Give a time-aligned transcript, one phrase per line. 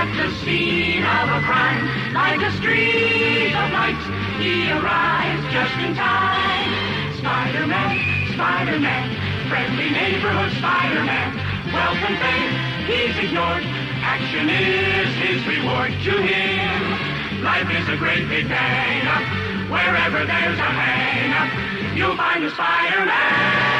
[0.00, 1.84] at the scene of a crime,
[2.16, 4.00] like a streak of light,
[4.40, 6.72] he arrives just in time.
[7.20, 9.04] Spider-Man, Spider-Man,
[9.52, 12.52] friendly neighborhood Spider-Man, and fame
[12.88, 13.64] he's ignored.
[14.00, 17.44] Action is his reward to him.
[17.44, 19.68] Life is a great big hang up.
[19.68, 23.79] Wherever there's a hang up, you'll find a Spider-Man.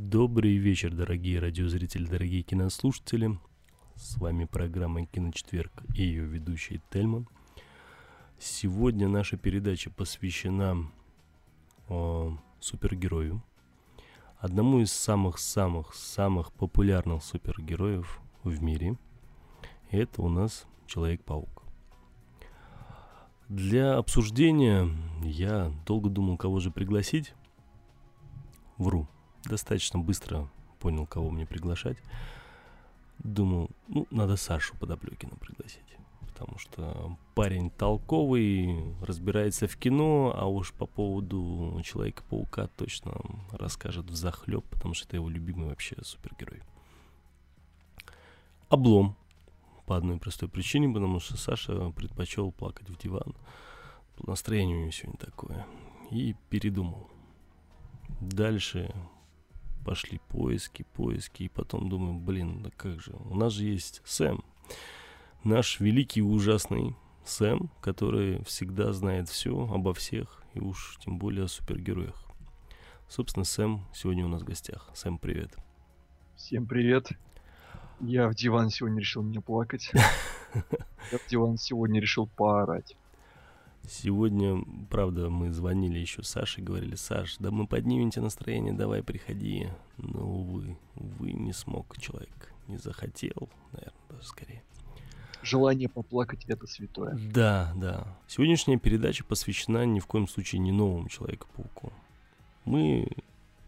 [0.00, 3.36] Добрый вечер, дорогие радиозрители, дорогие кинослушатели.
[3.96, 7.26] С вами программа «Киночетверг» и ее ведущий Тельман.
[8.38, 10.88] Сегодня наша передача посвящена
[11.88, 13.42] о, супергерою.
[14.38, 18.96] Одному из самых-самых-самых популярных супергероев в мире.
[19.90, 21.64] Это у нас Человек-паук.
[23.48, 24.88] Для обсуждения
[25.24, 27.34] я долго думал, кого же пригласить.
[28.76, 29.08] Вру
[29.44, 30.48] достаточно быстро
[30.78, 31.98] понял, кого мне приглашать.
[33.18, 35.82] Думал, ну, надо Сашу Подоплёкина пригласить.
[36.20, 43.20] Потому что парень толковый, разбирается в кино, а уж по поводу Человека-паука точно
[43.50, 46.62] расскажет в захлеб, потому что это его любимый вообще супергерой.
[48.68, 49.16] Облом.
[49.86, 53.34] По одной простой причине, потому что Саша предпочел плакать в диван.
[54.18, 55.66] Настроение у него сегодня такое.
[56.10, 57.08] И передумал.
[58.20, 58.94] Дальше
[59.84, 64.44] пошли поиски, поиски, и потом думаю, блин, да как же, у нас же есть Сэм,
[65.44, 66.94] наш великий и ужасный
[67.24, 72.24] Сэм, который всегда знает все обо всех, и уж тем более о супергероях.
[73.08, 74.90] Собственно, Сэм сегодня у нас в гостях.
[74.94, 75.56] Сэм, привет.
[76.36, 77.08] Всем привет.
[78.00, 79.90] Я в диван сегодня решил не плакать.
[80.54, 82.96] Я в диван сегодня решил поорать.
[83.86, 89.68] Сегодня, правда, мы звонили еще Саше, говорили, Саш, да мы поднимем тебе настроение, давай приходи.
[89.96, 94.62] Но, увы, увы, не смог человек, не захотел, наверное, даже скорее.
[95.42, 97.16] Желание поплакать это святое.
[97.32, 98.18] Да, да.
[98.26, 101.92] Сегодняшняя передача посвящена ни в коем случае не новому Человеку-пауку.
[102.64, 103.08] Мы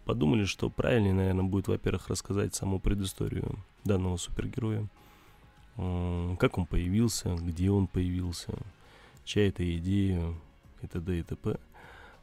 [0.05, 4.87] подумали, что правильнее, наверное, будет, во-первых, рассказать саму предысторию данного супергероя.
[5.77, 8.53] Как он появился, где он появился,
[9.25, 10.35] чья это идея
[10.83, 11.19] и т.д.
[11.19, 11.59] и т.п.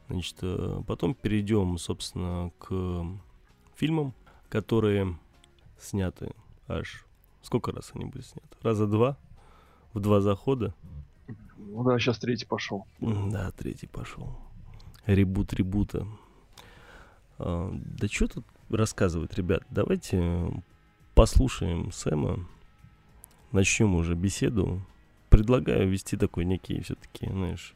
[0.08, 3.04] Значит, э, потом перейдем, собственно, к
[3.76, 4.14] фильмам,
[4.48, 5.18] которые
[5.78, 6.30] сняты
[6.66, 7.04] аж...
[7.42, 8.48] Сколько раз они были сняты?
[8.62, 9.16] Раза два?
[9.92, 10.74] В два захода?
[11.56, 12.86] Ну да, сейчас третий пошел.
[13.00, 14.36] Да, третий пошел.
[15.06, 16.06] Ребут ребута.
[17.38, 19.62] А, да что тут рассказывать, ребят?
[19.70, 20.50] Давайте
[21.14, 22.46] послушаем Сэма.
[23.52, 24.82] Начнем уже беседу
[25.38, 27.74] предлагаю вести такой некий все-таки, знаешь,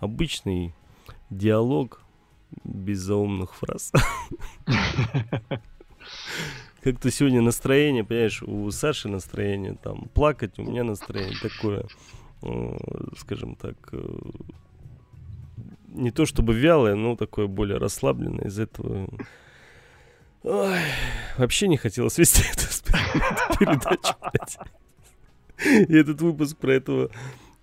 [0.00, 0.74] обычный
[1.30, 2.02] диалог
[2.64, 3.92] без заумных фраз.
[6.82, 11.86] Как-то сегодня настроение, понимаешь, у Саши настроение там плакать, у меня настроение такое,
[12.42, 12.78] э,
[13.16, 14.18] скажем так, э,
[15.88, 18.48] не то чтобы вялое, но такое более расслабленное.
[18.48, 19.08] Из этого
[20.42, 20.80] Ой,
[21.38, 22.66] вообще не хотелось вести эту
[23.58, 24.14] передачу.
[25.64, 27.10] И этот выпуск про этого,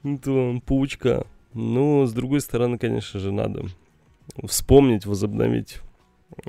[0.04, 1.26] этого паучка.
[1.54, 3.66] Но, с другой стороны, конечно же, надо
[4.46, 5.80] вспомнить, возобновить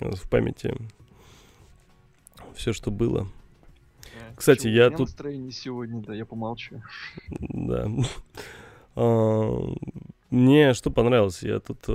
[0.01, 0.75] э, в памяти
[2.55, 3.27] все, что было.
[4.37, 5.01] Кстати, Чего, я тут...
[5.01, 6.83] настроение сегодня, да, я помолчу.
[7.41, 7.91] Да.
[8.95, 9.75] А,
[10.31, 11.93] Мне что понравилось, я тут э,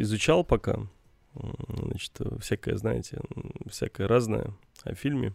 [0.00, 0.80] изучал пока,
[1.34, 3.18] значит, всякое, знаете,
[3.66, 4.50] всякое разное
[4.82, 5.32] о фильме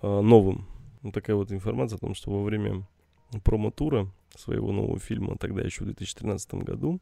[0.00, 0.66] э, новом.
[1.02, 2.86] Ну, такая вот информация о том, что во время
[3.44, 7.00] промо-тура своего нового фильма, тогда еще в 2013 году,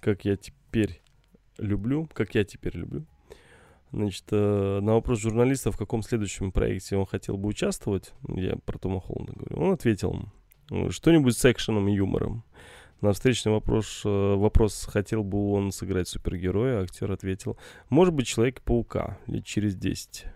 [0.00, 1.00] как я теперь
[1.58, 3.04] люблю, как я теперь люблю,
[3.90, 8.78] Значит, э, на вопрос журналиста, в каком следующем проекте он хотел бы участвовать, я про
[8.78, 10.28] Тома Холланда говорю, он ответил,
[10.90, 12.44] что-нибудь с экшеном и юмором.
[13.00, 17.56] На встречный вопрос, э, вопрос, хотел бы он сыграть супергероя, актер ответил,
[17.88, 20.26] может быть, Человек-паука лет через 10.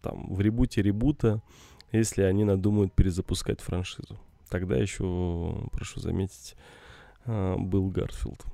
[0.00, 1.42] Там, в ребуте ребута,
[1.92, 4.18] если они надумают перезапускать франшизу.
[4.48, 6.56] Тогда еще, прошу заметить,
[7.24, 8.44] был Гарфилд.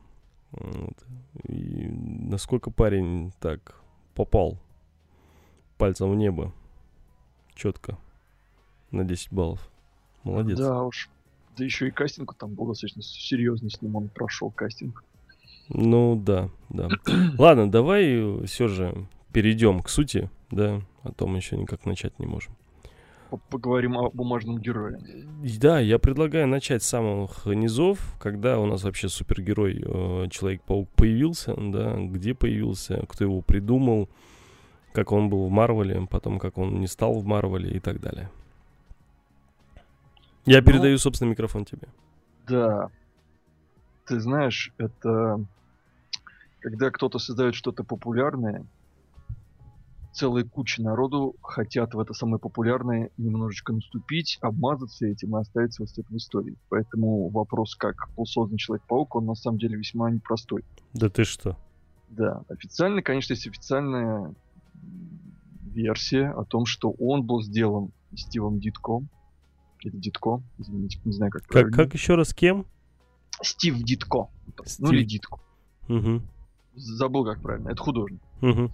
[0.52, 1.05] Вот.
[1.49, 3.81] И насколько парень так
[4.14, 4.58] попал
[5.76, 6.52] пальцем в небо.
[7.55, 7.99] Четко.
[8.90, 9.69] На 10 баллов.
[10.25, 10.58] Молодец.
[10.58, 11.08] Да уж.
[11.56, 15.02] Да еще и кастинг там был достаточно серьезный с ним, он прошел кастинг.
[15.69, 16.88] Ну да, да.
[17.38, 22.26] Ладно, давай все же перейдем к сути, да, а то мы еще никак начать не
[22.26, 22.55] можем.
[23.50, 25.00] Поговорим о бумажном герое.
[25.60, 31.54] Да, я предлагаю начать с самых низов, когда у нас вообще супергерой э, Человек-паук появился,
[31.56, 34.08] да, где появился, кто его придумал,
[34.92, 38.30] как он был в Марвеле, потом как он не стал в Марвеле и так далее.
[40.46, 41.88] Я ну, передаю, собственно, микрофон тебе.
[42.46, 42.90] Да.
[44.06, 45.44] Ты знаешь, это
[46.60, 48.64] когда кто-то создает что-то популярное,
[50.19, 55.88] целая куча народу хотят в это самое популярное немножечко наступить, обмазаться этим и оставить вот
[55.97, 56.56] это в истории.
[56.69, 60.65] Поэтому вопрос, как был создан Человек-паук, он на самом деле весьма непростой.
[60.93, 61.56] Да ты что?
[62.09, 64.35] Да, официально, конечно, есть официальная
[65.73, 69.09] версия о том, что он был сделан Стивом Дитком.
[69.82, 72.67] Или Дитко, извините, не знаю, как Как, как еще раз кем?
[73.41, 74.29] Стив Дитко.
[74.64, 74.81] Стив...
[74.81, 75.38] Ну или Дитко.
[75.88, 76.23] Угу.
[76.75, 77.69] Забыл, как правильно.
[77.69, 78.21] Это художник.
[78.43, 78.73] Угу.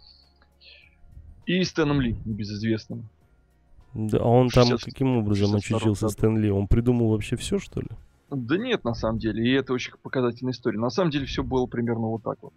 [1.46, 3.08] И Стэном Ли, небезызвестным.
[3.94, 6.50] Да, а он там каким образом очутился, Стэн Ли?
[6.50, 7.88] Он придумал вообще все, что ли?
[8.31, 9.44] Да нет, на самом деле.
[9.46, 10.79] И это очень показательная история.
[10.79, 12.52] На самом деле все было примерно вот так вот.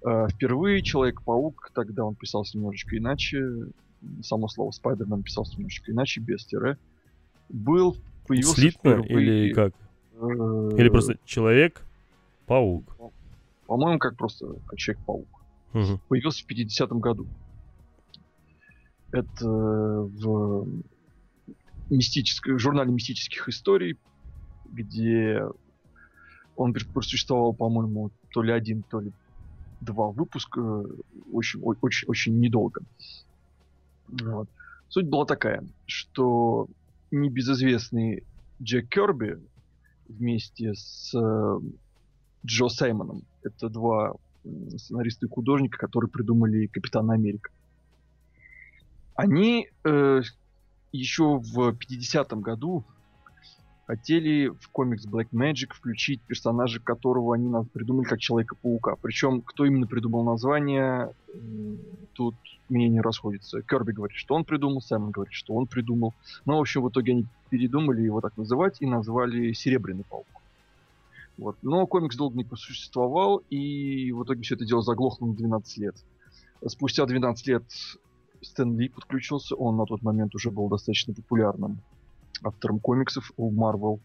[0.00, 3.44] Uh, впервые Человек-паук, тогда он писался немножечко иначе,
[4.22, 6.78] само слово Спайдермен писался немножечко иначе, без тире,
[7.48, 7.96] был,
[8.28, 9.46] появился Слитно впервые...
[9.46, 9.72] или как?
[10.14, 12.84] Uh, или просто Человек-паук?
[13.66, 15.26] По-моему, как просто как Человек-паук.
[15.72, 15.98] Uh-huh.
[16.08, 17.26] Появился в 50-м году.
[19.10, 20.66] Это в
[21.90, 23.96] мистической, журнале мистических историй,
[24.66, 25.42] где
[26.56, 29.12] он просуществовал, по-моему, то ли один, то ли
[29.80, 30.60] два выпуска,
[31.32, 32.82] очень, очень, очень недолго.
[34.08, 34.48] Вот.
[34.88, 36.68] Суть была такая, что
[37.10, 38.24] небезызвестный
[38.60, 39.38] Джек Керби
[40.08, 41.60] вместе с э,
[42.44, 44.14] Джо Саймоном, это два
[44.76, 47.50] сценариста и художника, которые придумали Капитана Америка.
[49.18, 50.22] Они э,
[50.92, 52.84] еще в 50-м году
[53.88, 58.94] хотели в комикс Black Magic включить персонажа, которого они нас придумали как Человека-паука.
[59.02, 61.12] Причем, кто именно придумал название,
[62.12, 62.36] тут
[62.68, 63.60] мнения расходятся.
[63.62, 66.14] Керби говорит, что он придумал, Саймон говорит, что он придумал.
[66.44, 70.28] Но, в общем, в итоге они передумали его так называть и назвали Серебряный паук.
[71.38, 71.56] Вот.
[71.62, 75.96] Но комикс долго не просуществовал, и в итоге все это дело заглохло на 12 лет.
[76.64, 77.64] Спустя 12 лет
[78.42, 81.80] Стэн Ли подключился, он на тот момент уже был достаточно популярным
[82.42, 84.00] автором комиксов у Marvel.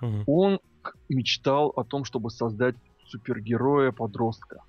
[0.00, 0.24] Uh-huh.
[0.26, 0.60] Он
[1.08, 2.76] мечтал о том, чтобы создать
[3.06, 4.62] супергероя-подростка.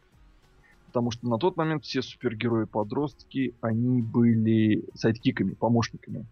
[0.87, 6.25] Потому что на тот момент все супергерои-подростки, они были сайдкиками, помощниками.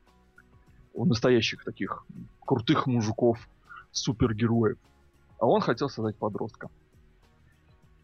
[0.94, 2.06] У настоящих таких
[2.46, 3.48] крутых мужиков,
[3.92, 4.78] супергероев.
[5.40, 6.70] А он хотел создать подростка.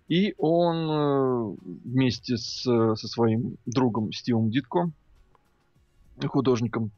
[0.07, 4.89] И он э, вместе с, со своим другом Стивом Дитко,
[6.25, 6.91] художником,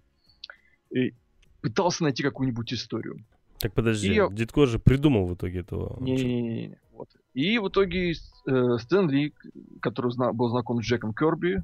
[0.91, 1.13] и
[1.61, 3.23] пытался найти какую-нибудь историю.
[3.59, 4.33] Так подожди, и...
[4.33, 6.01] Дитко же придумал в итоге этого.
[6.01, 6.77] Не-не-не.
[6.93, 7.09] Вот.
[7.33, 9.33] И в итоге э, Стэн Ли,
[9.81, 11.63] который зна- был знаком с Джеком Керби,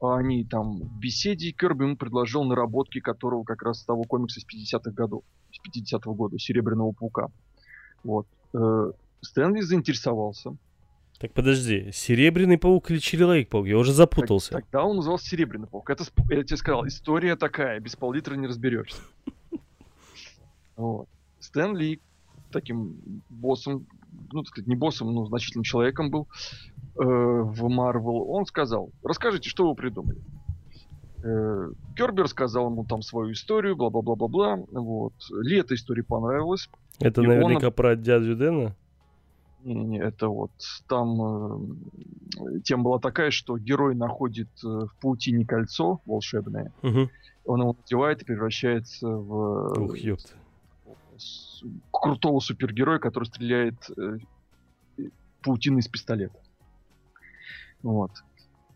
[0.00, 4.90] они там в беседе, Керби ему предложил наработки которого как раз того комикса с 50-х
[4.90, 5.22] годов,
[5.52, 7.28] с 50-го года, Серебряного паука.
[8.02, 8.26] Вот.
[8.52, 10.56] Э, Стэнли заинтересовался.
[11.22, 13.68] Так подожди, Серебряный паук или Человек-паук?
[13.68, 14.50] Я уже запутался.
[14.50, 15.88] Так, тогда он назывался Серебряный паук.
[15.88, 19.00] Это, я тебе сказал, история такая, без пол-литра не разберешься.
[20.74, 21.06] Вот.
[21.38, 22.00] Стэн Ли
[22.50, 22.96] таким
[23.28, 23.86] боссом,
[24.32, 26.26] ну, так сказать, не боссом, но значительным человеком был
[26.96, 30.18] э, в Marvel, он сказал, расскажите, что вы придумали.
[31.22, 34.56] Э, Керби рассказал ему там свою историю, бла-бла-бла-бла-бла.
[34.72, 35.12] Вот.
[35.30, 36.68] Ли эта история понравилась.
[36.98, 37.72] Это и наверняка он...
[37.74, 38.74] про дядю Дэна?
[39.64, 40.50] Не-не, это вот
[40.88, 41.66] там
[42.42, 47.08] э, тема была такая, что герой находит э, в паутине кольцо волшебное, угу.
[47.44, 50.32] он его надевает и превращается в Ух, ёпта.
[51.16, 54.18] С, крутого супергероя, который стреляет э,
[55.42, 56.38] паутиной из пистолета.
[57.82, 58.10] Вот.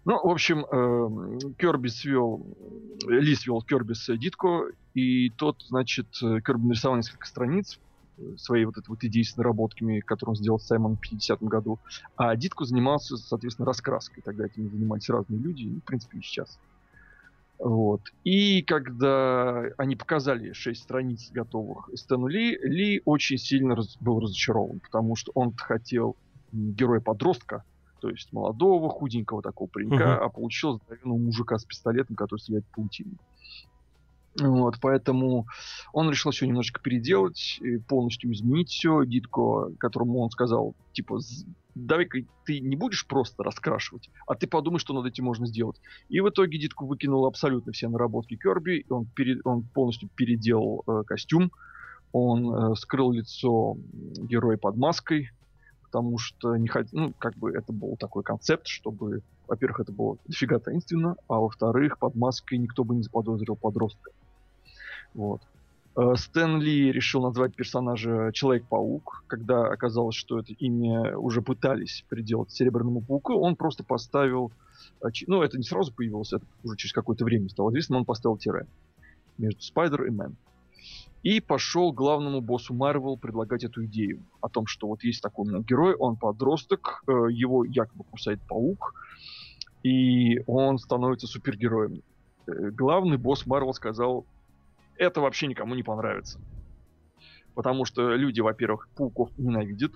[0.05, 2.47] Ну, в общем, э, Керби свел,
[3.09, 7.86] Ли свел Керби с Дитко, и тот, значит, Керби нарисовал несколько страниц э,
[8.37, 11.79] своей вот этой вот идеи с наработками, которую он сделал Саймон в 50-м году.
[12.17, 14.23] А Дитко занимался, соответственно, раскраской.
[14.23, 16.59] Тогда этим занимались разные люди, и, в принципе, и сейчас.
[17.59, 18.03] Вот.
[18.25, 24.81] И когда они показали шесть страниц готовых Стэну Ли, Ли очень сильно раз, был разочарован,
[24.81, 26.17] потому что он хотел
[26.53, 27.65] героя-подростка,
[28.01, 30.25] то есть молодого, худенького такого паренька, uh-huh.
[30.25, 33.13] а получил здоровенного мужика с пистолетом, который стреляет паутину.
[34.39, 35.47] Вот, поэтому
[35.93, 39.05] он решил все немножечко переделать, полностью изменить все.
[39.05, 41.21] Дитко, которому он сказал, типа,
[41.77, 45.81] давай-ка ты не будешь просто раскрашивать, а ты подумай, что над этим можно сделать.
[46.09, 51.03] И в итоге Дитко выкинул абсолютно все наработки Керби, он, пере, он полностью переделал э,
[51.07, 51.53] костюм,
[52.13, 55.31] он э, скрыл лицо героя под маской,
[55.83, 56.87] потому что не хот...
[56.93, 61.99] ну, как бы это был такой концепт, чтобы, во-первых, это было дофига таинственно, а во-вторых,
[61.99, 64.13] под маской никто бы не заподозрил подростка.
[65.17, 65.41] Вот.
[65.97, 72.51] Э, Стэн Ли решил назвать персонажа Человек-паук, когда оказалось, что это имя уже пытались приделать
[72.53, 74.53] Серебряному пауку, он просто поставил,
[75.27, 78.67] ну это не сразу появилось, это уже через какое-то время стало известно, он поставил тире
[79.39, 80.37] между Spider и Man
[81.23, 85.63] и пошел главному боссу Марвел предлагать эту идею о том, что вот есть такой у
[85.63, 88.95] герой, он подросток, э, его якобы кусает паук,
[89.83, 92.03] и он становится супергероем.
[92.47, 94.25] Э, главный босс Марвел сказал,
[94.99, 96.41] это вообще никому не понравится.
[97.55, 99.93] Потому что люди, во-первых, пауков ненавидят,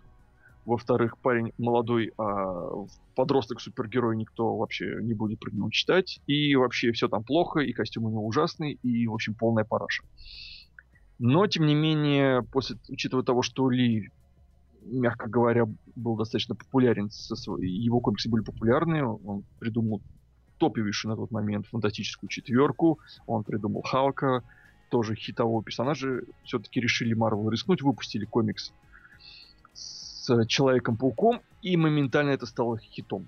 [0.64, 2.70] во-вторых, парень молодой, а
[3.16, 8.04] подросток-супергерой никто вообще не будет про него читать, и вообще все там плохо, и костюм
[8.04, 10.04] у него ужасный, и, в общем, полная параша.
[11.18, 14.10] Но, тем не менее, после, учитывая того, что Ли,
[14.82, 20.00] мягко говоря, был достаточно популярен, со своей, его комиксы были популярны, он придумал
[20.58, 24.42] топовейшую на тот момент фантастическую четверку, он придумал Халка,
[24.90, 28.72] тоже хитового персонажа, все-таки решили Марвел рискнуть, выпустили комикс
[29.72, 33.26] с Человеком-пауком, и моментально это стало хитом.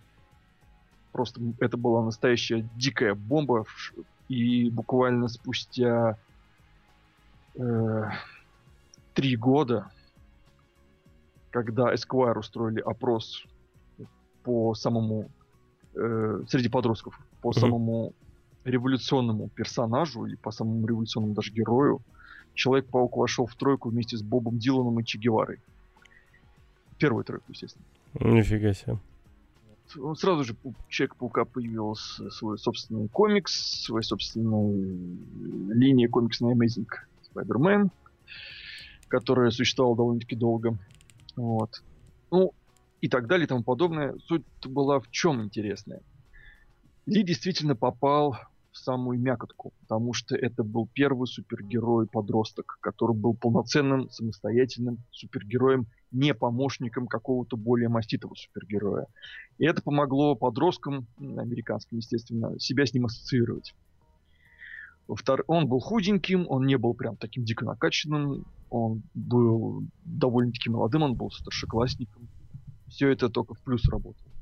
[1.12, 3.64] Просто это была настоящая дикая бомба,
[4.28, 6.18] и буквально спустя
[7.54, 8.04] э,
[9.14, 9.90] три года,
[11.50, 13.44] когда Esquire устроили опрос
[14.42, 15.30] по самому
[15.94, 17.60] э, среди подростков по mm-hmm.
[17.60, 18.14] самому
[18.64, 22.00] революционному персонажу или по самому революционному даже герою,
[22.54, 25.58] Человек-паук вошел в тройку вместе с Бобом Диланом и Че Геварой.
[26.98, 27.84] Первую тройку, естественно.
[28.20, 28.98] Нифига себе.
[29.98, 34.72] Он сразу же у Человека-паука появился свой собственный комикс, своя собственная
[35.74, 36.86] линия комиксная Amazing
[37.34, 37.90] Spider-Man,
[39.08, 40.78] которая существовала довольно-таки долго.
[41.36, 41.82] Вот.
[42.30, 42.52] Ну,
[43.00, 44.16] и так далее и тому подобное.
[44.26, 46.00] Суть была в чем интересная.
[47.06, 48.36] Ли действительно попал
[48.72, 56.34] в самую мякотку, потому что это был первый супергерой-подросток, который был полноценным, самостоятельным супергероем, не
[56.34, 59.06] помощником какого-то более маститого супергероя.
[59.58, 63.74] И это помогло подросткам, американским, естественно, себя с ним ассоциировать.
[65.08, 65.44] Втор...
[65.46, 71.14] Он был худеньким, он не был прям таким дико накачанным, он был довольно-таки молодым, он
[71.14, 72.28] был старшеклассником.
[72.88, 74.32] Все это только в плюс работало.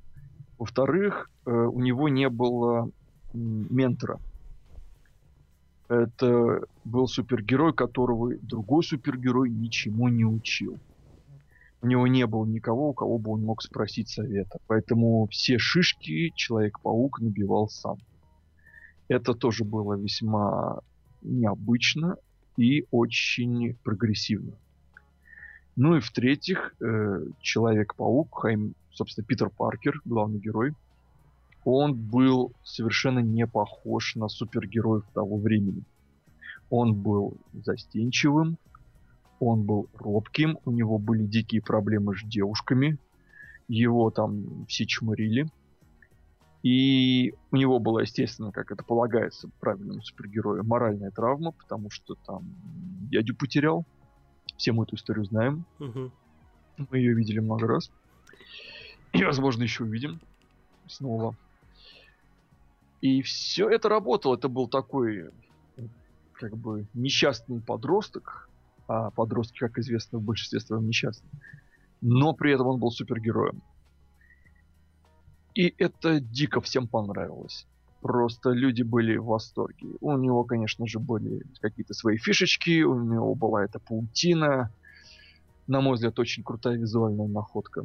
[0.59, 2.91] Во-вторых, э, у него не было
[3.33, 4.19] ментора.
[5.89, 10.79] Это был супергерой, которого другой супергерой ничему не учил.
[11.83, 14.59] У него не было никого, у кого бы он мог спросить совета.
[14.67, 17.99] Поэтому все шишки Человек-паук набивал сам.
[19.09, 20.81] Это тоже было весьма
[21.23, 22.17] необычно
[22.57, 24.53] и очень прогрессивно.
[25.75, 30.75] Ну и в-третьих, э, Человек-паук, Хайм, собственно, Питер Паркер, главный герой,
[31.65, 35.83] он был совершенно не похож на супергероев того времени.
[36.71, 38.57] Он был застенчивым,
[39.39, 42.99] он был робким, у него были дикие проблемы с девушками,
[43.69, 45.47] его там все чморили–
[46.63, 52.45] и у него была, естественно, как это полагается правильному супергерою, моральная травма, потому что там
[53.11, 53.87] дядю потерял.
[54.57, 55.65] Все мы эту историю знаем.
[55.79, 56.13] Угу.
[56.91, 57.91] Мы ее видели много раз.
[59.13, 60.21] И, возможно, еще увидим
[60.87, 61.35] снова.
[63.01, 64.37] И все это работало.
[64.37, 65.31] Это был такой,
[66.33, 68.49] как бы, несчастный подросток.
[68.87, 71.29] А подростки, как известно, в большинстве своем несчастны.
[72.01, 73.63] Но при этом он был супергероем.
[75.55, 77.67] И это дико всем понравилось.
[78.01, 79.89] Просто люди были в восторге.
[80.01, 84.73] У него, конечно же, были какие-то свои фишечки, у него была эта паутина.
[85.67, 87.85] На мой взгляд, очень крутая визуальная находка.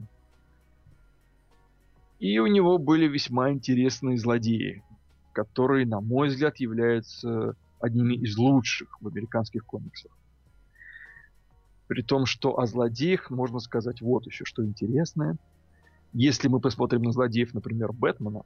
[2.19, 4.84] И у него были весьма интересные злодеи,
[5.36, 10.12] которые, на мой взгляд, являются одними из лучших в американских комиксах.
[11.88, 15.36] При том, что о злодеях можно сказать вот еще что интересное.
[16.13, 18.44] Если мы посмотрим на злодеев, например, Бэтмена,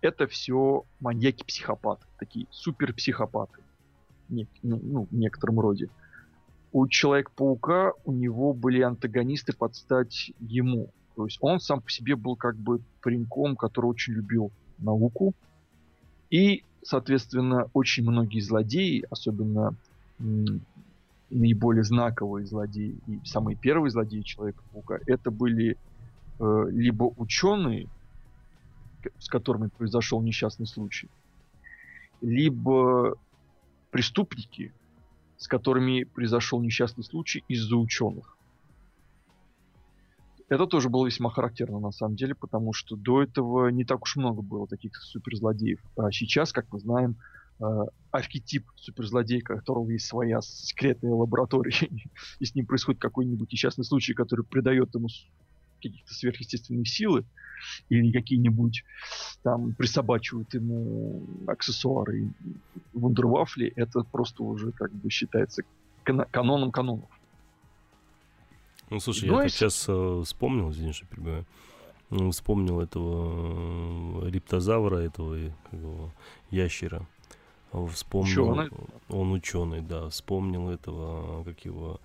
[0.00, 3.62] это все маньяки-психопаты, такие супер-психопаты,
[4.28, 5.88] не, ну, в некотором роде.
[6.72, 10.90] У Человека-паука у него были антагонисты под стать ему.
[11.14, 15.32] То есть он сам по себе был как бы пареньком, который очень любил науку.
[16.30, 19.74] И, соответственно, очень многие злодеи, особенно
[21.30, 25.76] наиболее знаковые злодеи и самые первые злодеи Человека-паука, это были
[26.38, 27.88] э, либо ученые,
[29.18, 31.08] с которыми произошел несчастный случай,
[32.20, 33.16] либо
[33.90, 34.72] преступники,
[35.36, 38.35] с которыми произошел несчастный случай из-за ученых.
[40.48, 44.16] Это тоже было весьма характерно на самом деле, потому что до этого не так уж
[44.16, 45.80] много было таких суперзлодеев.
[45.96, 47.16] А сейчас, как мы знаем,
[47.60, 47.64] э,
[48.12, 51.72] архетип суперзлодея, у которого есть своя секретная лаборатория,
[52.38, 55.08] и с ним происходит какой-нибудь несчастный случай, который придает ему
[55.82, 57.24] каких-то сверхъестественные силы,
[57.88, 58.84] или какие-нибудь
[59.42, 62.30] там присобачивают ему аксессуары
[62.92, 65.62] вундервафли, это просто уже как бы считается
[66.04, 67.10] кан- каноном канонов.
[68.90, 69.56] Ну, слушай, Но я если...
[69.58, 71.44] сейчас э, вспомнил, извини, что перебиваю.
[72.10, 76.12] Ну, вспомнил этого э, рептозавра, этого как его,
[76.50, 77.06] ящера.
[77.92, 78.70] Вспомнил, ученый.
[79.08, 80.08] он ученый, да.
[80.08, 82.00] Вспомнил этого, как его,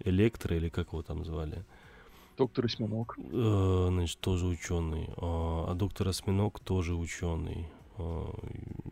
[0.00, 1.64] Электро или как его там звали.
[2.36, 3.18] Доктор Осьминог.
[3.18, 5.08] Э, значит, тоже ученый.
[5.16, 7.66] А, а доктор Осьминог тоже ученый.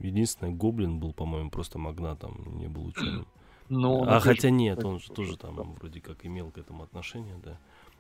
[0.00, 3.26] Единственное, Гоблин был, по-моему, просто магнатом, не был ученым.
[3.68, 7.59] Но а хотя нет, он же тоже там вроде как имел к этому отношение, да.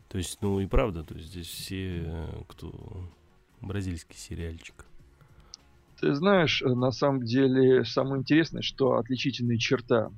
[0.08, 3.08] То есть, ну и правда, то есть здесь все, кто
[3.60, 4.84] бразильский сериальчик.
[6.00, 10.10] Ты знаешь, на самом деле самое интересное, что отличительная черта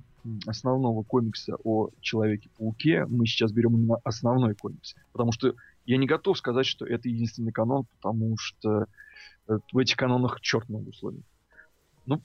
[0.47, 4.97] основного комикса о Человеке-пауке, мы сейчас берем именно основной комикс.
[5.13, 5.55] Потому что
[5.85, 8.87] я не готов сказать, что это единственный канон, потому что
[9.49, 11.23] э, в этих канонах черт много условий.
[12.07, 12.21] Ну,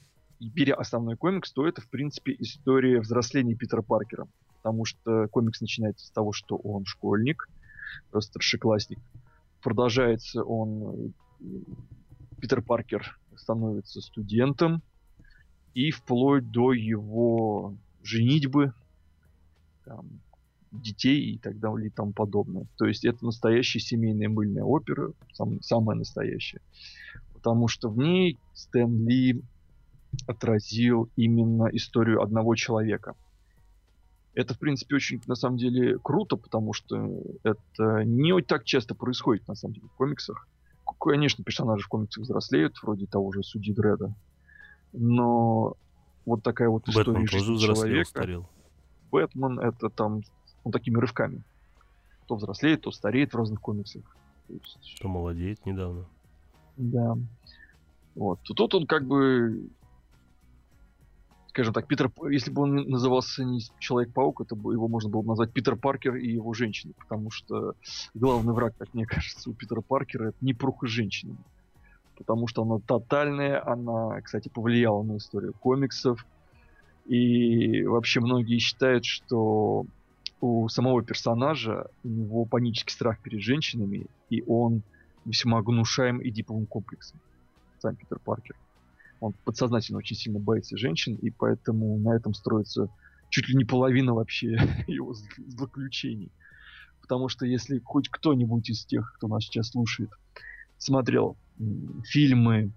[0.49, 4.27] беря основной комикс, то это, в принципе, история взросления Питера Паркера.
[4.57, 7.47] Потому что комикс начинается с того, что он школьник,
[8.13, 8.99] э, старшеклассник.
[9.61, 11.13] Продолжается он...
[11.39, 11.45] Э,
[12.39, 14.81] Питер Паркер становится студентом,
[15.73, 18.73] и вплоть до его женитьбы,
[19.85, 20.21] там,
[20.71, 22.65] детей и так далее и тому подобное.
[22.77, 26.61] То есть это настоящая семейная мыльная опера, сам, самая настоящая.
[27.33, 29.41] Потому что в ней Стэн Ли
[30.27, 33.15] отразил именно историю одного человека.
[34.33, 39.47] Это, в принципе, очень, на самом деле, круто, потому что это не так часто происходит,
[39.47, 40.47] на самом деле, в комиксах.
[40.99, 44.13] Конечно, персонажи в комиксах взрослеют, вроде того же Суди Дреда.
[44.93, 45.75] Но
[46.25, 48.09] вот такая вот история Бэтмен тоже человека.
[48.09, 48.49] Старел.
[49.11, 50.21] Бэтмен это там
[50.63, 51.43] ну, такими рывками.
[52.27, 54.03] То взрослеет, то стареет в разных комиксах.
[54.47, 54.99] То, есть...
[55.01, 56.05] то молодеет недавно.
[56.77, 57.17] Да.
[58.15, 58.39] Вот.
[58.43, 59.69] Тут он как бы
[61.51, 65.53] скажем так, Питер, если бы он назывался не Человек-паук, это бы его можно было назвать
[65.53, 67.75] Питер Паркер и его женщина, потому что
[68.13, 71.37] главный враг, как мне кажется, у Питера Паркера это не пруха женщины
[72.21, 76.23] потому что она тотальная, она, кстати, повлияла на историю комиксов.
[77.07, 79.85] И вообще многие считают, что
[80.39, 84.83] у самого персонажа у него панический страх перед женщинами, и он
[85.25, 87.19] весьма гнушаем эдиповым комплексом.
[87.79, 88.55] Сам Питер Паркер.
[89.21, 92.89] Он подсознательно очень сильно боится женщин, и поэтому на этом строится
[93.29, 94.57] чуть ли не половина вообще
[94.87, 95.13] его
[95.47, 96.31] заключений.
[97.01, 100.09] Потому что если хоть кто-нибудь из тех, кто нас сейчас слушает,
[100.77, 101.37] смотрел
[102.03, 102.71] фильмы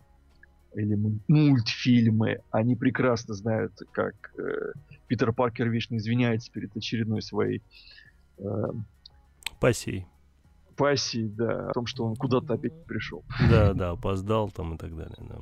[0.74, 4.72] или мультфильмы, они прекрасно знают, как э,
[5.08, 7.62] Питер Паркер вечно извиняется перед очередной своей
[8.38, 8.42] э,
[9.60, 10.06] пассией.
[10.76, 13.24] Пассией, да, о том, что он куда-то опять пришел.
[13.48, 15.38] Да, да, опоздал там и так далее, да.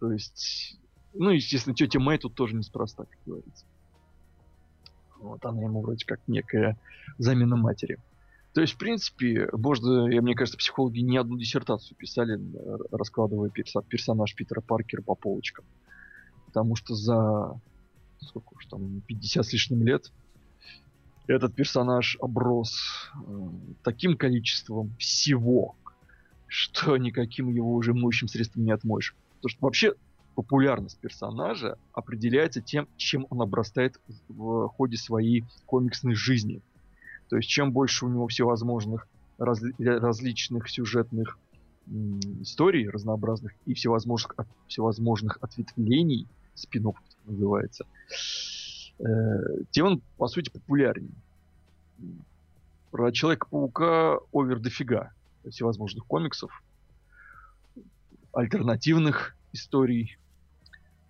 [0.00, 0.78] То есть,
[1.14, 3.66] ну, естественно, тетя Мэй тут тоже неспроста, как говорится.
[5.18, 6.78] Вот она ему вроде как некая
[7.18, 7.98] замена матери.
[8.54, 13.50] То есть, в принципе, можно, я, мне кажется, психологи не одну диссертацию писали, э, раскладывая
[13.50, 15.64] перса- персонаж Питера Паркера по полочкам.
[16.46, 17.60] Потому что за
[18.20, 20.10] сколько уж там, 50 с лишним лет
[21.26, 23.48] этот персонаж оброс э,
[23.84, 25.76] таким количеством всего,
[26.46, 29.14] что никаким его уже моющим средством не отмоешь.
[29.40, 29.94] Потому что вообще
[30.34, 36.62] популярность персонажа определяется тем, чем он обрастает в ходе своей комиксной жизни.
[37.28, 39.06] То есть чем больше у него всевозможных
[39.38, 41.38] раз, различных сюжетных
[41.86, 47.86] м, историй разнообразных и всевозможных, от, всевозможных ответвлений, спинов называется,
[48.98, 49.04] э,
[49.70, 51.14] тем он, по сути, популярнее.
[52.90, 55.12] Про Человека-паука овер дофига
[55.48, 56.62] всевозможных комиксов,
[58.32, 60.16] альтернативных историй,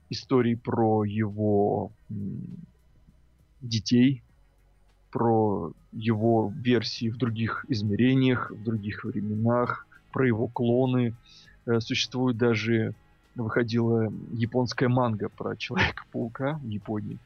[0.09, 1.93] историй про его
[3.61, 4.23] детей,
[5.11, 11.15] про его версии в других измерениях, в других временах, про его клоны.
[11.67, 12.95] Э, Существует даже,
[13.35, 17.19] выходила японская манга про Человека-паука в Японии.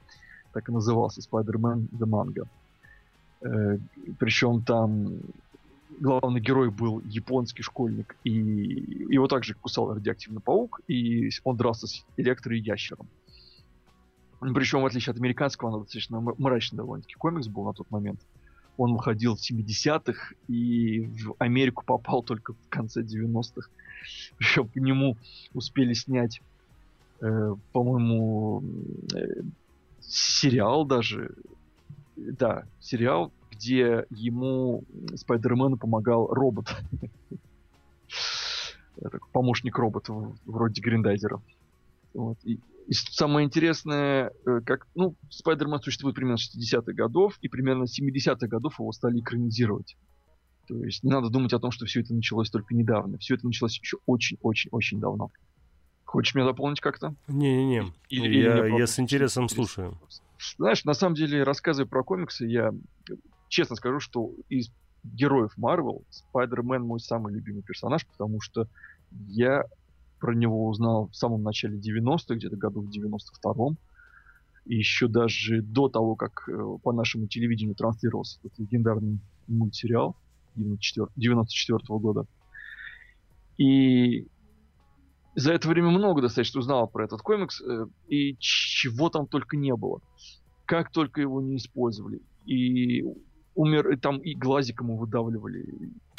[0.53, 2.49] Так и назывался Spider-Man The Manga.
[4.19, 5.19] Причем там
[6.01, 12.05] главный герой был японский школьник, и его также кусал радиоактивный паук, и он дрался с
[12.17, 13.09] электро и ящером.
[14.41, 18.21] Причем, в отличие от американского, он достаточно мрачный довольно-таки комикс был на тот момент.
[18.77, 23.71] Он выходил в 70-х и в Америку попал только в конце 90-х.
[24.37, 25.17] Причем по нему
[25.55, 26.43] успели снять,
[27.21, 28.63] э, по-моему,
[29.15, 29.43] э,
[30.01, 31.35] сериал даже.
[32.17, 36.67] Да, сериал, где ему Спайдермену помогал робот.
[39.33, 41.43] Помощник робота в- вроде Гриндайзера.
[42.15, 42.39] Вот.
[42.45, 42.55] И,
[42.87, 47.99] и самое интересное, э, как, ну, Спайдермен существует примерно с 60-х годов, и примерно с
[48.01, 49.97] 70-х годов его стали экранизировать.
[50.69, 53.19] То есть не надо думать о том, что все это началось только недавно.
[53.19, 55.31] Все это началось еще очень-очень-очень давно.
[56.05, 57.15] Хочешь меня дополнить как-то?
[57.27, 59.99] Не-не-не, Или- я, я с интересом слушаю.
[60.57, 62.73] Знаешь, на самом деле, рассказывая про комиксы, я
[63.55, 64.71] честно скажу, что из
[65.05, 68.67] героев Марвел Спайдермен мой самый любимый персонаж, потому что
[69.29, 69.65] я
[70.19, 73.77] про него узнал в самом начале 90-х, где-то году в 92-м.
[74.65, 80.17] И еще даже до того, как э, по нашему телевидению транслировался этот легендарный мультсериал
[80.57, 82.27] 94 94 года.
[83.59, 84.27] И
[85.35, 89.77] за это время много достаточно узнал про этот комикс, э, и чего там только не
[89.77, 90.01] было.
[90.65, 92.23] Как только его не использовали.
[92.47, 93.05] И
[93.55, 95.67] умер, и там и глазик ему выдавливали,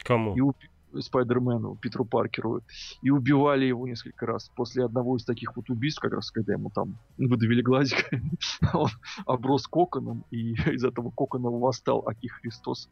[0.03, 0.35] Кому?
[0.35, 0.69] и уби-
[1.01, 2.61] Спайдермену, Питеру Паркеру,
[3.01, 4.49] и убивали его несколько раз.
[4.55, 8.09] После одного из таких вот убийств, как раз когда ему там выдавили глазик,
[8.73, 8.89] он
[9.25, 12.89] оброс коконом, и из этого кокона восстал Аки Христос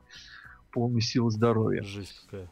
[0.72, 1.84] полной силы здоровья.
[1.84, 2.50] Жесть какая.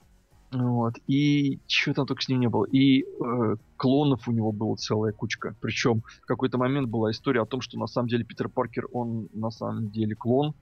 [0.51, 0.95] Вот.
[1.08, 2.65] И чего там только с ним не было.
[2.65, 5.56] И э, клонов у него была целая кучка.
[5.62, 9.30] Причем в какой-то момент была история о том, что на самом деле Питер Паркер, он
[9.34, 10.54] на самом деле клон,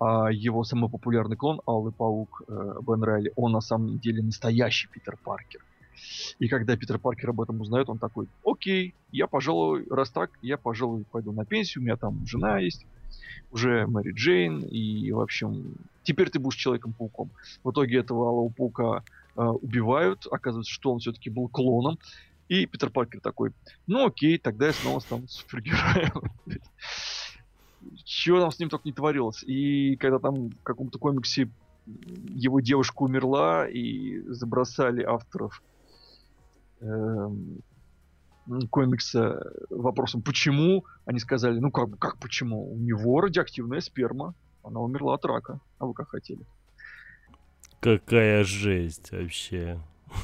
[0.00, 4.88] а его самый популярный клон, Алый Паук э, Бен Райли, он на самом деле настоящий
[4.88, 5.60] Питер Паркер.
[6.38, 10.56] И когда Питер Паркер об этом узнает, он такой, окей, я, пожалуй, раз так, я,
[10.56, 12.86] пожалуй, пойду на пенсию, у меня там жена есть,
[13.52, 17.30] уже Мэри Джейн, и, в общем, теперь ты будешь Человеком-пауком.
[17.62, 19.04] В итоге этого Алого Паука
[19.36, 21.98] э, убивают, оказывается, что он все-таки был клоном,
[22.48, 23.52] и Питер Паркер такой,
[23.86, 26.22] ну окей, тогда я снова стану супергероем.
[28.04, 29.42] Чего там с ним только не творилось.
[29.42, 31.48] И когда там в каком-то комиксе
[31.86, 35.62] его девушка умерла, и забросали авторов
[36.80, 37.62] эм,
[38.70, 42.72] комикса вопросом, почему, они сказали, ну как как почему?
[42.72, 45.60] У него радиоактивная сперма, она умерла от рака.
[45.78, 46.44] А вы как хотели?
[47.80, 49.80] Какая жесть вообще.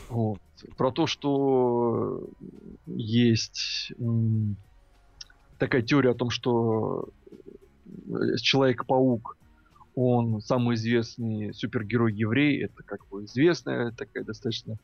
[0.09, 0.40] Вот.
[0.77, 2.29] Про то, что
[2.87, 3.92] есть
[5.59, 7.09] такая теория о том, что
[8.40, 9.37] Человек-паук,
[9.94, 14.77] он самый известный супергерой-еврей, это как бы известная такая достаточно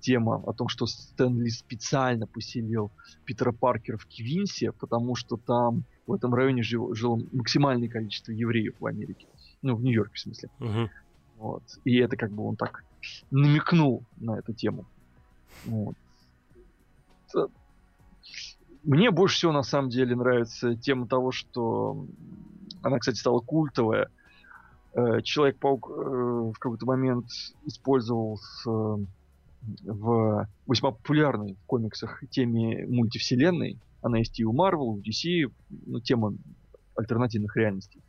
[0.00, 2.90] тема о том, что Стэн Ли специально поселил
[3.24, 8.74] Питера Паркера в Квинсе, потому что там в этом районе жил, жило максимальное количество евреев
[8.78, 9.26] в Америке.
[9.62, 10.50] Ну, в Нью-Йорке, в смысле.
[10.58, 10.90] Мгм.
[11.36, 11.62] Вот.
[11.84, 12.84] И это как бы он так
[13.30, 14.86] намекнул на эту тему.
[15.64, 15.94] Вот.
[18.84, 22.06] Мне больше всего на самом деле нравится тема того, что
[22.82, 24.08] она, кстати, стала культовая.
[24.94, 27.26] Э, Человек-паук э, в какой-то момент
[27.66, 28.96] использовал э,
[29.84, 33.78] в весьма популярной в комиксах теме мультивселенной.
[34.02, 35.52] Она есть и у Marvel, и у DC,
[35.86, 36.34] ну, тема
[36.96, 38.00] альтернативных реальностей.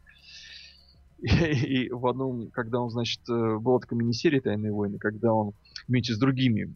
[1.19, 5.51] И, в одном, когда он, значит, была такая мини-серия «Тайные войны», когда он
[5.87, 6.73] вместе с другими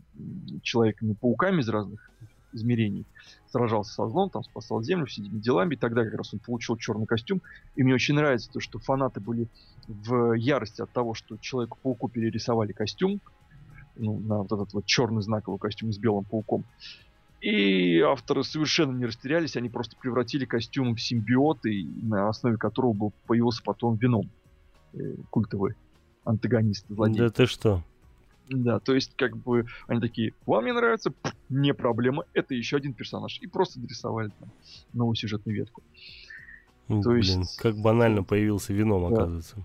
[0.63, 2.11] человеками-пауками из разных
[2.53, 3.05] измерений
[3.47, 7.05] сражался со злом, там спасал землю, всеми делами, и тогда как раз он получил черный
[7.05, 7.41] костюм.
[7.75, 9.47] И мне очень нравится то, что фанаты были
[9.87, 13.21] в ярости от того, что Человеку-пауку перерисовали костюм,
[13.95, 16.65] ну, на вот этот вот черный знаковый костюм с белым пауком.
[17.41, 22.93] И авторы совершенно не растерялись, они просто превратили костюм в симбиот, и на основе которого
[22.93, 24.29] был, появился потом Веном
[24.93, 25.75] э, культовый.
[26.23, 27.19] антагонист, злодей.
[27.19, 27.83] Да ты что?
[28.49, 31.11] Да, то есть, как бы, они такие, вам не нравится?
[31.11, 33.39] Пф, не проблема, это еще один персонаж.
[33.41, 34.49] И просто дорисовали там
[34.93, 35.81] новую сюжетную ветку.
[36.89, 39.15] Ну, То Блин, есть- как банально появился вином, Да.
[39.15, 39.55] оказывается.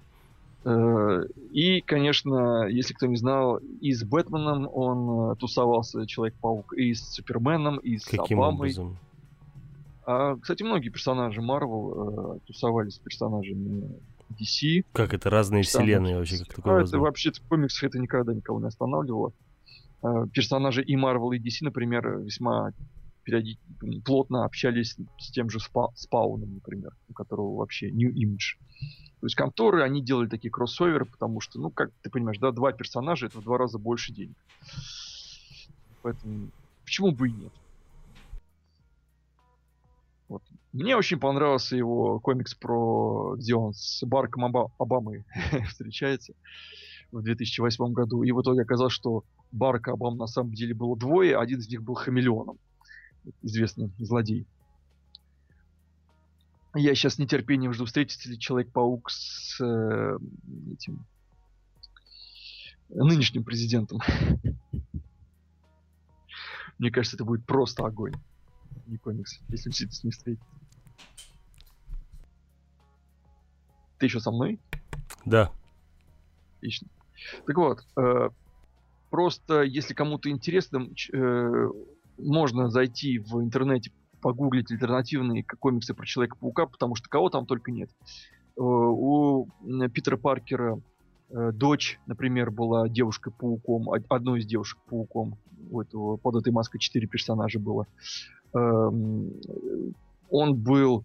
[0.65, 6.95] Э, И, конечно, если кто не знал, и с Бэтменом он э, тусовался Человек-паук, и
[6.95, 8.55] с Суперменом, и с Каким Обамой.
[8.59, 8.97] образом?
[10.07, 13.89] А, кстати, многие персонажи Марвел э, тусовались с персонажами
[14.31, 14.85] DC.
[14.93, 15.91] Как это разные Персонажи.
[15.93, 19.33] вселенные вообще, как такое А, это вообще в комиксах это никогда никого не останавливало.
[20.03, 22.73] Э, Персонажи и Marvel, и DC, например, весьма
[23.25, 23.59] периоди-
[24.05, 28.57] плотно общались с тем же Спа- Спауном, например, у которого вообще new image.
[29.21, 32.73] То есть конторы, они делали такие кроссоверы, потому что, ну, как ты понимаешь, да, два
[32.73, 34.37] персонажа это в два раза больше денег.
[36.03, 36.51] Поэтому
[36.85, 37.53] почему бы и нет?
[40.29, 40.43] Вот.
[40.73, 45.25] Мне очень понравился его комикс про где он с Барком Оба- Обамой
[45.69, 46.35] встречается
[47.11, 48.23] в 2008 году.
[48.23, 51.83] И в итоге оказалось, что Барка Обам на самом деле было двое, один из них
[51.83, 52.59] был хамелеоном.
[53.43, 54.47] Известный злодей.
[56.75, 60.19] Я сейчас с нетерпением жду, встретится ли Человек-паук с э,
[60.73, 61.07] этим
[62.91, 64.01] нынешним президентом.
[66.79, 68.15] Мне кажется, это будет просто огонь.
[68.89, 70.49] Не комикс, если с ним встретится.
[73.99, 74.59] Ты еще со мной?
[75.27, 75.53] Да.
[76.57, 76.89] Отлично.
[77.47, 78.31] Так вот, э,
[79.11, 81.69] просто если кому-то интересно, э,
[82.17, 87.91] можно зайти в интернете, погуглить альтернативные комиксы про Человека-паука, потому что кого там только нет.
[88.57, 89.49] Э, у
[89.93, 90.81] Питера Паркера
[91.31, 95.37] э, дочь, например, была девушкой-пауком, од- одной из девушек-пауком.
[95.71, 97.87] У этого, под этой маской четыре персонажа было.
[97.87, 101.05] Эм, он был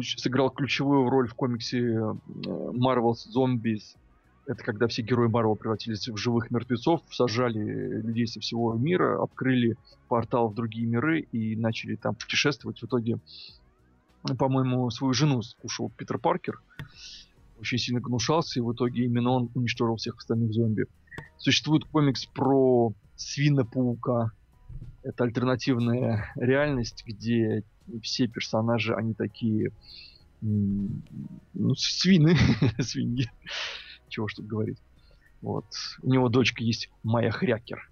[0.00, 2.14] сыграл ключевую роль в комиксе э,
[2.46, 3.96] Marvel's Zombies.
[4.46, 9.76] Это когда все герои Марвел превратились в живых мертвецов, сажали людей со всего мира, открыли
[10.08, 12.82] портал в другие миры и начали там путешествовать.
[12.82, 13.20] В итоге,
[14.38, 16.60] по-моему, свою жену скушал Питер Паркер.
[17.60, 20.86] Очень сильно гнушался, и в итоге именно он уничтожил всех остальных зомби.
[21.36, 24.32] Существует комикс про свина-паука.
[25.02, 27.64] Это альтернативная реальность, где
[28.02, 29.72] все персонажи, они такие
[30.40, 32.36] ну, свины,
[32.80, 33.30] свиньи.
[34.08, 34.78] Чего тут говорить.
[35.40, 35.66] Вот.
[36.02, 37.88] У него дочка есть Майя Хрякер.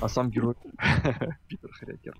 [0.00, 0.54] А сам герой
[1.48, 2.14] Питер Хрякер.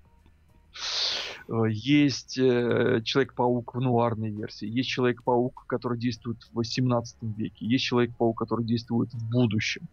[1.49, 4.67] Э, Есть э, Человек-паук в нуарной версии.
[4.67, 7.67] Есть Человек-паук, который действует в 18 веке.
[7.67, 9.89] Есть Человек-паук, который действует в будущем.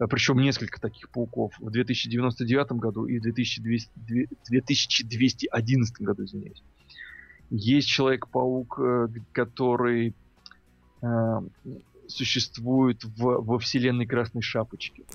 [0.00, 1.52] Э, Причем несколько таких пауков.
[1.58, 6.62] В 2099 году и в 2200 две- 2211 году, извиняюсь.
[7.50, 10.14] Есть Человек-паук, э, который
[11.02, 11.40] э,
[12.06, 15.04] существует в, во вселенной Красной Шапочки.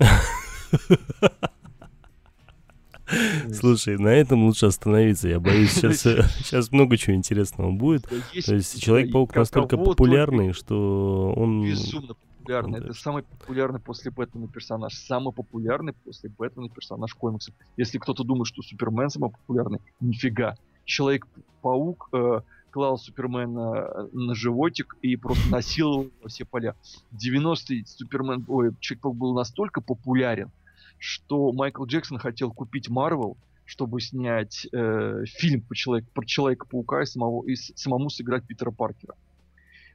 [3.52, 5.28] Слушай, на этом лучше остановиться.
[5.28, 8.10] Я боюсь, сейчас, сейчас много чего интересного будет.
[8.32, 11.64] Есть- То есть Человек-паук настолько популярный, что он...
[11.64, 12.78] Безумно популярный.
[12.78, 14.94] Это самый популярный после Бэтмена персонаж.
[14.94, 17.54] Самый популярный после Бэтмена персонаж комиксов.
[17.76, 20.56] Если кто-то думает, что Супермен самый популярный, нифига.
[20.84, 26.74] Человек-паук э, клал Супермена э, на животик и просто насиловал во все поля.
[27.10, 30.50] В 90-е Супермен, ой, Человек-паук был настолько популярен,
[30.98, 37.06] что Майкл Джексон хотел купить Марвел, чтобы снять э, фильм по человек, про Человека-паука и,
[37.06, 39.14] самого, и самому сыграть Питера Паркера.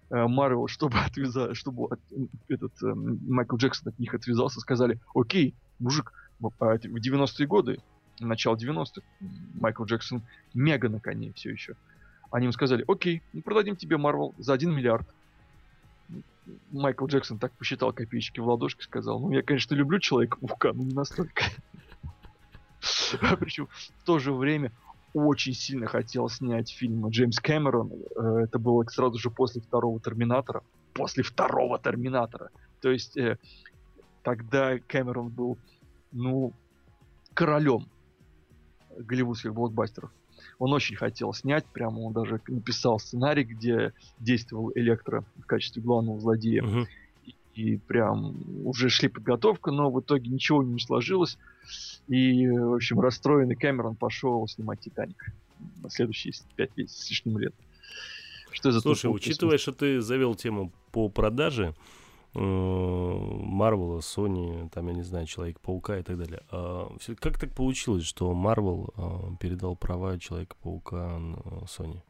[0.10, 2.00] Э, Марвел, чтобы отвязать, чтобы от-
[2.48, 7.48] этот э, Майкл Джексон от них отвязался, сказали, окей, мужик, в а, это в 90-е
[7.48, 7.80] годы,
[8.19, 9.02] начало 90-х,
[9.60, 10.22] Майкл Джексон
[10.54, 11.76] мега на коне все еще.
[12.32, 15.08] Они ему сказали, окей, мы продадим тебе Марвел за 1 миллиард.
[16.72, 20.93] Майкл Джексон так посчитал копеечки в ладошке, сказал, ну я, конечно, люблю Человека-паука, но не
[20.93, 21.43] настолько.
[23.39, 24.72] Причем в то же время
[25.13, 27.91] очень сильно хотел снять фильм Джеймс Кэмерон.
[28.15, 30.63] Э, Это было сразу же после второго Терминатора.
[30.93, 32.50] После второго Терминатора.
[32.82, 33.38] То есть э,
[34.24, 35.58] тогда Кэмерон был,
[36.12, 36.54] ну,
[37.34, 37.88] королем
[38.98, 40.12] голливудских блокбастеров.
[40.58, 46.19] Он очень хотел снять, прямо он даже написал сценарий, где действовал Электро в качестве главного
[46.19, 46.88] злодея Мгм.
[47.53, 48.35] И прям
[48.65, 51.38] уже шли подготовка, но в итоге ничего не сложилось.
[52.07, 55.33] И, в общем, расстроенный Кэмерон пошел снимать Титаник
[55.81, 57.53] на следующие пять с лишним лет.
[58.51, 61.75] Что за Слушай, учитывая, что ты завел тему по продаже
[62.33, 66.41] э, Марвела, Sony, там, я не знаю, Человека-паука и так далее.
[66.51, 68.93] а, как так получилось, что Марвел
[69.39, 71.19] передал права Человека-паука
[71.67, 72.01] Sony?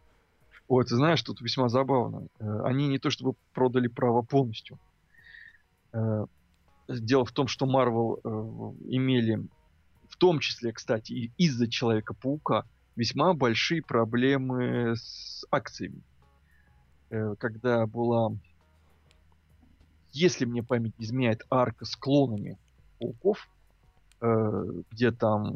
[0.69, 2.27] Ой, ты знаешь, тут весьма забавно.
[2.39, 4.77] Э, Они не то чтобы продали право полностью.
[5.93, 6.25] Э,
[6.87, 9.47] дело в том, что Marvel э, имели,
[10.09, 16.01] в том числе, кстати, из-за Человека-паука, весьма большие проблемы с акциями.
[17.09, 18.31] Э, когда была,
[20.11, 22.57] если мне память не изменяет, арка с клонами
[22.99, 23.47] пауков,
[24.91, 25.55] где там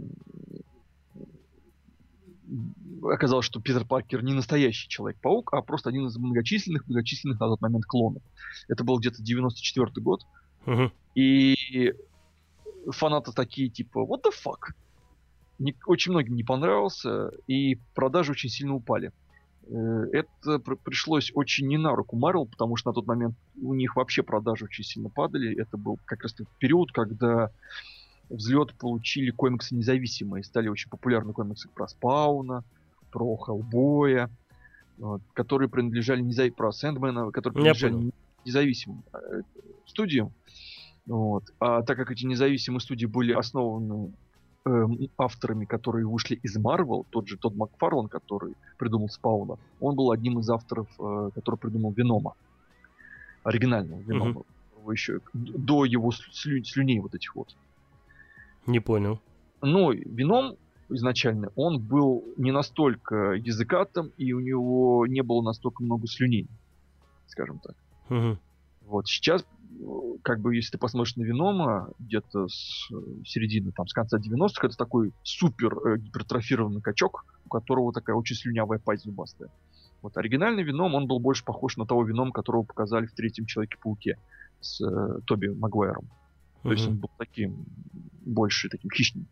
[3.04, 7.86] оказалось, что Питер Паркер не настоящий Человек-паук, а просто один из многочисленных-многочисленных на тот момент
[7.86, 8.24] клонов.
[8.68, 10.22] Это был где-то 94 год.
[10.66, 10.92] Мгм.
[11.16, 11.94] И
[12.92, 14.74] фанаты такие типа What the fuck?
[15.60, 19.12] Не- очень многим не понравился, и продажи очень сильно упали.
[19.68, 23.74] Э, Это пр- пришлось очень не на руку Марвел, потому что на тот момент у
[23.74, 25.58] них вообще продажи очень сильно падали.
[25.60, 27.52] Это был как раз тот период, когда
[28.30, 30.44] взлет получили комиксы независимые.
[30.44, 32.64] Стали очень популярны комиксы про Спауна,
[33.12, 34.30] про Хеллбоя,
[34.98, 38.12] вот, которые принадлежали незави- про Сэндмена, которые Я принадлежали понял.
[38.46, 39.42] независимым э,
[39.86, 40.32] студиям.
[41.06, 41.44] Вот.
[41.60, 44.14] А так как эти независимые студии были основаны
[44.66, 50.12] эм, авторами, которые вышли из Marvel, тот же Тодд Макфарлан, который придумал Спауна, он был
[50.12, 52.34] одним из авторов, э, который придумал Венома.
[53.44, 54.44] Оригинального Венома.
[54.74, 57.54] которого Еще до его слю- слюней вот этих вот.
[58.66, 59.20] Не понял.
[59.62, 60.58] Но Веном
[60.90, 66.48] изначально, он был не настолько языкатым, и у него не было настолько много слюней,
[67.28, 67.76] скажем так.
[68.10, 68.40] Мгм.
[68.86, 69.46] Вот сейчас,
[70.22, 72.96] как бы, если ты посмотришь на Венома, где-то с э,
[73.26, 78.36] середины, там, с конца 90-х, это такой супер э, гипертрофированный качок, у которого такая очень
[78.36, 79.50] слюнявая пасть зубастая.
[80.02, 84.18] Вот оригинальный Веном, он был больше похож на того Венома, которого показали в третьем Человеке-пауке
[84.60, 86.10] с э, Тоби Магуайром.
[86.64, 87.66] То есть он был таким,
[88.26, 89.28] больше таким хищным.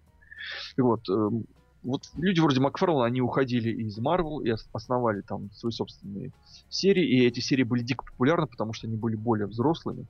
[0.77, 1.45] Вот, эм,
[1.83, 6.31] вот люди вроде Макфарлана, они уходили из Marvel и ос- основали там свои собственные
[6.69, 10.05] серии, и эти серии были дико популярны, потому что они были более взрослыми.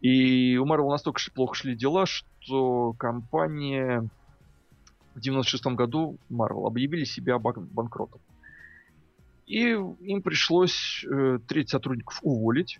[0.00, 4.06] И у Marvel настолько плохо шли дела, что компания
[5.14, 8.20] в 96 году Marvel объявили себя бан- банкротом.
[9.46, 12.78] И им пришлось э, треть сотрудников уволить.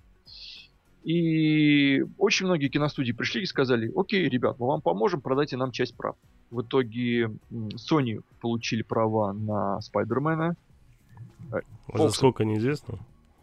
[1.05, 5.95] И очень многие киностудии пришли и сказали, окей, ребят, мы вам поможем, продайте нам часть
[5.97, 6.17] прав.
[6.51, 10.57] В итоге Sony получили права на Спайдермена.
[11.53, 12.99] А За сколько неизвестно?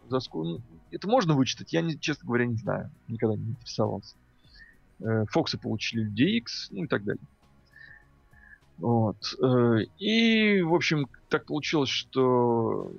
[0.08, 2.90] За ску- ну, Это можно вычитать, я, не, честно говоря, не знаю.
[3.08, 4.14] Никогда не интересовался.
[5.00, 7.22] Э, Фоксы получили Людей X, ну и так далее.
[8.78, 9.16] Вот.
[9.40, 12.90] э, И, в общем, так получилось, что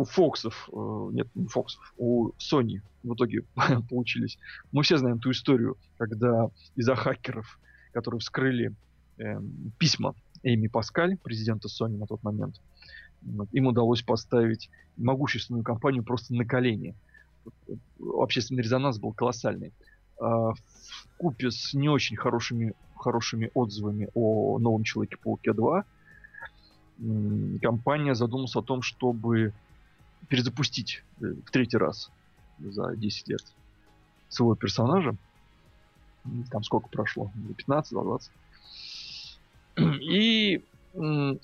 [0.00, 3.44] у Фоксов, э, нет, не Фоксов, у Sony в итоге
[3.90, 4.38] получились.
[4.72, 7.58] Мы все знаем ту историю, когда из-за хакеров,
[7.92, 8.74] которые вскрыли
[9.18, 12.62] эм, письма Эми Паскаль, президента Sony на тот момент,
[13.52, 16.94] им удалось поставить могущественную компанию просто на колени.
[18.00, 19.74] Общественный резонанс был колоссальный.
[20.18, 25.84] А, в купе с не очень хорошими, хорошими отзывами о новом Человеке-пауке 2
[27.00, 29.52] м, компания задумалась о том, чтобы
[30.28, 32.10] перезапустить э, в третий раз
[32.58, 33.42] за 10 лет
[34.28, 35.16] своего персонажа.
[36.50, 37.30] Там сколько прошло?
[37.56, 38.30] 15, 20.
[40.02, 40.62] И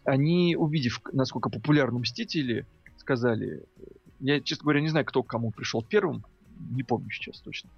[0.04, 2.66] они, увидев, насколько популярны Мстители,
[2.98, 3.62] сказали...
[4.18, 6.24] Я, честно говоря, не знаю, кто к кому пришел первым.
[6.70, 7.70] Не помню сейчас точно.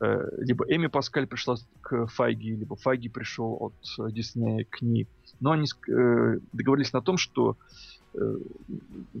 [0.00, 5.08] Э, Либо Эми Паскаль пришла к Файги, либо Файги пришел от э, Диснея к ней.
[5.40, 5.66] Но они
[6.52, 7.56] договорились на том, что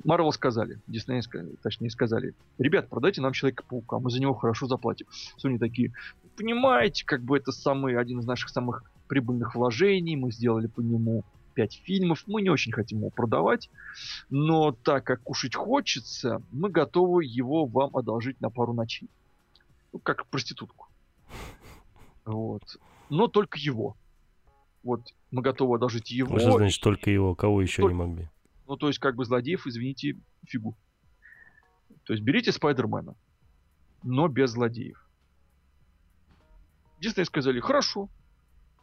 [0.04, 1.22] Марвел сказали, Дисней,
[1.62, 5.06] точнее, сказали, ребят, продайте нам Человека-паука, мы за него хорошо заплатим.
[5.42, 5.92] Sony такие,
[6.36, 11.24] понимаете, как бы это самый, один из наших самых прибыльных вложений, мы сделали по нему
[11.54, 13.70] 5 фильмов, мы не очень хотим его продавать,
[14.30, 19.08] но так как кушать хочется, мы готовы его вам одолжить на пару ночей.
[19.92, 20.88] Ну, как проститутку.
[22.24, 22.62] Вот.
[23.10, 23.96] Но только его.
[24.82, 26.38] Вот, мы готовы одолжить его.
[26.38, 27.34] Что значит только его?
[27.34, 28.28] Кого еще не Только- могли?
[28.68, 30.16] Ну, то есть, как бы злодеев, извините,
[30.46, 30.76] фигу.
[32.04, 33.14] То есть, берите Спайдермена,
[34.02, 35.02] но без злодеев.
[37.00, 38.10] Дисней сказали, хорошо.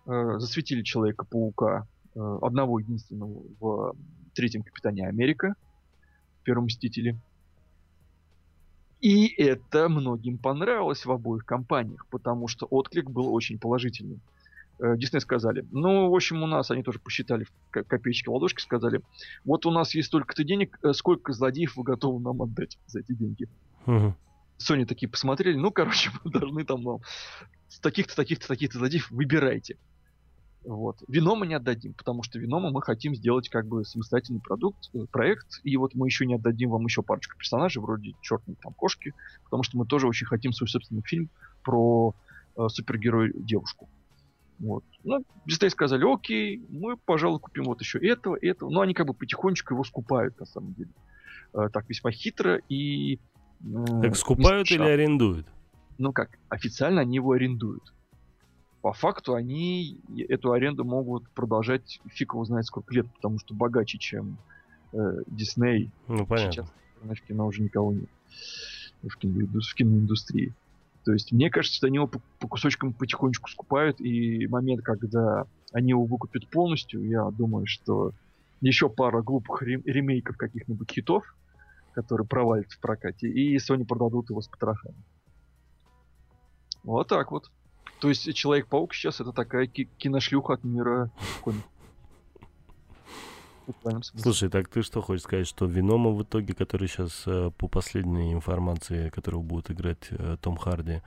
[0.07, 3.95] Э, засветили Человека-паука э, одного единственного в
[4.33, 5.55] третьем Капитане Америка,
[6.41, 7.19] в Первом Мстителе.
[9.01, 14.19] И это многим понравилось в обоих компаниях, потому что отклик был очень положительный.
[14.79, 18.61] Э, Дисней сказали, ну, в общем, у нас, они тоже посчитали в ко- копеечки ладошки,
[18.61, 19.01] сказали,
[19.43, 23.13] вот у нас есть столько-то денег, э, сколько злодеев вы готовы нам отдать за эти
[23.13, 23.47] деньги?
[23.85, 24.15] Мгм.
[24.57, 26.99] Sony такие посмотрели, ну, короче, мы должны там вам
[27.69, 29.77] с таких-то, таких-то, таких-то злодеев выбирайте.
[30.65, 30.97] Вот.
[31.07, 35.61] Винома не отдадим, потому что Винома мы хотим сделать как бы самостоятельный продукт, э, проект,
[35.63, 39.13] и вот мы еще не отдадим вам еще парочку персонажей, вроде черной там кошки,
[39.43, 41.29] потому что мы тоже очень хотим свой собственный фильм
[41.63, 42.15] про
[42.57, 43.87] э, супергерой девушку.
[44.59, 44.83] Вот.
[45.03, 48.69] Ну, Дисней сказали, окей, мы, пожалуй, купим вот еще этого, этого.
[48.69, 50.91] Но они как бы потихонечку его скупают, на самом деле.
[51.53, 53.19] Э, так весьма хитро и...
[53.63, 55.47] Э, так скупают или арендуют?
[55.97, 57.93] Ну как, официально они его арендуют.
[58.81, 59.99] По факту они
[60.29, 64.37] эту аренду могут продолжать фиг его знает сколько лет, потому что богаче, чем
[64.93, 65.21] э.
[66.07, 66.51] Ну, понятно.
[66.51, 66.69] Сейчас
[67.01, 68.09] в кино уже никого нет.
[69.01, 70.53] В, кино, в киноиндустрии.
[71.05, 75.45] То есть мне кажется, что они его по, по кусочкам потихонечку скупают, и момент, когда
[75.71, 78.11] они его выкупят полностью, я думаю, что
[78.59, 81.23] еще пара глупых ремейков каких-нибудь хитов,
[81.93, 84.95] которые провалятся в прокате, и Sony продадут его с потрохами.
[86.83, 87.51] Вот так вот.
[87.99, 91.71] То есть Человек-паук сейчас это такая ки- киношлюха от мира комиксов.
[94.15, 98.33] Слушай, так ты что хочешь сказать, что Винома в итоге, который сейчас э, по последней
[98.33, 101.01] информации, которого будет играть э, Том Харди,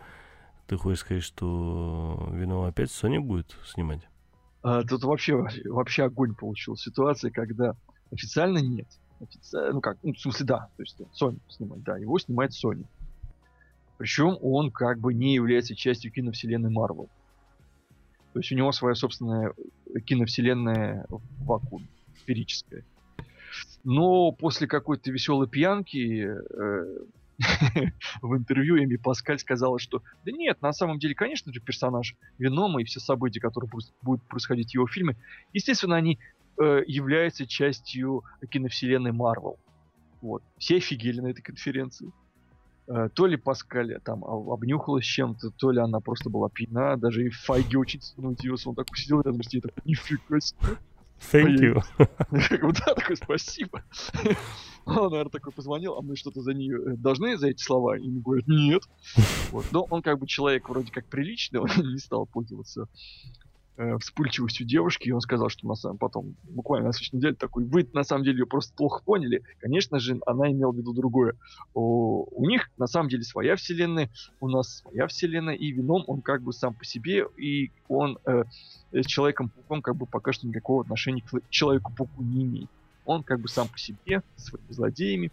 [0.66, 4.00] ты хочешь сказать, что Винома опять Sony будет снимать?
[4.62, 6.90] А, тут вообще, вообще огонь получился.
[6.90, 7.74] Ситуация, когда
[8.12, 8.88] официально нет.
[9.20, 12.84] Официально, ну как, ну, в смысле, да, то есть Sony снимает, да, его снимает Sony.
[13.98, 17.08] Причем он как бы не является частью киновселенной Марвел.
[18.32, 19.52] То есть у него своя собственная
[20.04, 21.88] киновселенная в вакууме
[22.28, 22.84] сферическое.
[23.84, 26.98] Но после какой-то веселой пьянки э,
[28.22, 32.82] в интервью Эми Паскаль сказала, что да нет, на самом деле, конечно же, персонаж Венома
[32.82, 33.70] и все события, которые
[34.02, 35.16] будут происходить в его фильме,
[35.54, 36.18] естественно, они
[36.60, 39.58] э, являются частью киновселенной Марвел.
[40.20, 40.42] Вот.
[40.58, 42.12] Все офигели на этой конференции.
[42.88, 46.96] Э, то ли Паскаль там обнюхалась чем-то, то ли она просто была пьяна.
[46.98, 48.68] Даже и Файги очень удивился.
[48.68, 50.76] Он такой сидел рядом с ней, такой, нифига себе.
[51.32, 51.82] Thank you.
[52.30, 53.82] Да, такой, спасибо.
[54.86, 57.98] Он, наверное, такой позвонил, а мы что-то за нее э, должны за эти слова?
[57.98, 58.82] И ему говорят, нет.
[59.50, 59.66] Вот.
[59.72, 62.86] Но он как бы человек вроде как приличный, он не стал пользоваться
[64.00, 67.88] вспыльчивостью девушки, и он сказал, что на самом потом, буквально на следующей неделе, такой, вы
[67.92, 69.44] на самом деле ее просто плохо поняли.
[69.60, 71.34] Конечно же, она имела в виду другое.
[71.74, 74.10] О, у них на самом деле своя вселенная,
[74.40, 78.44] у нас своя вселенная, и Вином, он как бы сам по себе, и он э,
[78.92, 82.70] с Человеком-пауком как бы пока что никакого отношения к Человеку-пауку не имеет.
[83.04, 85.32] Он как бы сам по себе, своими злодеями.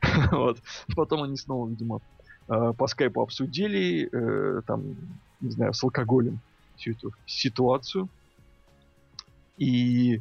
[0.30, 0.58] вот.
[0.94, 2.00] Потом они снова, видимо,
[2.48, 4.94] э, по скайпу обсудили, э, там,
[5.40, 6.40] не знаю, с алкоголем
[6.80, 8.08] всю эту ситуацию.
[9.58, 10.20] И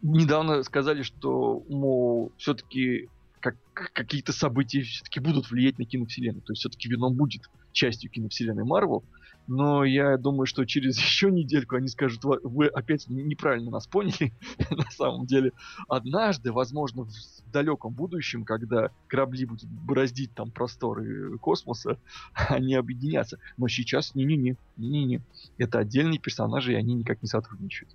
[0.00, 3.08] недавно сказали, что, мол, все-таки
[3.40, 6.42] как, какие-то события все-таки будут влиять на киновселенную.
[6.42, 7.42] То есть все-таки Веном будет
[7.72, 9.04] частью киновселенной Марвел.
[9.46, 14.32] Но я думаю, что через еще недельку они скажут, вы опять неправильно нас поняли.
[14.70, 15.52] на самом деле,
[15.88, 17.10] однажды, возможно, в
[17.52, 21.98] далеком будущем, когда корабли будут бороздить там просторы космоса,
[22.34, 23.38] они объединятся.
[23.56, 25.22] Но сейчас не-не-не, не-не-не.
[25.58, 27.94] Это отдельные персонажи, и они никак не сотрудничают.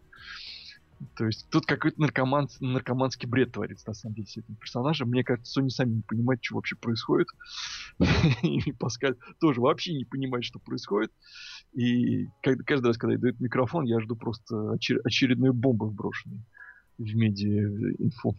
[1.15, 5.09] То есть тут какой-то наркоман, наркоманский бред творится, на самом деле, с этим персонажем.
[5.09, 7.27] Мне кажется, Sony сами не понимают, что вообще происходит.
[8.41, 11.11] И Паскаль тоже вообще не понимает, что происходит.
[11.73, 16.41] И каждый раз, когда я дают микрофон, я жду просто очередной бомбы вброшенной
[16.97, 18.35] в медиа-инфу.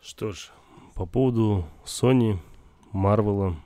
[0.00, 0.50] Что ж,
[0.94, 2.38] по поводу Sony,
[2.92, 3.56] Марвела,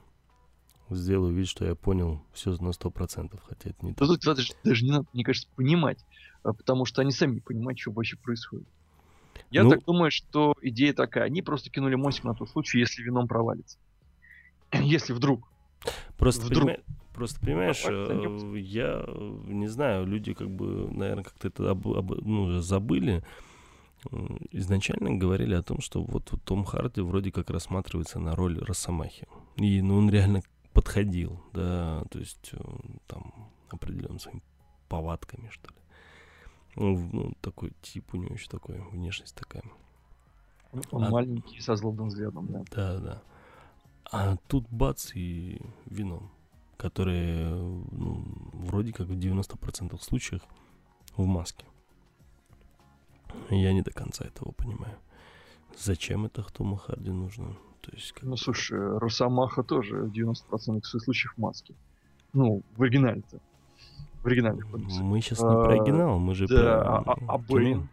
[0.95, 4.09] сделаю вид, что я понял все на сто процентов, хотя это не так.
[4.09, 5.99] Тут даже, даже не надо, мне кажется, понимать,
[6.43, 8.67] а, потому что они сами не понимают, что вообще происходит.
[9.51, 9.71] Я ну...
[9.71, 11.25] так думаю, что идея такая.
[11.25, 13.79] Они просто кинули мостик на тот случай, если вином провалится.
[14.73, 15.47] если вдруг.
[16.17, 16.63] Просто, вдруг.
[16.63, 19.05] Понимаешь, просто понимаешь, э, я
[19.53, 23.23] не знаю, люди как бы, наверное, как-то это об, об, ну, забыли
[24.51, 29.27] изначально говорили о том, что вот, вот Том Харди вроде как рассматривается на роль Росомахи.
[29.57, 30.43] И ну, он реально
[30.75, 32.59] подходил, да, то есть э,
[33.07, 33.33] там
[33.71, 34.43] определенными своими
[34.89, 35.77] повадками, что ли.
[36.77, 39.63] Ну, ну, такой тип у него еще такой, внешность такая.
[40.91, 42.65] Он а, маленький, со злобным взглядом, да.
[42.73, 43.23] Да, да.
[44.11, 46.31] А тут бац и вино,
[46.77, 50.43] которое ну, вроде как в 90% случаях
[51.17, 51.65] в маске.
[53.51, 54.99] Я не до конца этого понимаю.
[55.79, 57.57] Зачем это Тому Харди нужно?
[57.85, 58.25] То есть, как...
[58.25, 61.75] Ну, слушай, Росомаха тоже в 90% случаев в маске.
[62.33, 63.39] Ну, в оригинале-то.
[64.23, 64.63] В оригинале.
[64.73, 67.89] Мы сейчас не про а, оригинал, мы же да, про а, а, а Бэйн?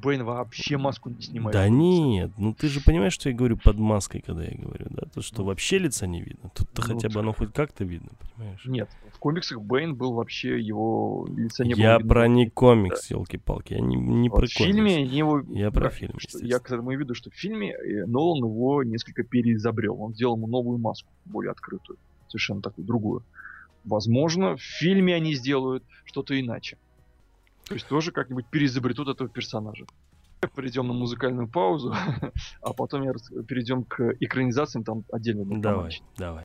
[0.00, 1.52] Бэйн вообще маску не снимает.
[1.52, 5.02] Да нет, ну ты же понимаешь, что я говорю под маской, когда я говорю, да?
[5.12, 6.50] То, что вообще лица не видно.
[6.54, 8.64] Тут-то ну, хотя бы оно хоть как-то видно, понимаешь?
[8.64, 11.82] Нет, В комиксах Бэйн был вообще его лица не было.
[11.82, 12.08] Я видно.
[12.08, 13.74] про не комикс, елки-палки.
[13.74, 15.12] Я не, не Вот про в фильме комикс.
[15.12, 15.40] его...
[15.50, 16.38] Я про фильм, что-.
[16.38, 20.00] Я к этому и веду, что в фильме э, Нолан его несколько переизобрел.
[20.00, 21.98] Он сделал ему новую маску, более открытую.
[22.28, 23.22] Совершенно такую, другую.
[23.84, 26.76] Возможно, в фильме они сделают что-то иначе.
[27.68, 29.84] То есть тоже как-нибудь переизобретут этого персонажа.
[30.54, 31.92] Перейдем на музыкальную паузу,
[32.62, 33.12] а потом я
[33.46, 35.44] перейдем к экранизациям, там отдельно.
[35.44, 36.44] будет Давай, давай.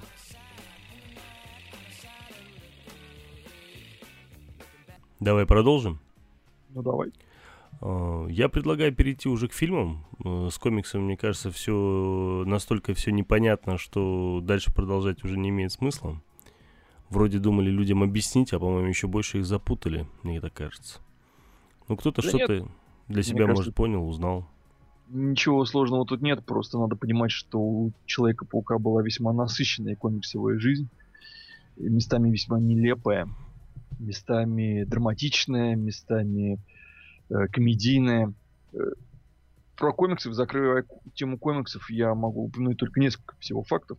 [5.21, 5.99] Давай продолжим.
[6.73, 7.11] Ну давай.
[7.81, 10.03] А, Я предлагаю перейти уже к фильмам.
[10.25, 15.71] Э, С комиксами, мне кажется, все настолько все непонятно, что дальше продолжать уже не имеет
[15.71, 16.19] смысла.
[17.09, 20.99] Вроде думали людям объяснить, а по-моему еще больше их запутали, мне так кажется.
[21.87, 22.67] Ну кто-то Да что-то
[23.07, 24.45] для себя, кажется- может, понял, узнал.
[25.09, 30.87] Ничего сложного тут нет, просто надо понимать, что у Человека-паука была весьма насыщенная комиксовая жизнь,
[31.75, 33.27] местами весьма нелепая,
[34.01, 36.59] местами драматичная, местами
[37.29, 38.33] э, комедийная.
[38.73, 38.77] Э,
[39.75, 40.85] про комиксы, закрывая
[41.15, 43.97] тему комиксов, я могу упомянуть только несколько всего фактов,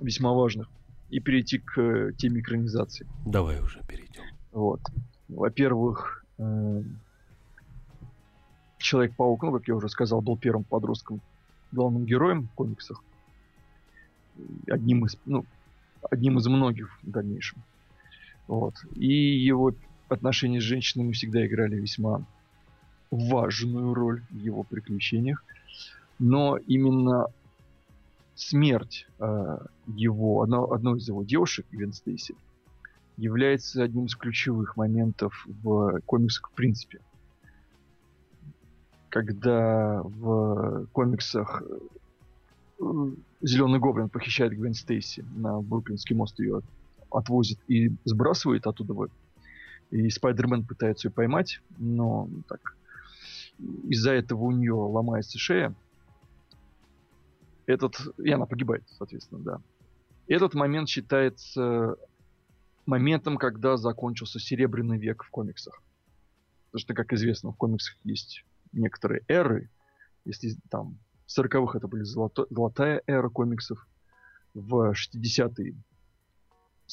[0.00, 0.68] весьма важных.
[1.10, 3.06] и перейти к э, теме экранизации.
[3.26, 4.22] Давай уже перейдем.
[4.52, 4.80] Вот.
[5.28, 6.82] Во-первых, э,
[8.82, 11.20] Человек-паук, ну, как я уже сказал, был первым подростком,
[11.70, 13.02] главным героем в комиксах.
[14.68, 15.46] Одним из, ну,
[16.10, 17.62] одним из многих в дальнейшем.
[18.46, 18.74] Вот.
[18.94, 19.72] И его
[20.08, 22.24] отношения с женщинами всегда играли весьма
[23.10, 25.44] важную роль в его приключениях.
[26.18, 27.26] Но именно
[28.34, 32.34] смерть э, его, одно, одной из его девушек, Гвен Стейси,
[33.16, 37.00] является одним из ключевых моментов в комиксах в принципе.
[39.10, 41.62] Когда в комиксах
[42.80, 42.84] э,
[43.42, 46.62] Зеленый Гоблин похищает Гвен Стейси на Бруклинский мост ее
[47.12, 48.94] отвозит и сбрасывает оттуда.
[49.90, 52.76] И Спайдермен пытается ее поймать, но так
[53.88, 55.74] из-за этого у нее ломается шея.
[57.66, 59.60] Этот, и она погибает, соответственно, да.
[60.26, 61.96] Этот момент считается
[62.86, 65.82] моментом, когда закончился Серебряный век в комиксах.
[66.66, 69.70] Потому что, как известно, в комиксах есть некоторые эры.
[70.24, 73.86] Если там в 40-х это были золото, золотая эра комиксов,
[74.54, 75.74] в 60-е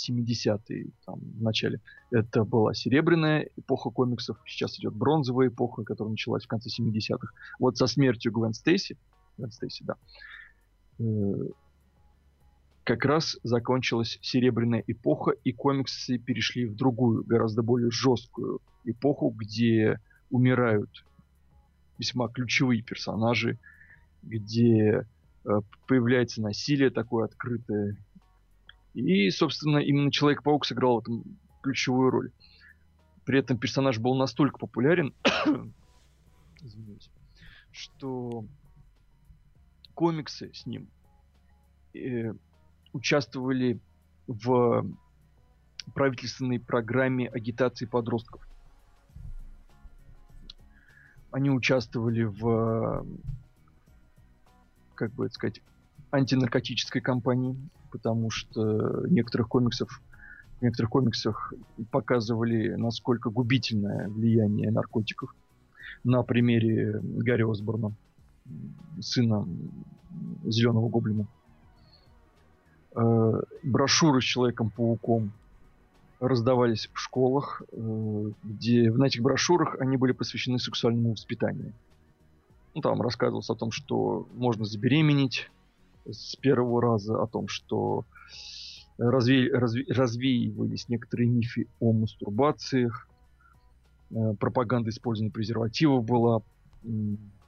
[0.08, 1.82] 70-е, там, в начале,
[2.12, 7.28] это была серебряная эпоха комиксов, сейчас идет бронзовая эпоха, которая началась в конце 70-х.
[7.60, 8.98] Вот со смертью Гвен Стейси,
[9.38, 9.96] Гвен Стейси, да,
[11.00, 11.04] э,
[12.84, 20.00] как раз закончилась серебряная эпоха, и комиксы перешли в другую, гораздо более жесткую эпоху, где
[20.32, 20.90] умирают
[22.00, 23.60] весьма ключевые персонажи,
[24.24, 25.06] где
[25.46, 27.98] э, появляется насилие такое открытое,
[28.94, 31.24] и, собственно, именно Человек-паук сыграл в этом
[31.62, 32.32] ключевую роль.
[33.26, 35.14] При этом персонаж был настолько популярен,
[36.62, 37.12] извините,
[37.72, 38.46] что
[39.94, 40.90] комиксы с ним
[41.94, 42.34] э,
[42.94, 43.80] участвовали
[44.28, 44.86] в
[45.94, 48.48] правительственной программе агитации подростков.
[51.32, 53.06] Они участвовали в,
[54.96, 55.62] как бы это сказать,
[56.12, 57.56] антинаркотической кампании
[57.92, 60.02] потому что в некоторых комиксов
[60.60, 61.54] в некоторых комиксах
[61.90, 65.34] показывали, насколько губительное влияние наркотиков.
[66.04, 67.94] На примере Гарри Осборна,
[69.00, 69.48] сына
[70.46, 71.28] Зеленого Гоблина.
[72.96, 75.32] Э, брошюры с Человеком-пауком
[76.20, 81.74] раздавались в школах, э, где на этих брошюрах они были посвящены сексуальному воспитанию.
[82.76, 85.50] Ну, там рассказывалось о том, что можно забеременеть,
[86.12, 88.06] с первого раза о том, что
[88.98, 93.08] разве, разве, развеивались некоторые мифы о мастурбациях,
[94.12, 96.42] э, пропаганда использования презервативов была.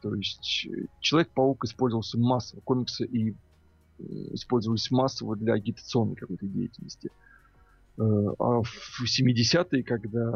[0.02, 4.04] То есть э, Человек-паук использовался массово, комиксы и э,
[4.34, 7.12] использовались массово для агитационной какой-то деятельности.
[7.98, 10.32] А в 70-е, когда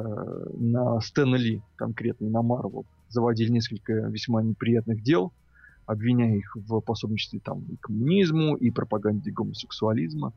[0.53, 5.31] на Стэна Ли, конкретно на Марвел, заводили несколько весьма неприятных дел–
[5.85, 10.33] обвиняя их в пособничестве там и коммунизму, и пропаганде гомосексуализма.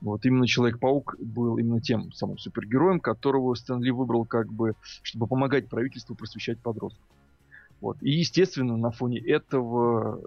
[0.00, 5.68] Вот именно Человек-паук был именно тем самым супергероем, которого Стэнли выбрал как бы, чтобы помогать
[5.68, 7.04] правительству просвещать подростков.
[7.80, 7.98] Вот.
[8.02, 10.20] И, естественно, на фоне этого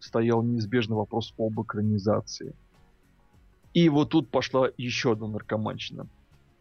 [0.00, 2.54] стоял неизбежный вопрос об экранизации.
[3.72, 6.06] И вот тут пошла еще одна наркоманщина.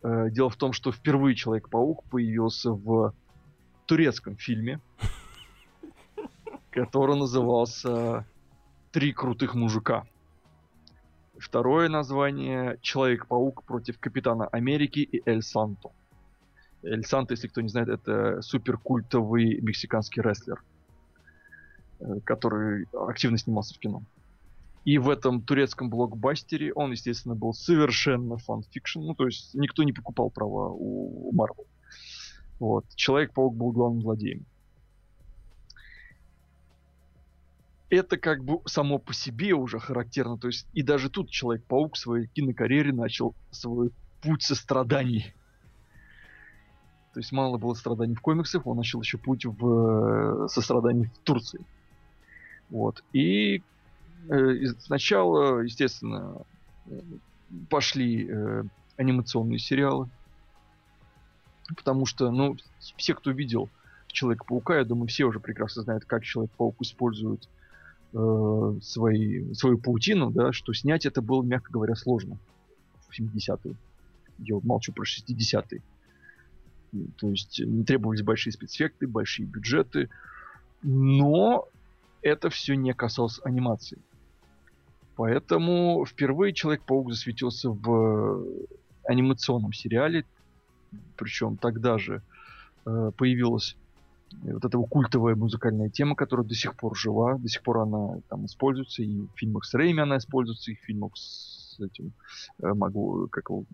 [0.04, 3.14] Э, дело в том, что впервые Человек-паук появился в
[3.86, 4.80] турецком фильме,
[6.72, 8.26] который назывался
[8.92, 10.06] «Три крутых мужика».
[11.38, 15.92] Второе название «Человек-паук против Капитана Америки и Эль Санто».
[16.84, 20.64] Эль Санто, если кто не знает, это суперкультовый мексиканский рестлер,
[22.00, 24.04] э, который активно снимался в кино.
[24.84, 29.00] И в этом турецком блокбастере он, естественно, был совершенно fan fiction.
[29.00, 31.68] Ну, то есть никто не покупал права у Марвел.
[32.60, 32.86] Вот.
[32.96, 34.46] Человек-паук был главным злодеем.
[37.92, 40.38] Это как бы само по себе уже характерно.
[40.38, 45.34] То есть и даже тут Человек-паук в своей кинокарьере начал свой путь со страданий.
[47.14, 51.18] То есть мало было страданий в комиксах, он начал еще путь в э, сострадании в
[51.20, 51.66] Турции.
[52.70, 53.04] Вот.
[53.12, 53.62] И
[54.30, 56.38] э, сначала, естественно,
[57.70, 58.64] пошли э,
[58.96, 60.10] анимационные сериалы.
[61.76, 63.70] Потому что, ну, все, кто видел
[64.08, 67.50] Человека-паука, я думаю, все уже прекрасно знают, как Человек-паук использует
[68.14, 72.38] э, свои, свою паутину, да, что снять это было, мягко говоря, сложно
[73.10, 73.76] в 70-е.
[74.40, 75.82] Я молчу про 60-е.
[77.18, 80.10] То есть не требовались большие спецэффекты, большие бюджеты,
[80.84, 81.68] но
[82.22, 83.98] это все не касалось анимации.
[85.16, 88.46] Поэтому впервые Человек-паук засветился в
[89.04, 90.26] анимационном сериале,
[91.16, 92.22] причем тогда же
[92.86, 93.76] э, появилась
[94.34, 98.46] вот эта культовая музыкальная тема, которая до сих пор жива, до сих пор она там
[98.46, 102.14] используется, и в фильмах с Рэйми она используется, и в фильмах с этим,
[102.62, 103.66] э, могу, как его,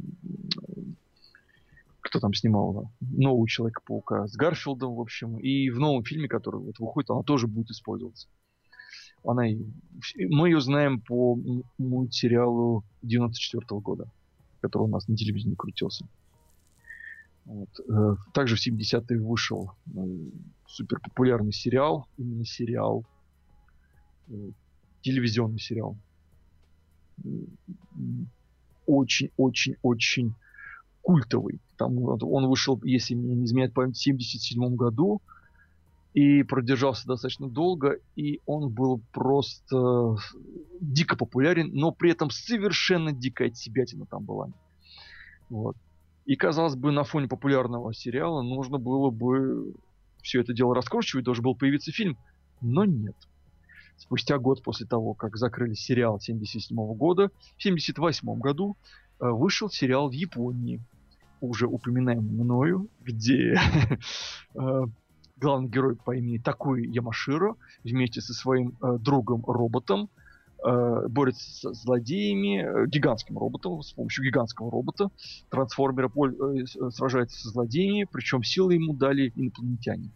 [2.01, 6.79] кто там снимал нового Человека-паука с Гарфилдом, в общем, и в новом фильме, который вот
[6.79, 8.27] выходит, она тоже будет использоваться.
[9.23, 9.43] Она,
[10.17, 11.37] мы ее знаем по
[11.77, 14.11] мультсериалу 94 -го года,
[14.61, 16.07] который у нас на телевидении крутился.
[17.47, 17.69] Вот.
[17.89, 19.99] Э, также в 70-е вышел э,
[20.67, 23.05] супер популярный сериал, именно сериал,
[24.27, 24.51] э,
[25.01, 25.97] телевизионный сериал.
[28.85, 30.35] Очень-очень-очень
[31.01, 31.61] культовый.
[31.77, 35.21] Там он вышел, если мне не изменяет память, в 77 году
[36.13, 40.17] и продержался достаточно долго, и он был просто
[40.81, 44.49] дико популярен, но при этом совершенно дикая себятина там была.
[45.49, 45.77] Вот.
[46.27, 49.73] И, казалось бы, на фоне популярного сериала нужно было бы
[50.21, 52.17] все это дело раскручивать, должен был появиться фильм.
[52.59, 53.15] Но нет.
[53.95, 58.75] Спустя год после того, как закрыли сериал 77 года, в 78 году
[59.21, 60.81] э, вышел сериал в Японии,
[61.39, 63.57] уже упоминаемый мною, где
[64.53, 64.81] э,
[65.37, 67.55] главный герой по имени Такуи Ямаширо
[67.85, 70.09] вместе со своим э, другом-роботом
[70.63, 75.09] борется с злодеями, э, гигантским роботом, с помощью гигантского робота.
[75.49, 80.11] Трансформера э, э, сражается со злодеями, причем силы ему дали инопланетяне.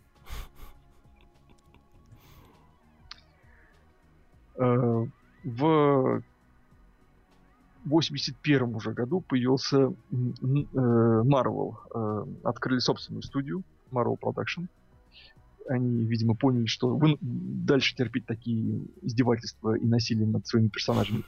[4.57, 5.05] Э,
[5.43, 6.23] в
[7.85, 11.75] 81 уже году появился э, Marvel.
[11.93, 14.67] Э, открыли собственную студию Marvel Production
[15.67, 21.23] они, видимо, поняли, что вы дальше терпеть такие издевательства и насилие над своими персонажами.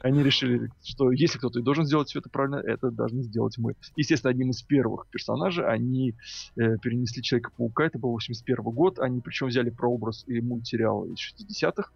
[0.00, 3.74] Они решили, что если кто-то и должен сделать все это правильно, это должны сделать мы.
[3.96, 6.14] Естественно, одним из первых персонажей они
[6.56, 11.90] э, перенесли Человека-паука, это был 81 год, они причем взяли прообраз и мультсериала из 60-х,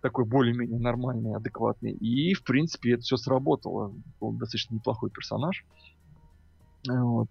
[0.00, 1.92] такой более-менее нормальный, адекватный.
[1.92, 3.92] И, в принципе, это все сработало.
[4.20, 5.64] Был достаточно неплохой персонаж.
[6.88, 7.28] Вот.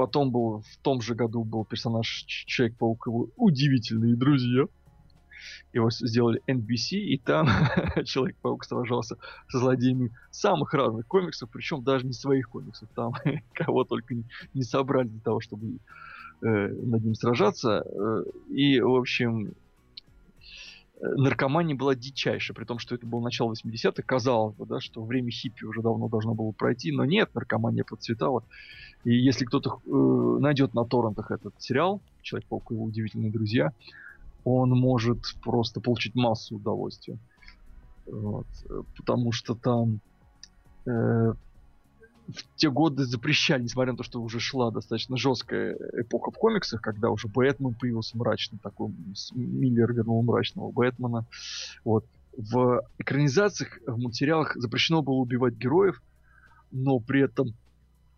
[0.00, 4.64] Потом был в том же году был персонаж Человек-паук, его удивительные друзья.
[5.74, 7.46] Его сделали NBC, и там
[8.06, 12.88] Человек-паук сражался со злодеями самых разных комиксов, причем даже не своих комиксов.
[12.96, 13.12] Там
[13.52, 14.24] кого только не,
[14.54, 17.84] не собрали для того, чтобы э, над ним сражаться.
[17.84, 19.52] Э, и, в общем,
[21.00, 25.30] наркомания была дичайшая, при том, что это было начало 80-х, казалось бы, да, что время
[25.30, 28.44] хиппи уже давно должно было пройти, но нет, наркомания процветала.
[29.04, 33.72] И если кто-то э, найдет на торрентах этот сериал, Человек-паук и его удивительные друзья,
[34.44, 37.18] он может просто получить массу удовольствия.
[38.06, 38.46] Вот,
[38.96, 40.00] потому что там
[40.86, 41.32] э,
[42.32, 46.80] в те годы запрещали, несмотря на то, что уже шла достаточно жесткая эпоха в комиксах,
[46.80, 48.92] когда уже Бэтмен появился мрачный, такой
[49.34, 51.26] Миллер вернул мрачного Бэтмена.
[51.84, 52.04] Вот.
[52.36, 56.00] В экранизациях, в мультсериалах запрещено было убивать героев,
[56.70, 57.54] но при этом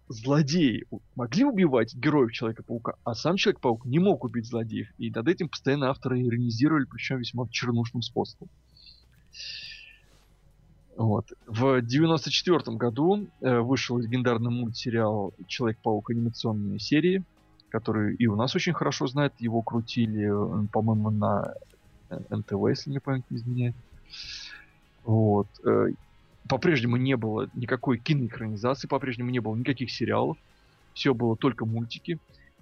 [0.09, 0.85] злодеи
[1.15, 4.89] могли убивать героев Человека-паука, а сам Человек-паук не мог убить злодеев.
[4.99, 8.49] И над этим постоянно авторы иронизировали, причем весьма чернушным способом.
[10.97, 11.33] Вот.
[11.47, 17.25] В 94 году э, вышел легендарный мультсериал Человек-паук анимационные серии,
[17.71, 19.33] который и у нас очень хорошо знает.
[19.39, 21.55] Его крутили, э, по-моему, на
[22.11, 23.77] э, НТВ, если мне память не изменяет.
[25.05, 25.49] Вот.
[26.49, 30.37] По-прежнему не было никакой киноэкранизации, по-прежнему не было никаких сериалов.
[30.93, 32.19] Все было только мультики.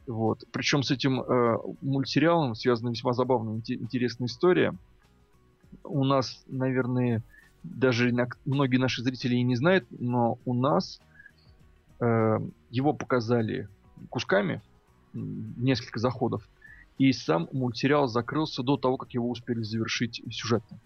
[0.07, 0.45] Вот.
[0.53, 4.75] Причем с этим э, мультсериалом связана весьма забавная, интересная история.
[5.85, 7.23] У нас, наверное,
[7.63, 8.13] даже
[8.45, 11.01] многие наши зрители и не знают, но у нас
[12.01, 12.39] э,
[12.71, 13.69] его показали
[14.09, 14.63] кусками,
[15.13, 16.49] несколько заходов,
[16.99, 20.79] и сам мультсериал закрылся до того, как его успели завершить сюжетно.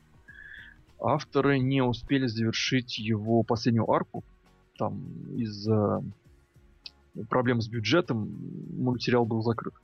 [1.00, 4.24] Авторы не успели завершить его последнюю арку,
[4.78, 5.02] там
[5.36, 6.02] из-за
[7.28, 8.28] проблем с бюджетом
[8.78, 9.74] мультсериал был закрыт.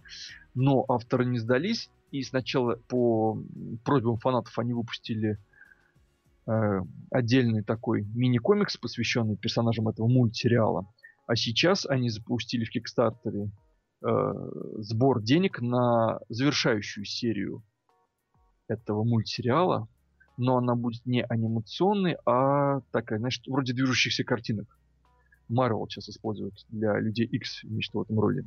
[0.54, 3.38] Но авторы не сдались, и сначала по
[3.84, 5.38] просьбам фанатов они выпустили
[7.10, 10.86] отдельный такой мини-комикс, посвященный персонажам этого мультсериала.
[11.26, 13.50] А сейчас они запустили в Кикстартере
[14.04, 14.32] э,
[14.78, 17.62] сбор денег на завершающую серию
[18.68, 19.88] этого мультсериала,
[20.36, 24.66] но она будет не анимационной, а такая, значит, вроде движущихся картинок.
[25.50, 28.44] Marvel сейчас используют для людей X, нечто в этом роде.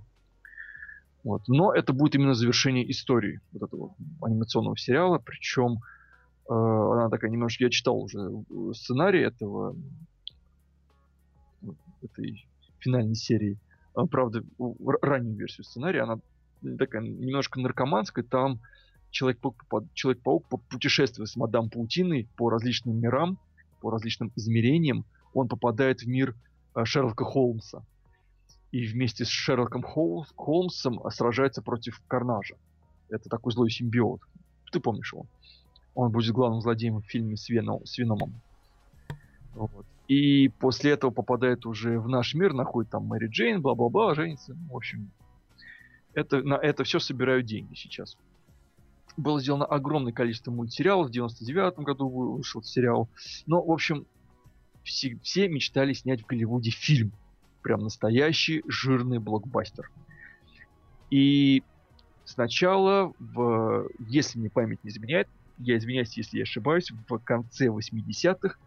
[1.24, 1.48] Вот.
[1.48, 6.03] Но это будет именно завершение истории вот этого анимационного сериала, причем Э,
[6.48, 7.64] она такая немножко...
[7.64, 8.20] Я читал уже
[8.74, 9.76] сценарий этого
[12.02, 12.46] этой
[12.80, 13.58] финальной серии.
[13.96, 14.44] А, правда,
[15.02, 16.20] раннюю версию сценария, она
[16.78, 18.24] такая немножко наркоманская.
[18.24, 18.60] Там
[19.12, 19.64] Человек-паук,
[19.94, 23.38] Человек-паук путешествуя с мадам Паутиной по различным мирам,
[23.80, 26.36] по различным измерениям, он попадает в мир
[26.76, 27.84] э, Шерлока Холмса.
[28.72, 32.56] И вместе с Шерлоком Холмсом сражается против Карнажа.
[33.10, 34.22] Это такой злой симбиот.
[34.72, 35.28] Ты помнишь его?
[35.96, 38.34] Он будет главным злодеем в фильме с, Веном, с Веномом.
[39.54, 39.86] Вот.
[40.08, 44.56] И после этого попадает уже в наш мир, находит там Мэри Джейн, бла-бла-бла, женится.
[44.70, 45.12] В общем,
[46.14, 48.18] это, на это все собирают деньги сейчас.
[49.16, 51.08] Было сделано огромное количество мультсериалов.
[51.08, 53.08] В 99 году вышел сериал.
[53.46, 54.06] Но, в общем,
[54.84, 57.12] все, все мечтали снять в Голливуде фильм.
[57.62, 59.89] Прям настоящий жирный блокбастер.
[61.10, 61.64] И
[62.26, 65.30] сначала, в, если мне память не изменяет,
[65.64, 68.57] я извиняюсь, если я ошибаюсь, в конце 80-х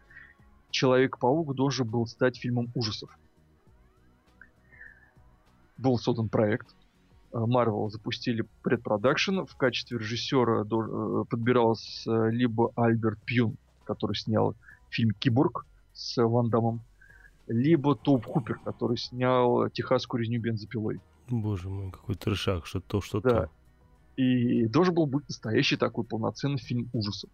[0.70, 3.09] Человек-паук должен был стать фильмом ужасов.
[5.78, 6.66] Был создан проект.
[7.32, 9.44] Marvel запустили предпродакшн.
[9.44, 14.55] В качестве режиссера э, подбирался либо Альберт Пьюн, который снял
[14.90, 16.82] фильм «Киборг» с Ван Дамом,
[17.47, 21.01] либо Топ Хупер, который снял «Техасскую резню бензопилой».
[21.28, 23.30] Боже мой, какой трешак, что то, что да.
[23.30, 23.51] то.
[24.16, 27.30] И должен был быть настоящий такой полноценный фильм ужасов.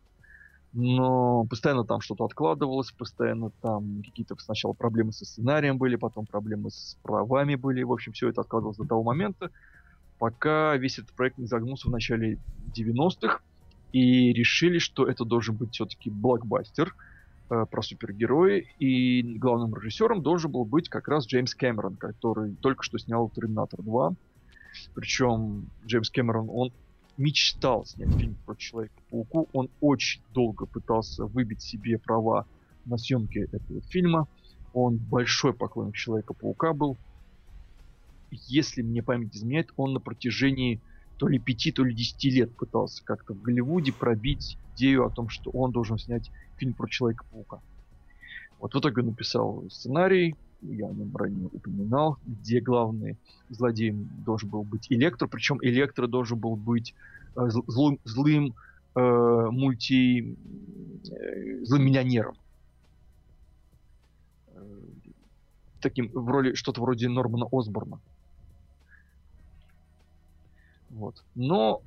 [0.72, 6.70] Но постоянно там что-то откладывалось, постоянно там какие-то сначала проблемы со сценарием были, потом проблемы
[6.70, 7.82] с правами были.
[7.82, 9.50] В общем, все это откладывалось до того момента,
[10.18, 12.38] пока весь этот проект не загнулся в начале
[12.74, 13.40] 90-х
[13.92, 16.96] и решили, что это должен быть все-таки блокбастер
[17.50, 22.82] э, про супергерои, и главным режиссером должен был быть как раз Джеймс Кэмерон, который только
[22.82, 24.14] что снял «Терминатор 2»,
[24.94, 26.72] причем Джеймс Кэмерон, он
[27.16, 29.48] мечтал снять фильм про Человека-пауку.
[29.52, 32.46] Он очень долго пытался выбить себе права
[32.84, 34.28] на съемки этого фильма.
[34.72, 36.96] Он большой поклонник Человека-паука был.
[38.30, 40.80] Если мне память изменяет, он на протяжении
[41.18, 45.28] то ли пяти, то ли десяти лет пытался как-то в Голливуде пробить идею о том,
[45.28, 47.60] что он должен снять фильм про Человека-паука.
[48.58, 53.16] Вот в итоге он написал сценарий, я о нем ранее упоминал, где главный
[53.48, 56.94] злодеем должен был быть Электро, причем Электро должен был быть
[57.36, 58.54] э, злым, злым
[58.94, 59.00] э,
[59.50, 60.36] мульти...
[61.10, 62.36] Э, злым миллионером.
[64.54, 64.60] Э,
[65.80, 68.00] таким в роли что-то вроде Нормана Осборна.
[70.90, 71.22] Вот.
[71.34, 71.82] Но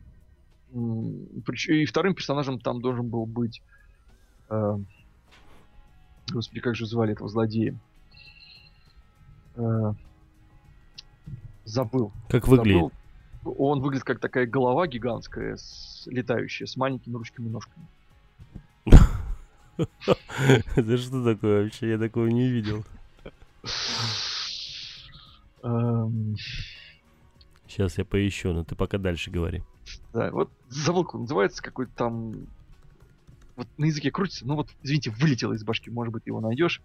[0.73, 3.61] и вторым персонажем там должен был быть
[4.49, 4.77] э,
[6.31, 7.75] господи, как же звали этого злодея?
[9.55, 9.93] Э,
[11.63, 12.11] забыл.
[12.29, 12.75] Как выглядит?
[12.75, 12.91] Забыл.
[13.57, 17.87] Он выглядит как такая голова гигантская, с, летающая, с маленькими ручками-ножками.
[20.75, 21.89] Это что такое вообще?
[21.91, 22.83] Я такого не видел.
[27.67, 27.97] Сейчас эм.
[27.97, 29.63] я поищу, но ты пока дальше говори.
[30.13, 32.33] Да, вот забыл, называется, какой-то там...
[33.55, 36.81] Вот на языке крутится, ну вот, извините, вылетело из башки, может быть, его найдешь.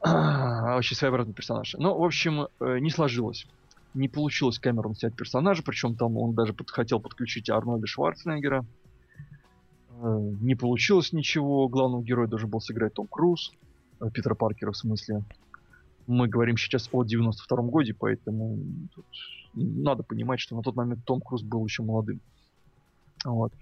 [0.00, 1.74] Очень своеобразный персонаж.
[1.78, 3.46] Ну, в общем, э, не сложилось.
[3.94, 8.64] Не получилось Кэмерон снять персонажа, причем там он даже под, хотел подключить Арнольда Шварценеггера.
[9.90, 11.68] Э, не получилось ничего.
[11.68, 13.52] Главного героя должен был сыграть Том Круз.
[14.00, 15.24] Э, Питера Паркера, в смысле.
[16.06, 18.58] Мы говорим сейчас о 92-м годе, поэтому
[18.94, 19.06] тут
[19.54, 22.20] надо понимать, что на тот момент Том Круз был еще молодым.
[23.24, 23.52] Вот.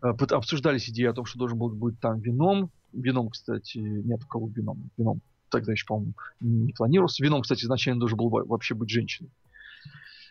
[0.00, 2.70] Обсуждались идеи о том, что должен был быть там Вином.
[2.92, 4.90] Вином, кстати, нет, у кого Вином?
[4.96, 5.20] Вином
[5.50, 7.22] тогда еще, по-моему, не планировался.
[7.22, 9.30] Вином, кстати, изначально должен был вообще быть женщиной.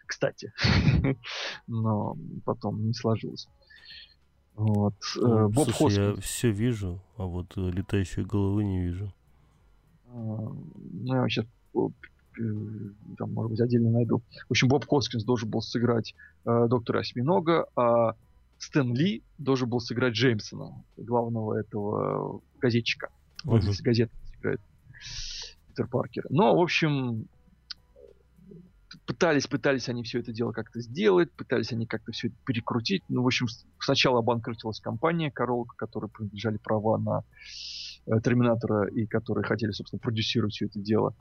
[0.05, 0.51] Кстати.
[1.67, 3.47] Но потом не сложилось.
[4.55, 4.95] Вот.
[5.17, 6.15] Э, ну, Боб слушай, Хоскинс.
[6.17, 9.13] я все вижу, а вот э, летающей головы не вижу.
[10.07, 11.45] А, ну, я сейчас
[13.17, 14.21] там, может быть, отдельно найду.
[14.47, 16.15] В общем, Боб Хоскинс должен был сыграть
[16.45, 18.15] э, доктора Осьминога, а
[18.57, 23.09] Стэн Ли должен был сыграть Джеймсона, главного этого газетчика.
[23.43, 24.11] Вот здесь газета
[25.79, 26.25] Питер Паркер.
[26.29, 27.27] Но, в общем,
[29.05, 33.03] пытались, пытались они все это дело как-то сделать, пытались они как-то все это перекрутить.
[33.07, 33.47] Ну, в общем,
[33.79, 37.23] сначала обанкротилась компания Королка, которой принадлежали права на
[38.07, 41.13] э, Терминатора и которые хотели, собственно, продюсировать все это дело.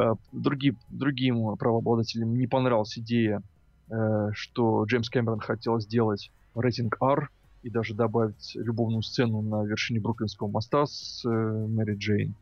[0.00, 3.42] Э, другие, другим правообладателям не понравилась идея,
[3.90, 7.30] э, что Джеймс Кэмерон хотел сделать рейтинг R
[7.62, 12.36] и даже добавить любовную сцену на вершине Бруклинского моста с Мэри Джейн.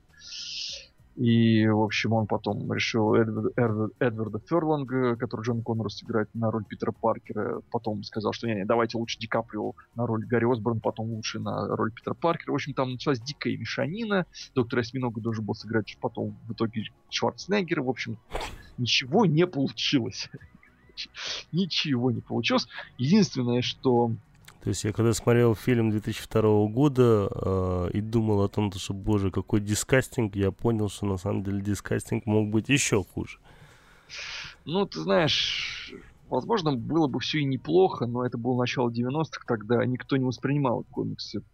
[1.17, 6.51] И, в общем, он потом решил Эдвард, Эдвард, Эдварда Ферланга, который Джон Коннор сыграет на
[6.51, 7.63] роль Питера Паркера.
[7.71, 11.39] Потом сказал, что не, не, давайте лучше Ди Каприо на роль Гарри Осборн, потом лучше
[11.39, 12.53] на роль Питера Паркера.
[12.53, 14.27] В общем, там началась дикая мешанина.
[14.55, 17.81] Доктор Осьминога должен был сыграть потом в итоге Шварценеггер.
[17.81, 18.19] В общем,
[18.77, 20.29] ничего не получилось.
[21.53, 22.67] Ничего не получилось.
[22.97, 24.13] Единственное, что
[24.67, 29.31] то есть я когда смотрел фильм 2002 года э, и думал о том, что, боже,
[29.31, 33.39] какой дискастинг, я понял, что на самом деле дискастинг мог быть еще хуже.
[34.65, 35.95] Ну, ты знаешь,
[36.29, 40.83] возможно, было бы все и неплохо, но это было начало 90-х, тогда никто не воспринимал
[40.91, 41.45] комиксы,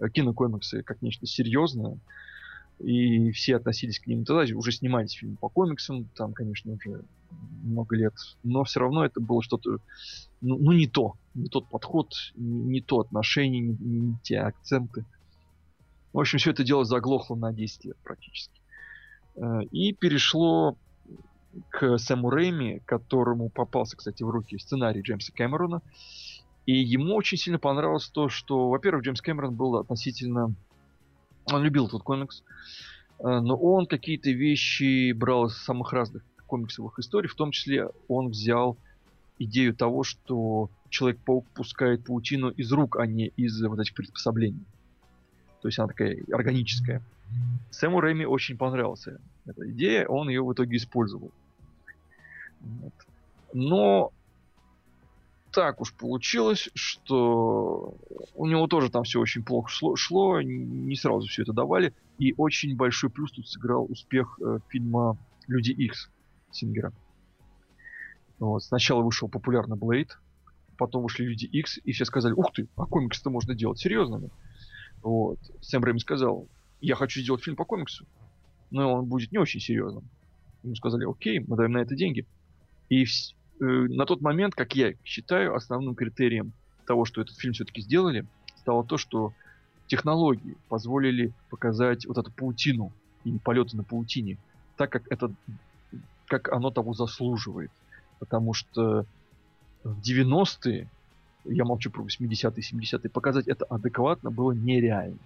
[0.00, 2.00] э, кинокомиксы как нечто серьезное
[2.80, 4.24] и все относились к ним.
[4.24, 7.02] Тогда уже снимались фильмы по комиксам, там, конечно, уже
[7.62, 9.78] много лет, но все равно это было что-то,
[10.40, 15.04] ну, ну не то, не тот подход, не, не то отношение, не, не те акценты.
[16.12, 18.60] В общем, все это дело заглохло на 10 лет практически.
[19.36, 20.76] Э, и перешло
[21.68, 25.82] к Сэму Рэйми, которому попался, кстати, в руки сценарий Джеймса Кэмерона.
[26.66, 30.54] И ему очень сильно понравилось то, что, во-первых, Джеймс Кэмерон был относительно
[31.46, 32.42] он любил этот комикс,
[33.18, 38.28] э, но он какие-то вещи брал из самых разных комиксовых историй, в том числе он
[38.28, 38.76] взял
[39.38, 44.64] идею того, что Человек-паук пускает паутину из рук, а не из вот этих приспособлений.
[45.62, 47.00] То есть она такая органическая.
[47.70, 49.06] Сэму Рэми очень понравилась
[49.46, 51.30] эта идея, он ее в итоге использовал.
[52.60, 52.92] Вот.
[53.52, 54.12] Но
[55.52, 57.94] так уж получилось, что
[58.34, 61.94] у него тоже там все очень плохо шло, шло не сразу все это давали.
[62.18, 66.10] И очень большой плюс тут сыграл успех э, фильма «Люди Икс»
[66.50, 66.92] Сингера.
[68.38, 68.62] Вот.
[68.62, 70.18] Сначала вышел популярный Блейд,
[70.76, 74.30] потом вышли Люди Икс, и все сказали, ух ты, а комикс-то можно делать серьезно.
[75.02, 75.38] Вот.
[75.60, 76.46] Сэм Рэйми сказал,
[76.80, 78.06] я хочу сделать фильм по комиксу,
[78.70, 80.04] но он будет не очень серьезным.
[80.62, 82.26] Ему сказали, окей, мы даем на это деньги.
[82.88, 83.06] И
[83.60, 86.52] на тот момент, как я считаю, основным критерием
[86.86, 89.32] того, что этот фильм все-таки сделали, стало то, что
[89.86, 92.92] технологии позволили показать вот эту паутину
[93.24, 94.38] и полеты на паутине,
[94.76, 95.32] так как это
[96.26, 97.70] как оно того заслуживает.
[98.20, 99.04] Потому что
[99.82, 100.88] в 90-е,
[101.44, 105.18] я молчу про 80-е, 70-е, показать это адекватно было нереально.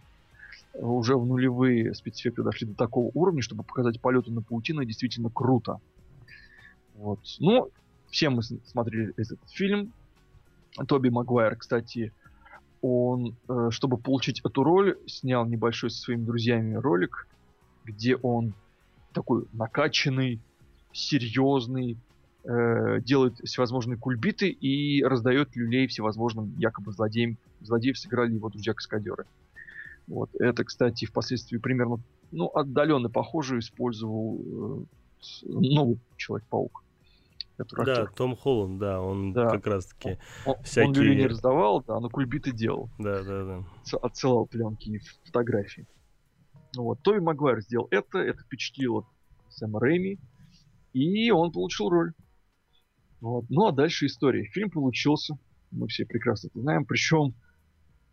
[0.74, 5.78] Уже в нулевые спецэффекты дошли до такого уровня, чтобы показать полеты на паутину действительно круто.
[6.94, 7.20] Вот.
[7.38, 7.70] Ну,
[8.14, 9.92] все мы смотрели этот фильм.
[10.86, 12.12] Тоби Магуайр, кстати,
[12.80, 17.26] он, э, чтобы получить эту роль, снял небольшой со своими друзьями ролик,
[17.84, 18.54] где он
[19.12, 20.40] такой накачанный,
[20.92, 21.98] серьезный,
[22.44, 27.36] э, делает всевозможные кульбиты и раздает люлей всевозможным якобы злодеям.
[27.62, 29.24] Злодеев сыграли его друзья-каскадеры.
[30.06, 30.30] Вот.
[30.38, 31.98] Это, кстати, впоследствии примерно
[32.30, 34.86] ну, отдаленно похоже использовал
[35.42, 36.83] э, новый Человек-паук
[37.56, 38.14] который да, актер.
[38.16, 39.48] Том Холланд, да, он да.
[39.48, 40.88] как раз-таки он, всякие...
[40.88, 42.90] Он люли не раздавал, да, но кульбиты делал.
[42.98, 43.98] Да, да, да.
[44.02, 45.86] Отсылал пленки и фотографии.
[46.74, 49.06] Ну вот, Тоби Магуайр сделал это, это впечатлило
[49.50, 50.18] Сэма Рэйми,
[50.92, 52.12] и он получил роль.
[53.20, 53.44] Вот.
[53.48, 54.44] Ну а дальше история.
[54.46, 55.38] Фильм получился,
[55.70, 57.34] мы все прекрасно это знаем, причем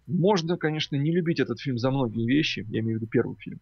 [0.07, 3.59] можно, конечно, не любить этот фильм за многие вещи, я имею в виду первый фильм.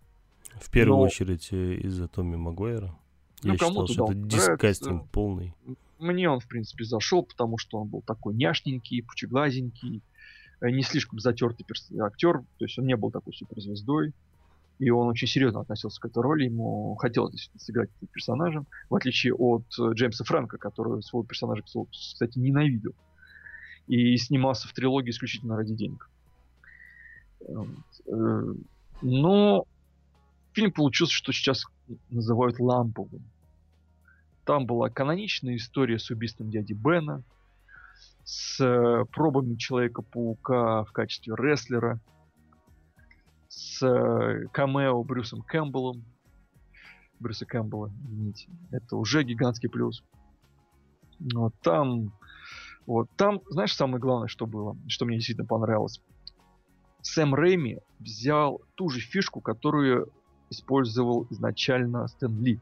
[0.59, 1.03] В первую но...
[1.03, 2.95] очередь э, из-за Томми Магуайра.
[3.43, 5.53] Я ну, считал, что это дискастинг полный.
[5.97, 10.01] Мне он, в принципе, зашел, потому что он был такой няшненький, пучеглазенький,
[10.61, 11.65] э, не слишком затертый
[11.99, 14.13] актер, то есть он не был такой суперзвездой.
[14.79, 19.33] И он очень серьезно относился к этой роли, ему хотелось сыграть этим персонажем, в отличие
[19.33, 22.95] от э, Джеймса Фрэнка, который своего персонажа, кстати, ненавидел.
[23.87, 26.09] И снимался в трилогии исключительно ради денег.
[27.41, 28.53] Э,
[29.01, 29.65] но
[30.53, 31.65] фильм получился, что сейчас
[32.09, 33.23] называют ламповым.
[34.45, 37.23] Там была каноничная история с убийством дяди Бена,
[38.23, 41.99] с э, пробами Человека-паука в качестве рестлера,
[43.47, 46.03] с э, камео Брюсом Кэмпбеллом.
[47.19, 48.49] Брюса Кэмпбелла, извините.
[48.71, 50.03] Это уже гигантский плюс.
[51.19, 52.13] Но там,
[52.85, 56.01] вот, там, знаешь, самое главное, что было, что мне действительно понравилось?
[57.01, 60.11] Сэм Рэйми взял ту же фишку, которую
[60.49, 62.59] использовал изначально Стэн Ли.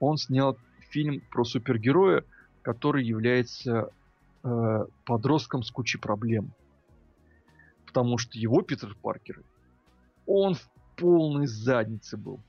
[0.00, 0.56] Он снял
[0.90, 2.24] фильм про супергероя,
[2.62, 3.90] который является
[4.42, 6.52] э, подростком с кучей проблем.
[7.86, 9.42] Потому что его Питер Паркер,
[10.26, 12.40] он в полной заднице был.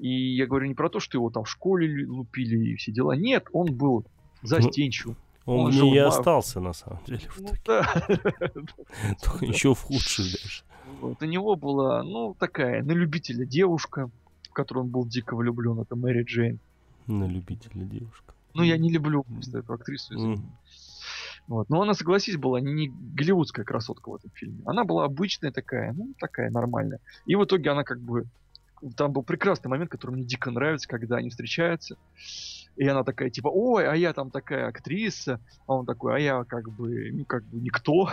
[0.00, 3.12] И я говорю не про то, что его там в школе лупили и все дела.
[3.12, 4.04] Нет, он был
[4.42, 5.16] застенчив.
[5.44, 7.28] Он, он жил и остался, на самом деле.
[7.28, 7.82] В ну, да.
[9.40, 10.62] Еще в худших даже.
[11.00, 14.10] Вот, у него была, ну, такая, на любителя девушка,
[14.48, 16.60] в которую он был дико влюблен, это Мэри Джейн.
[17.06, 18.34] На любителя девушка.
[18.54, 20.40] Ну, я не люблю просто эту актрису.
[21.48, 21.68] Вот.
[21.68, 24.62] Но она, согласись, была не голливудская красотка в этом фильме.
[24.64, 27.00] Она была обычная такая, ну, такая нормальная.
[27.26, 28.26] И в итоге она как бы...
[28.96, 31.96] Там был прекрасный момент, который мне дико нравится, когда они встречаются.
[32.76, 35.40] И она такая, типа, ой, а я там такая актриса.
[35.66, 38.10] А он такой, а я как бы, ну, как бы никто.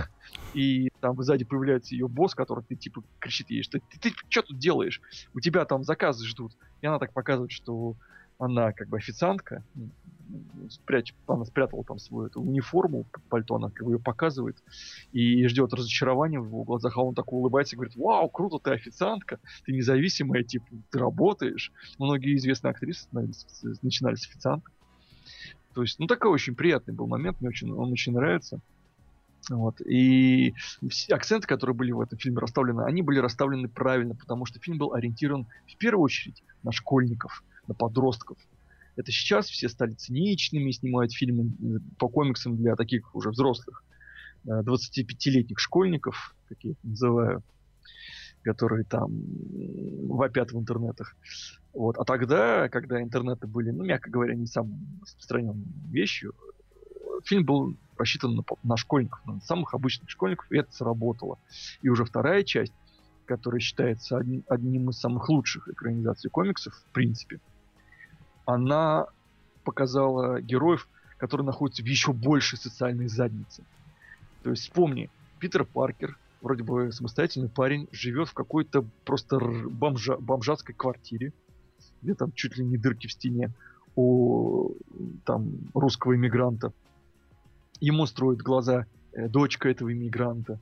[0.53, 4.41] И там сзади появляется ее босс, который ты, типа, кричит ей, что ты, ты что
[4.41, 5.01] тут делаешь?
[5.33, 6.53] У тебя там заказы ждут.
[6.81, 7.95] И она так показывает, что
[8.37, 9.63] она как бы официантка,
[10.69, 14.57] спрячь, она спрятала там свою эту униформу, пальто, она как бы ее показывает,
[15.11, 18.71] и ждет разочарования в его глазах, а он такой улыбается и говорит, вау, круто, ты
[18.71, 21.71] официантка, ты независимая, типа, ты работаешь.
[21.97, 23.07] Многие известные актрисы
[23.81, 24.71] начинали с официанток.
[25.73, 28.59] То есть, ну, такой очень приятный был момент, мне очень, он очень нравится.
[29.49, 29.81] Вот.
[29.81, 30.53] И
[30.89, 34.77] все акценты, которые были в этом фильме расставлены, они были расставлены правильно, потому что фильм
[34.77, 38.37] был ориентирован в первую очередь на школьников, на подростков.
[38.99, 43.85] Это сейчас все стали циничными, снимают фильмы э, по комиксам для таких уже взрослых,
[44.45, 47.41] э, 25-летних школьников, как я их называю,
[48.43, 51.15] которые там м, вопят в интернетах.
[51.71, 51.97] Вот.
[51.97, 56.75] А тогда, когда интернеты были, ну, мягко говоря, не самой распространенной вещью, э,
[57.23, 61.39] фильм был рассчитан на, на школьников, на самых обычных школьников, и это сработало.
[61.81, 62.73] И уже вторая часть,
[63.23, 67.39] которая считается одни- одним из самых лучших экранизаций комиксов, в принципе,
[68.45, 69.07] она
[69.63, 70.87] показала героев,
[71.17, 73.63] которые находятся в еще большей социальной заднице.
[74.43, 75.09] То есть вспомни,
[75.39, 81.33] Питер Паркер, вроде бы самостоятельный парень, живет в какой-то просто бомжа, бомжатской квартире,
[82.01, 83.51] где там чуть ли не дырки в стене
[83.95, 84.71] у
[85.25, 86.71] там русского иммигранта.
[87.81, 90.59] Ему строит глаза э, дочка этого иммигранта.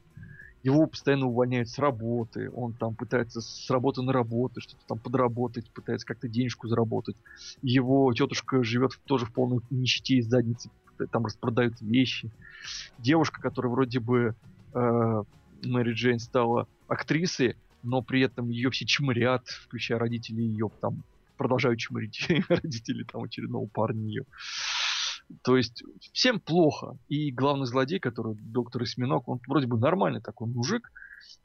[0.68, 2.52] Его постоянно увольняют с работы.
[2.52, 7.16] Он там пытается с работы на работу, что-то там подработать, пытается как-то денежку заработать.
[7.62, 10.70] Его тетушка живет тоже в полной нищете из задницы.
[11.10, 12.30] Там распродают вещи.
[12.98, 14.36] Девушка, которая вроде бы
[14.74, 15.24] э,
[15.64, 21.02] Мэри Джейн стала актрисой, но при этом ее все чморят, включая родителей ее там
[21.38, 24.26] продолжают чморить родители там очередного парня ее.
[25.44, 26.98] То есть всем плохо.
[27.08, 30.92] И главный злодей, который доктор Осьминог, он вроде бы нормальный такой мужик,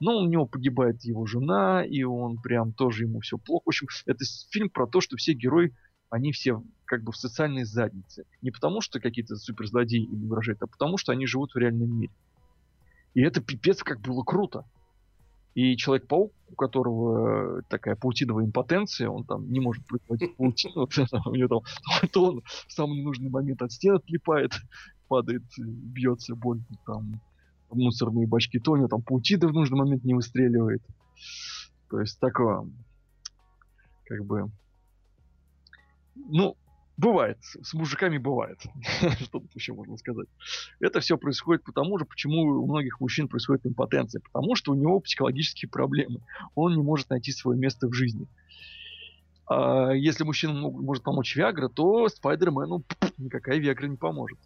[0.00, 3.64] но у него погибает его жена, и он прям тоже ему все плохо.
[3.66, 5.74] В общем, это фильм про то, что все герои,
[6.10, 8.24] они все как бы в социальной заднице.
[8.42, 12.12] Не потому, что какие-то суперзлодеи им угрожают, а потому, что они живут в реальном мире.
[13.14, 14.64] И это пипец как было круто.
[15.54, 20.88] И Человек-паук, у которого э, такая паутиновая импотенция, он там не может производить паутину,
[21.26, 24.52] у него там, то он в самый ненужный момент от стен отлипает,
[25.08, 27.20] падает, э, бьется больно там
[27.70, 30.82] мусорные бачки, то у него там паутина в нужный момент не выстреливает.
[31.90, 32.66] То есть такое,
[34.04, 34.50] как бы,
[36.14, 36.56] ну,
[36.96, 38.60] бывает, с мужиками бывает,
[39.20, 40.28] что тут еще можно сказать.
[40.80, 45.00] Это все происходит потому же, почему у многих мужчин происходит импотенция, потому что у него
[45.00, 46.20] психологические проблемы,
[46.54, 48.26] он не может найти свое место в жизни.
[49.48, 52.84] А если мужчина может помочь Виагра, то Спайдермену
[53.18, 54.38] никакая Виагра не поможет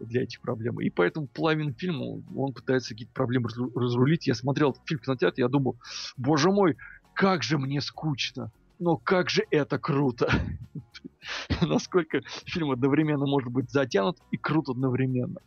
[0.00, 0.80] для этих проблем.
[0.80, 4.26] И поэтому половину фильма он пытается какие-то проблемы разру- разрулить.
[4.26, 5.78] Я смотрел этот фильм в кинотеатре, я думал,
[6.16, 6.76] боже мой,
[7.14, 8.50] как же мне скучно.
[8.78, 10.28] Но как же это круто.
[11.60, 15.40] Насколько фильм одновременно может быть затянут и крут одновременно.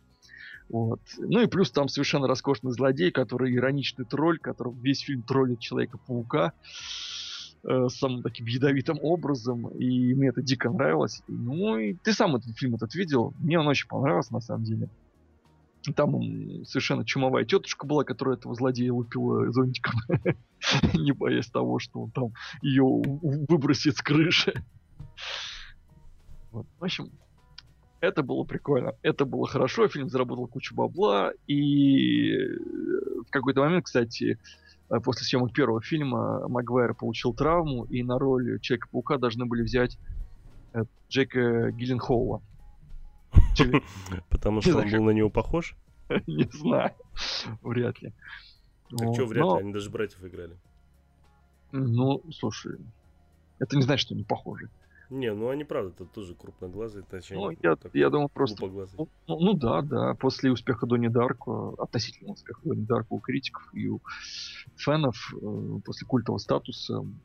[0.68, 1.00] Вот.
[1.18, 6.52] Ну и плюс там совершенно роскошный злодей, который ироничный тролль, который весь фильм троллит Человека-паука
[7.64, 11.22] э, самым таким ядовитым образом, и мне это дико нравилось.
[11.26, 14.90] Ну и ты сам этот фильм этот видел, мне он очень понравился на самом деле.
[15.94, 16.20] Там
[16.64, 19.94] совершенно чумовая тетушка была, которая этого злодея лупила зонтиком,
[20.92, 24.52] не боясь того, что он там ее выбросит с крыши.
[26.52, 26.66] Вот.
[26.78, 27.10] В общем,
[28.00, 28.94] это было прикольно.
[29.02, 32.56] Это было хорошо, фильм заработал кучу бабла, и э,
[33.26, 34.38] в какой-то момент, кстати,
[34.90, 39.98] э, после съемок первого фильма Магуайр получил травму, и на роль Человека-паука должны были взять
[40.74, 42.40] э, Джейка Гилленхоула.
[43.58, 43.82] Или-
[44.30, 45.74] Потому что он был на него похож?
[46.26, 46.92] Не знаю.
[47.62, 48.12] Вряд ли.
[48.96, 50.56] Так что вряд ли, они даже братьев играли.
[51.72, 52.78] Ну, слушай,
[53.58, 54.70] это не значит, что они похожи.
[55.10, 57.38] Не, ну они правда, тут тоже крупноглазые, точнее.
[57.38, 58.66] Ну, я, я думаю, просто...
[58.66, 60.14] Ну, ну- да, да.
[60.14, 64.00] После успеха Донни Дарко, относительно успеха Донни Дарко у критиков и у
[64.76, 67.20] фенов, э, после культового статуса м,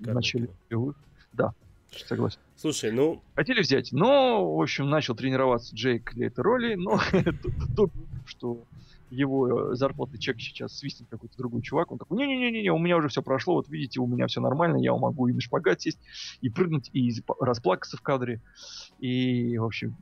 [0.00, 0.96] в начале нулевых,
[1.34, 1.52] да,
[1.90, 2.38] согласен.
[2.56, 6.98] Слушай, ну, Хотели взять, но, в общем, начал тренироваться Джейк для этой роли, но
[7.76, 7.90] то,
[8.24, 8.62] что
[9.10, 13.08] его э, зарплатный чек сейчас свистнет какой-то другой чувак, он такой, не-не-не, у меня уже
[13.08, 15.98] все прошло, вот видите, у меня все нормально, я могу и на шпагат сесть,
[16.40, 18.40] и прыгнуть, и расплакаться в кадре,
[18.98, 19.96] и, в общем,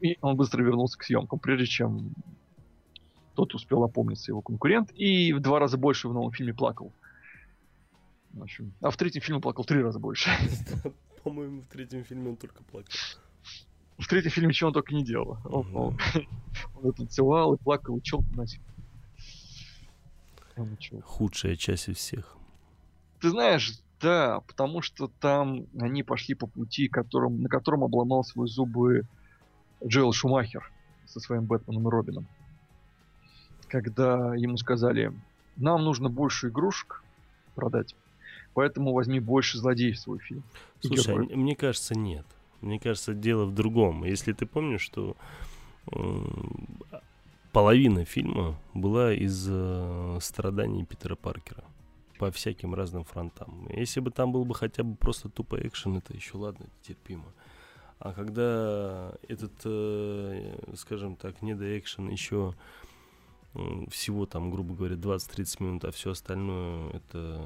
[0.00, 2.14] и он быстро вернулся к съемкам, прежде чем
[3.34, 6.92] тот успел опомниться, его конкурент, и в два раза больше в новом фильме плакал.
[8.32, 10.30] В общем, а в третьем фильме плакал три раза больше.
[11.24, 12.92] По-моему, в третьем фильме он только плакал.
[13.98, 15.38] В третьем фильме чего он только не делал.
[15.44, 15.98] Он, он,
[16.74, 18.60] он и танцевал, и плакал, и челку носил.
[21.04, 22.36] Худшая часть из всех.
[23.20, 28.46] Ты знаешь, да, потому что там они пошли по пути, которым, на котором обломал свои
[28.46, 29.02] зубы
[29.84, 30.70] Джоэл Шумахер
[31.06, 32.26] со своим Бэтменом и Робином.
[33.68, 35.12] Когда ему сказали,
[35.56, 37.02] нам нужно больше игрушек
[37.54, 37.96] продать,
[38.52, 40.42] поэтому возьми больше злодеев в свой фильм.
[40.80, 42.26] Слушай, а, мне кажется, нет.
[42.64, 44.04] Мне кажется, дело в другом.
[44.04, 45.16] Если ты помнишь, что
[45.92, 45.98] э,
[47.52, 51.64] половина фильма была из э, страданий Питера Паркера
[52.18, 53.68] по всяким разным фронтам.
[53.68, 57.34] Если бы там был бы хотя бы просто тупо экшен, это еще ладно, терпимо.
[57.98, 62.54] А когда этот, э, скажем так, не до экшен еще
[63.90, 67.40] всего там, грубо говоря, 20-30 минут, а все остальное это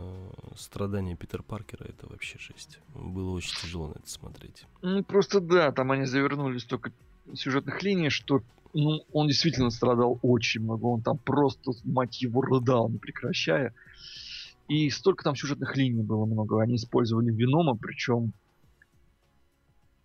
[0.57, 2.79] страдание Питера Паркера, это вообще жесть.
[2.95, 4.65] Было очень тяжело на это смотреть.
[4.83, 6.93] Ну, просто да, там они завернули столько
[7.35, 10.87] сюжетных линий, что ну, он действительно страдал очень много.
[10.87, 13.75] Он там просто, мать его, рыдал, не прекращая.
[14.69, 16.61] И столько там сюжетных линий было много.
[16.61, 18.48] Они использовали Венома, причем Э,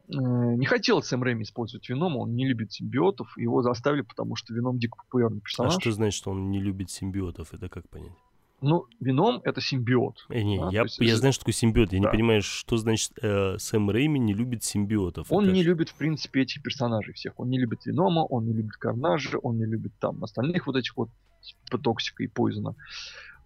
[0.07, 4.77] не хотел Сэм Рэйми использовать Венома, он не любит симбиотов, его заставили, потому что Веном
[4.77, 5.75] дико популярный персонаж.
[5.75, 7.53] А что значит, что он не любит симбиотов?
[7.53, 8.13] Это как понять?
[8.61, 10.25] Ну, Веном это симбиот.
[10.30, 10.69] Э, не, да?
[10.71, 11.91] я, есть, я знаю, что такое симбиот.
[11.91, 12.07] Я да.
[12.07, 15.27] не понимаю, что значит э, Сэм Рэйми не любит симбиотов.
[15.31, 15.53] Он это...
[15.53, 17.38] не любит, в принципе, этих персонажей всех.
[17.38, 20.95] Он не любит Венома, он не любит Карнажа, он не любит там остальных вот этих
[20.95, 21.09] вот
[21.41, 22.75] типа Токсика и Пойзена.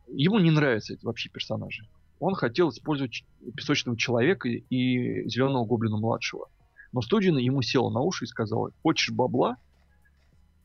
[0.08, 1.88] Ему не нравятся эти вообще персонажи
[2.20, 3.24] он хотел использовать
[3.56, 6.48] песочного человека и зеленого гоблина младшего.
[6.92, 9.58] Но студия ему села на уши и сказала, хочешь бабла,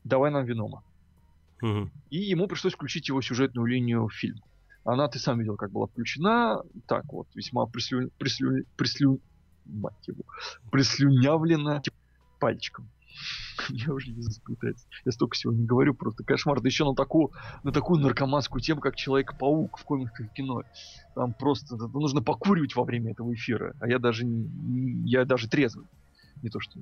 [0.03, 0.83] давай нам Венома.
[1.61, 1.89] Угу.
[2.09, 4.39] И ему пришлось включить его сюжетную линию в фильм.
[4.83, 8.09] Она, ты сам видел, как была включена, так вот, весьма прислю...
[8.17, 8.65] прислю...
[8.75, 9.21] прислю...
[9.65, 10.23] мать его,
[10.71, 11.81] прислюнявлена
[12.39, 12.89] пальчиком.
[13.69, 14.85] Я уже не заплетается.
[15.05, 16.61] Я столько всего не говорю, просто кошмар.
[16.61, 17.31] Да еще на такую,
[17.63, 20.63] на такую наркоманскую тему, как Человек-паук в комиксах и кино.
[21.15, 23.75] Там просто нужно покуривать во время этого эфира.
[23.79, 25.85] А я даже не, я даже трезвый.
[26.41, 26.79] Не то что...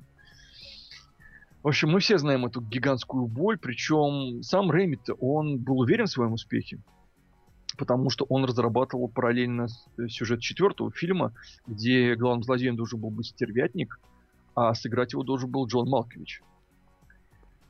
[1.62, 6.10] В общем, мы все знаем эту гигантскую боль, причем сам Ремит, он был уверен в
[6.10, 6.80] своем успехе,
[7.78, 9.68] потому что он разрабатывал параллельно
[10.08, 11.32] сюжет четвертого фильма,
[11.68, 14.00] где главным злодеем должен был быть стервятник,
[14.54, 16.42] а сыграть его должен был Джон Малкович.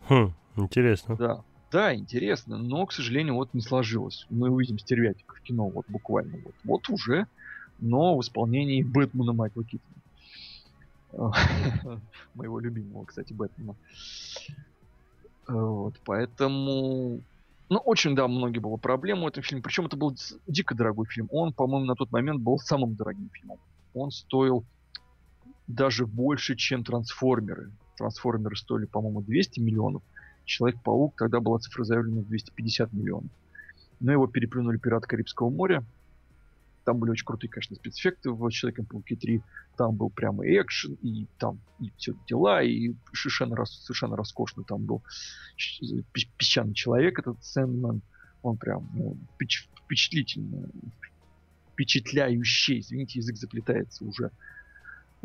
[0.08, 1.16] Хм, интересно.
[1.16, 4.26] Да, да, интересно, но, к сожалению, вот не сложилось.
[4.30, 7.26] Мы увидим стервятника в кино, вот буквально вот, вот уже,
[7.78, 9.92] но в исполнении Бэтмена Майкла Китона.
[12.34, 13.74] Моего любимого, кстати, Бэтмена.
[15.48, 17.20] Вот, поэтому...
[17.68, 19.62] Ну, очень, да, многие было проблем у этого фильма.
[19.62, 20.14] Причем это был
[20.46, 21.28] дико дорогой фильм.
[21.32, 23.58] Он, по-моему, на тот момент был самым дорогим фильмом.
[23.94, 24.64] Он стоил
[25.74, 27.70] даже больше, чем трансформеры.
[27.96, 30.02] Трансформеры стоили, по-моему, 200 миллионов.
[30.44, 33.30] Человек-паук тогда была цифра заявлена в 250 миллионов.
[34.00, 35.84] Но его переплюнули пираты Карибского моря.
[36.84, 39.40] Там были очень крутые, конечно, спецэффекты в Человеке-пауке 3.
[39.76, 45.02] Там был прямо экшен, и там и все дела, и совершенно, совершенно роскошный там был
[46.38, 48.02] песчаный человек, этот Сэндман.
[48.42, 49.16] Он прям ну,
[49.86, 50.68] впечатлительный,
[51.72, 54.32] впечатляющий, извините, язык заплетается уже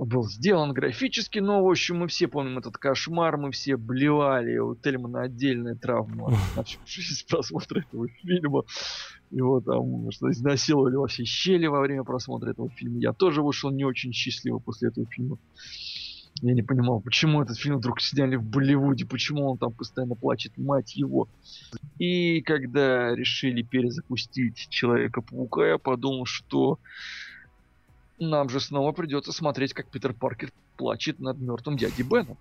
[0.06, 4.76] был сделан графически, но, в общем, мы все помним этот кошмар, мы все блевали, у
[4.76, 8.64] Тельмана отдельная травма на всю жизнь просмотра этого фильма.
[9.32, 13.00] Его там что изнасиловали во все щели во время просмотра этого фильма.
[13.00, 15.38] Я тоже вышел не очень счастливо после этого фильма.
[16.42, 20.56] Я не понимал, почему этот фильм вдруг сняли в Болливуде, почему он там постоянно плачет,
[20.58, 21.28] мать его.
[21.98, 26.80] И когда решили перезапустить Человека-паука, я подумал, что
[28.20, 32.38] нам же снова придется смотреть, как Питер Паркер плачет над мертвым дядей Беном.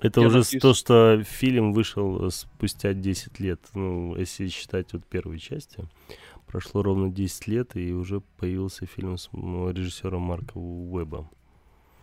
[0.00, 0.62] Это Я уже надеюсь...
[0.62, 3.60] то, что фильм вышел спустя 10 лет.
[3.74, 5.88] Ну, если считать вот первой части.
[6.46, 11.28] Прошло ровно 10 лет, и уже появился фильм с режиссером Марка Уэба.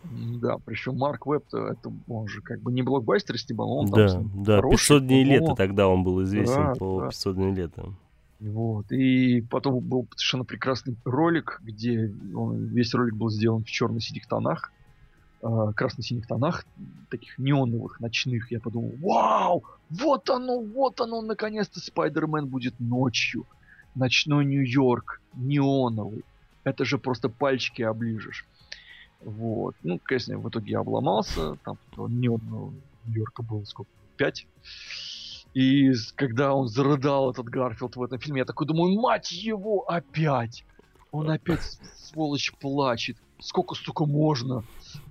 [0.04, 4.44] Да, причем Марк Уэбб, это он же как бы не блокбастер снимал, он да, там
[4.44, 7.08] Да, хороший, 500 дней лета тогда он был известен да, по да.
[7.08, 7.92] 500 дней лета.
[8.40, 8.92] Вот.
[8.92, 14.72] И потом был совершенно прекрасный ролик, где он, весь ролик был сделан в черно-синих тонах.
[15.42, 16.66] э, красно-синих тонах,
[17.10, 18.50] таких неоновых, ночных.
[18.50, 23.46] Я подумал, вау, вот оно, вот оно, наконец-то Спайдермен будет ночью.
[23.94, 26.24] Ночной Нью-Йорк, неоновый.
[26.64, 28.46] Это же просто пальчики оближешь.
[29.20, 29.74] Вот.
[29.82, 31.56] Ну, конечно, в итоге я обломался.
[31.64, 32.74] Там неонового
[33.06, 33.90] Нью-Йорка было сколько?
[34.16, 34.46] Пять.
[35.56, 40.66] И когда он зарыдал, этот Гарфилд в этом фильме, я такой думаю, мать его, опять!
[41.12, 41.62] Он опять,
[41.96, 43.16] сволочь, плачет.
[43.38, 44.64] Сколько, столько можно?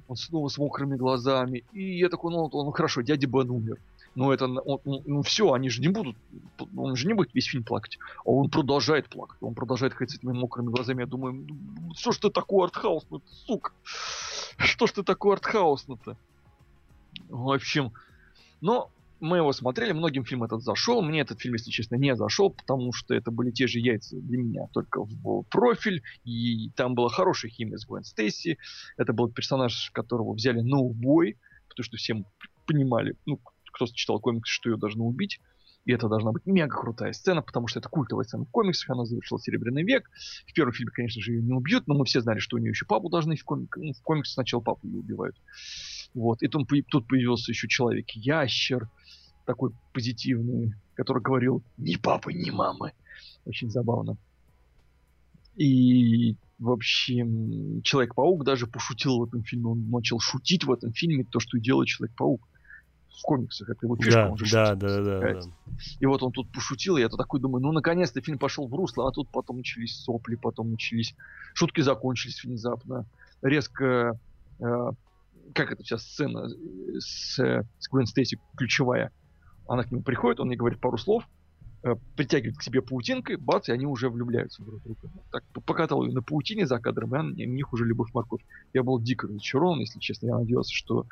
[0.07, 1.63] Он снова с мокрыми глазами.
[1.73, 3.79] И я такой, ну, ну хорошо, дядя Бен умер.
[4.13, 6.15] Но это, он, ну, ну все, они же не будут,
[6.77, 7.97] он же не будет весь фильм плакать.
[8.23, 11.01] А он продолжает плакать, он продолжает ходить с этими мокрыми глазами.
[11.01, 13.71] Я думаю, «Ну, что ж ты такой артхаусный, сука?
[14.57, 16.15] Что ж ты такой артхаусный-то?
[17.29, 17.93] В общем,
[18.61, 18.91] но
[19.25, 21.01] мы его смотрели, многим фильм этот зашел.
[21.01, 24.37] Мне этот фильм, если честно, не зашел, потому что это были те же яйца для
[24.37, 26.03] меня, только в профиль.
[26.23, 28.57] И там была хорошая химия с Гвен Стейси.
[28.97, 31.37] Это был персонаж, которого взяли на убой,
[31.67, 32.25] потому что всем
[32.67, 33.39] понимали, ну,
[33.71, 35.39] кто читал комиксы, что ее должны убить.
[35.85, 39.05] И это должна быть мега крутая сцена, потому что это культовая сцена в комиксах, она
[39.05, 40.09] завершила Серебряный век.
[40.47, 42.71] В первом фильме, конечно же, ее не убьют, но мы все знали, что у нее
[42.71, 43.77] еще папу должны в, комик...
[43.77, 45.35] ну, в комиксах сначала папу ее убивают.
[46.15, 46.41] Вот.
[46.41, 48.89] И тут, тут появился еще человек-ящер,
[49.45, 52.93] такой позитивный, который говорил ни папы, ни мамы.
[53.45, 54.17] Очень забавно.
[55.55, 59.67] И, в общем, Человек-паук даже пошутил в этом фильме.
[59.67, 62.41] Он начал шутить в этом фильме то, что и делает Человек-паук
[63.17, 63.69] в комиксах.
[63.69, 65.39] Это его фишка, да, он же да, шутит, да, да, да.
[65.99, 68.73] И вот он тут пошутил, и я то такой думаю, ну наконец-то фильм пошел в
[68.73, 71.15] русло, а тут потом начались сопли, потом начались...
[71.53, 73.05] Шутки закончились внезапно.
[73.41, 74.19] Резко...
[74.59, 74.91] Э,
[75.53, 76.49] как это сейчас сцена
[76.99, 79.11] с, с Гвен Стейси ключевая?
[79.67, 81.27] Она к нему приходит, он ей говорит пару слов,
[81.83, 85.09] э, притягивает к себе паутинкой, бац, и они уже влюбляются друг в друга.
[85.31, 88.45] Так, покатал ее на паутине за кадром, и она, у них уже любовь морковь.
[88.73, 90.27] Я был дико разочарован, если честно.
[90.27, 91.05] Я надеялся, что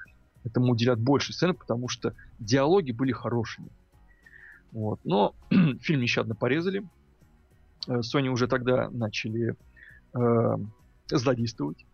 [0.43, 3.69] этому уделят больше сцены, потому что диалоги были хорошими.
[4.71, 4.99] Вот.
[5.03, 5.35] Но
[5.81, 6.87] фильм нещадно порезали.
[7.87, 9.55] Э, Sony уже тогда начали
[10.13, 10.57] э,
[11.07, 11.85] злодействовать.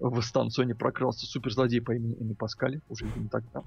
[0.00, 3.62] В стан Sony прокрался суперзлодей по имени Эми Паскали, уже не тогда.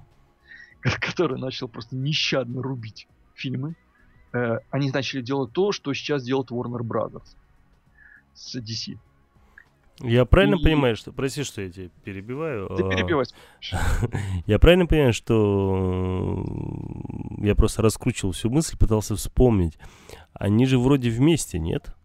[1.00, 3.76] который начал просто нещадно рубить фильмы.
[4.32, 7.36] Э, они начали делать то, что сейчас делает Warner Brothers
[8.34, 8.98] с DC.
[10.00, 10.62] Я правильно и...
[10.62, 11.12] понимаю, что...
[11.12, 12.68] Прости, что я тебя перебиваю.
[12.68, 13.26] Ты перебивай.
[14.46, 16.44] я правильно понимаю, что
[17.38, 19.76] я просто раскручивал всю мысль, пытался вспомнить.
[20.34, 21.96] Они же вроде вместе, нет?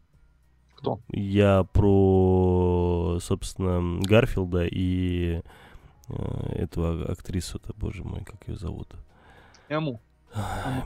[0.76, 1.02] Кто?
[1.10, 5.42] Я про, собственно, Гарфилда и Э,
[6.50, 8.96] эту а, актрису-то, боже мой, как ее зовут?
[9.70, 10.00] Эму.
[10.36, 10.82] Э,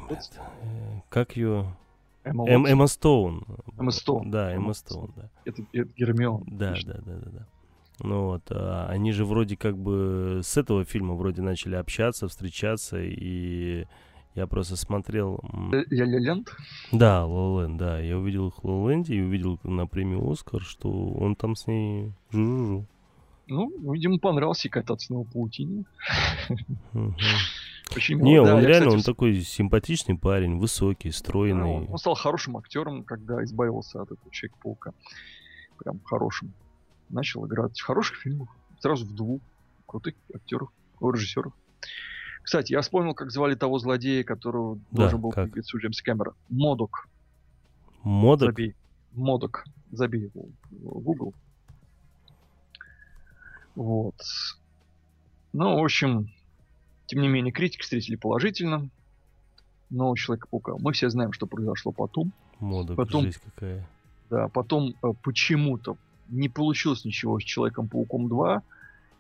[1.10, 1.76] как ее?
[2.24, 3.46] Эмма, Эм, Эмма Стоун.
[3.78, 4.30] Эмма Стоун.
[4.30, 5.30] Да, Эмма Стоун, да.
[5.46, 6.44] Это, Гермион.
[6.48, 7.48] Да, да, да, да, да.
[8.00, 13.02] Ну вот, а, они же вроде как бы с этого фильма вроде начали общаться, встречаться,
[13.02, 13.86] и
[14.36, 15.42] я просто смотрел...
[15.90, 16.56] Я Ленд?
[16.92, 18.00] Да, Лолен, да.
[18.00, 22.14] Я увидел их в Лоленде и увидел на премию Оскар, что он там с ней
[22.32, 22.86] жу-жу-жу.
[23.48, 25.86] Ну, видимо, понравился кататься на паутине.
[27.94, 28.24] Почему?
[28.24, 31.88] Не, он реально, он такой симпатичный парень, высокий, стройный.
[31.88, 34.92] Он стал хорошим актером, когда избавился от этого Человека-паука.
[35.80, 36.54] Прям хорошим.
[37.10, 38.50] Начал играть в хороших фильмах.
[38.80, 39.42] Сразу в двух
[39.86, 40.70] крутых актеров,
[41.00, 41.54] режиссеров.
[42.44, 46.34] Кстати, я вспомнил, как звали того злодея, которого да, должен был появиться у Джеймса Кэмера.
[46.50, 47.08] Модок.
[48.04, 48.50] Модок?
[48.50, 48.76] Забей.
[49.14, 49.66] Модок.
[49.92, 51.34] Забей его в Google.
[53.78, 54.16] Вот.
[55.54, 56.32] Ну, в общем,
[57.06, 58.90] тем не менее, критики встретили положительно.
[59.92, 62.34] Но у Человека-паука мы все знаем, что произошло потом.
[62.60, 63.88] Мода, потом, жизнь какая.
[64.32, 65.96] Да, потом э, почему-то
[66.28, 68.64] не получилось ничего с Человеком-пауком 2.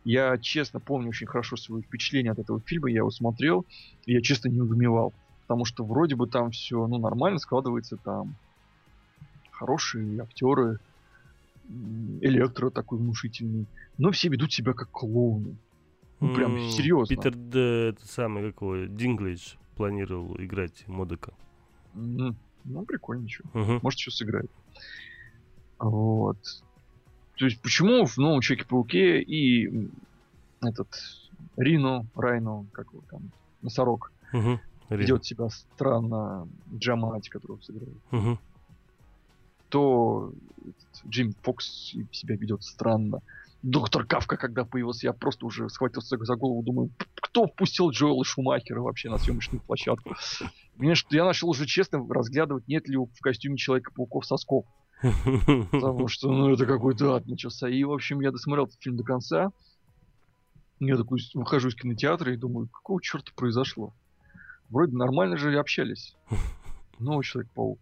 [0.06, 2.90] Я, честно, помню очень хорошо свои впечатления от этого фильма.
[2.90, 3.64] Я его смотрел,
[4.08, 5.14] и я, честно, не удумевал.
[5.44, 8.36] Потому что вроде бы там все ну, нормально складывается, там
[9.52, 10.80] хорошие актеры,
[12.22, 13.66] электро такой внушительный.
[13.98, 15.58] Но все ведут себя как клоуны.
[16.20, 17.16] Ну, прям mm, серьезно.
[17.16, 21.34] Питер, да, это самый, какой, Динглейдж планировал играть Модека.
[21.94, 22.34] Mm,
[22.66, 23.50] ну, прикольно, ничего.
[23.54, 23.80] Uh-huh.
[23.84, 24.52] Может, еще сыграет.
[25.78, 26.38] Вот.
[27.36, 29.90] То есть, почему в новом Человеке-пауке и
[30.62, 30.88] этот
[31.56, 33.32] Рино, Райно, как его там,
[33.62, 34.60] Носорог, uh-huh.
[34.90, 37.98] ведет себя странно Джамати, которого сыграет.
[38.12, 38.38] Uh-huh
[39.70, 40.32] то
[41.08, 43.22] Джим Фокс себя ведет странно.
[43.64, 48.82] Доктор Кавка, когда появился, я просто уже схватился за голову, думаю, кто впустил Джоэла Шумахера
[48.82, 50.16] вообще на съемочную площадку?
[50.76, 54.66] Мне что я начал уже честно разглядывать, нет ли в костюме Человека-пауков сосков.
[55.02, 57.68] Потому что, ну, это какой-то ад начался.
[57.68, 59.52] И, в общем, я досмотрел этот фильм до конца.
[60.80, 63.94] Я такой выхожу из кинотеатра и думаю, какого черта произошло?
[64.70, 66.16] Вроде нормально же общались.
[67.00, 67.80] Новый Человек-паук.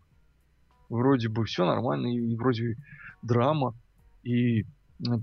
[0.89, 2.77] Вроде бы все нормально, и вроде
[3.21, 3.73] драма,
[4.23, 4.65] и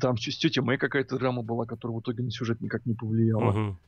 [0.01, 3.53] там с тетей Мэй какая-то драма была, которая в итоге на сюжет никак не повлияла.
[3.53, 3.79] Мгм.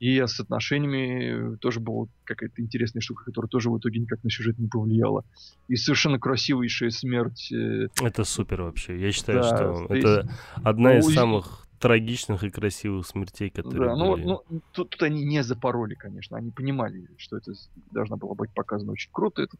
[0.00, 4.58] И с отношениями тоже была какая-то интересная штука, которая тоже в итоге никак на сюжет
[4.58, 5.24] не повлияла.
[5.68, 7.50] И совершенно красивейшая смерть.
[7.52, 8.98] э, Это супер вообще.
[9.00, 10.28] Я считаю, Да, что здесь- это
[10.64, 14.24] одна Ну, из и- самых трагичных и красивых смертей, которые Да, ну, были.
[14.24, 14.42] ну
[14.72, 16.36] тут, тут они не запороли, конечно.
[16.38, 17.52] Они понимали, что это
[17.92, 19.42] должна была быть показана очень круто.
[19.42, 19.56] Это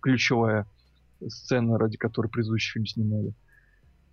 [0.00, 0.66] ключевая
[1.28, 3.32] сцена, ради которой предыдущий фильм снимали.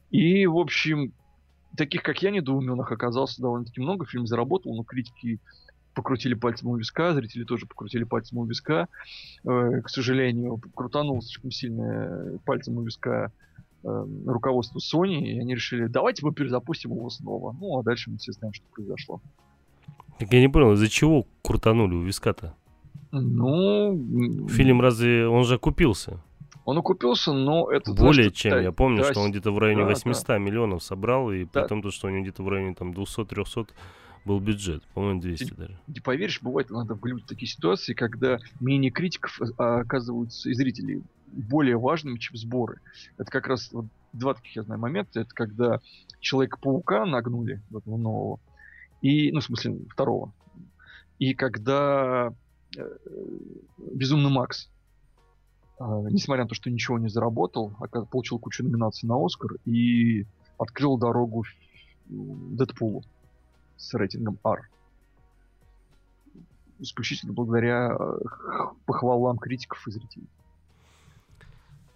[0.10, 1.14] И, в общем,
[1.76, 4.06] таких, как я, недоуменных оказалось довольно-таки много.
[4.06, 5.40] Фильм заработал, но критики
[5.94, 8.88] покрутили пальцем у виска, зрители тоже покрутили пальцем у виска.
[9.44, 13.32] Э, к сожалению, крутанул слишком сильно э, пальцем у виска
[13.84, 17.56] э, руководство Sony, и они решили, давайте мы перезапустим его снова.
[17.60, 19.22] Ну, а дальше мы все знаем, что произошло.
[20.20, 22.56] Так я не понял, из-за чего крутанули у виска-то?
[23.12, 25.28] Ну, Фильм разве...
[25.28, 26.20] Он же окупился?
[26.65, 27.94] Он окупился, но это...
[27.94, 28.52] Более знаешь, чем.
[28.52, 29.94] да, Я помню, да, что он где-то в районе да, да.
[29.95, 31.68] 800 миллионов собрал, и при Да.
[31.68, 33.69] том, то, что у него где-то в районе там 200-300
[34.26, 34.84] был бюджет.
[34.94, 35.77] По-моему, 200 даже.
[35.88, 41.03] Не поверишь, бывает иногда в Голливуде такие ситуации, когда мнение критиков а, оказываются и зрителей
[41.27, 42.80] более важными, чем сборы.
[43.18, 45.19] Это как раз вот два таких, я знаю, момента.
[45.19, 45.80] Это когда
[46.22, 48.40] Человека-паука нагнули, вот этого нового,
[49.02, 50.34] и, ну, в смысле, второго.
[51.19, 52.34] И когда
[52.77, 52.98] э,
[53.77, 54.69] Безумный Макс,
[55.80, 60.26] несмотря на то, что ничего не заработал, ока- получил кучу номинаций на Оскар и
[60.58, 61.45] открыл дорогу
[62.06, 63.04] Дэдпулу
[63.78, 64.70] с рейтингом R.
[66.80, 68.20] Исключительно благодаря э,
[68.86, 70.28] похвалам критиков и зрителей.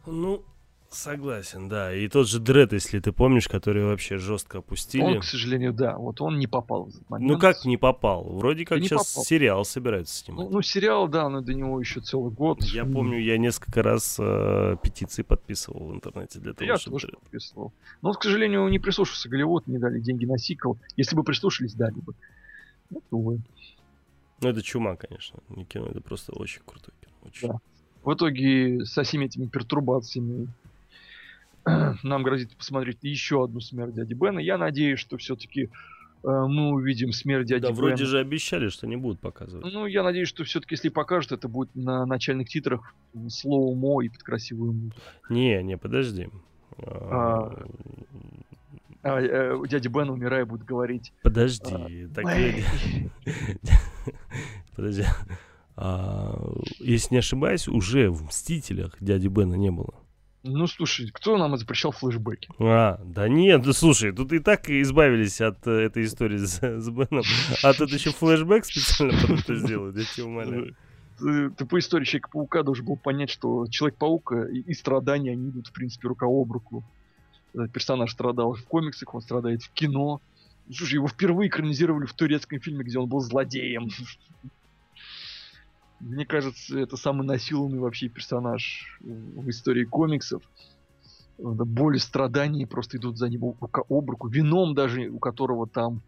[0.05, 0.41] Ну,
[0.89, 1.93] согласен, да.
[1.93, 5.03] И тот же Дред, если ты помнишь, который вообще жестко опустили.
[5.03, 7.31] Он, к сожалению, да, вот он не попал в этот момент.
[7.31, 8.23] Ну как не попал?
[8.23, 9.25] Вроде как не сейчас попал.
[9.25, 10.45] сериал собираются снимать.
[10.45, 12.63] Ну, ну, сериал, да, но до него еще целый год.
[12.63, 16.99] Я помню, я несколько раз э, петиции подписывал в интернете для того, Я чтобы...
[16.99, 17.73] тоже подписывал.
[18.01, 20.77] Но, к сожалению, не прислушался Голливуд, не дали деньги на сиквел.
[20.95, 22.13] Если бы прислушались, дали бы.
[22.89, 23.41] Вот, увы.
[24.41, 25.39] Ну, это чума, конечно.
[25.49, 27.13] Не кино, это просто очень крутой кино.
[27.23, 27.47] Очень.
[27.49, 27.59] Да.
[28.03, 30.47] В итоге со всеми этими пертурбациями
[32.03, 34.39] нам грозит посмотреть еще одну смерть дяди Бена.
[34.39, 35.69] Я надеюсь, что все-таки
[36.23, 38.05] мы увидим смерть дяди Да, вроде Бена.
[38.07, 39.71] же обещали, что не будут показывать.
[39.71, 42.93] Ну, я надеюсь, что все-таки, если покажут, это будет на начальных титрах
[43.29, 44.99] слоумо и под красивую музыку.
[45.29, 46.27] Не, не, подожди.
[46.79, 47.63] А,
[49.03, 51.13] А э, у дяди Бена, умирая, будет говорить...
[51.23, 52.07] Подожди.
[52.13, 52.63] так «Мэй».
[54.75, 55.03] Подожди.
[55.75, 56.35] А,
[56.79, 59.93] Если не ошибаюсь, уже в «Мстителях» дяди Бена не было.
[60.47, 62.49] Ну, слушай, кто нам запрещал флешбеки?
[62.59, 66.89] А, да нет, да слушай, тут и так избавились от э, этой истории с, с
[66.89, 67.23] Беном.
[67.63, 70.75] А тут еще флешбэк специально под это сделают, я тебя умоляю.
[71.19, 75.49] Ты, ты по истории Человека-паука должен был понять, что Человек-паук э, и, и страдания, они
[75.49, 76.83] идут, в принципе, рука об руку.
[77.73, 80.21] Персонаж страдал в комиксах, он страдает в кино.
[80.71, 83.89] Слушай, его впервые экранизировали в турецком фильме, где он был злодеем.
[85.99, 90.43] Мне кажется, это самый насилованный вообще персонаж в истории комиксов.
[91.37, 94.27] Боль и страдания просто идут за ним рука об руку.
[94.27, 96.01] Вином даже, у которого там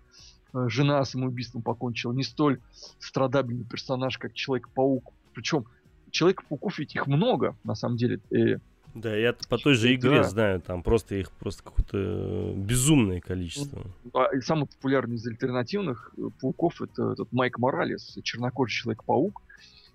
[0.53, 2.13] э, жена самоубийством покончила.
[2.13, 2.59] Не столь
[2.99, 5.13] страдабельный персонаж, как Человек-паук.
[5.33, 5.65] Причем
[6.11, 8.19] Человек-пауков ведь их много, на самом деле.
[8.31, 8.57] Э,
[8.95, 10.23] Да, я по той же игре Да.
[10.23, 13.83] знаю, там просто их просто какое-то э, безумное количество.
[14.13, 19.43] а, и самый популярный из альтернативных э, пауков это этот Майк Моралес, чернокожий Человек-паук,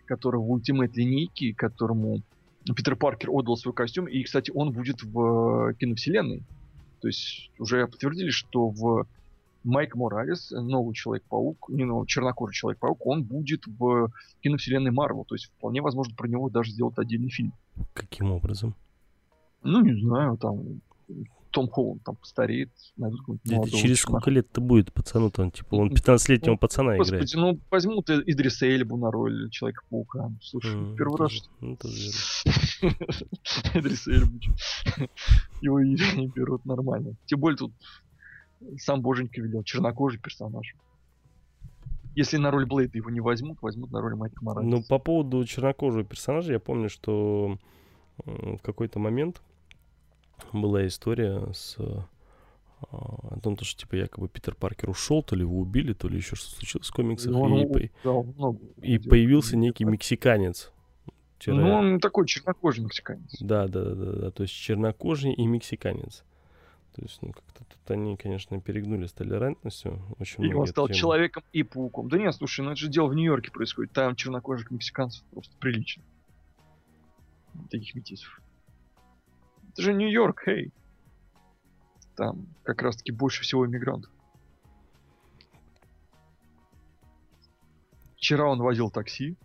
[0.06, 2.22] который в ультимейт линейке, которому
[2.64, 6.42] Питер Паркер отдал свой костюм, и, кстати, он будет в киновселенной.
[7.00, 9.06] То есть уже подтвердили, что в
[9.64, 14.10] Майк Моралес, новый Человек-паук, не новый, чернокожий Человек-паук, он будет в
[14.42, 15.24] киновселенной Марвел.
[15.24, 17.52] То есть вполне возможно про него даже сделать отдельный фильм.
[17.92, 18.74] Каким образом?
[19.62, 20.80] Ну, не знаю, там
[21.54, 24.18] Том Холланд там постареет, найдут какого-нибудь Это через чувака.
[24.18, 25.52] сколько лет-то будет пацану там?
[25.52, 27.22] Типа он 15-летнего пацана играет.
[27.22, 30.32] Господи, ну возьмут Идриса Эльбу на роль Человека-паука.
[30.42, 31.78] Слушай, М, первый раз, ну.
[33.74, 34.38] Идриса Эльбу.
[35.60, 37.14] Его не берут нормально.
[37.26, 37.72] Тем более тут
[38.78, 40.74] сам Боженька велел, чернокожий персонаж.
[42.16, 44.70] Если на роль Блейда его не возьмут, возьмут на роль Майка Моралеса.
[44.76, 47.58] Ну, по поводу чернокожего персонажа, я помню, что
[48.24, 49.42] в какой-то момент
[50.52, 51.98] была история с э,
[52.90, 56.16] о том, то, что типа якобы Питер Паркер ушел, то ли его убили, то ли
[56.16, 59.56] еще что случилось в комиксах, Ну, он и, у- по- да, он много и появился
[59.56, 60.70] некий мексиканец.
[61.38, 63.36] Тире- Ну, он такой чернокожий мексиканец.
[63.40, 66.24] Да, да, да, да, да, то есть чернокожий и мексиканец.
[66.94, 70.00] То есть, ну, как-то тут они, конечно, перегнули с толерантностью.
[70.20, 70.96] Очень И он стал темы.
[70.98, 72.08] человеком и пауком.
[72.08, 73.90] Да нет, слушай, ну это же дело в Нью-Йорке происходит.
[73.92, 76.04] Там чернокожих мексиканцев просто прилично.
[77.70, 78.40] Таких метисов.
[79.74, 80.72] Это же Нью-Йорк, хей.
[82.14, 84.10] Там как раз-таки больше всего иммигрантов.
[88.16, 89.36] Вчера он возил такси.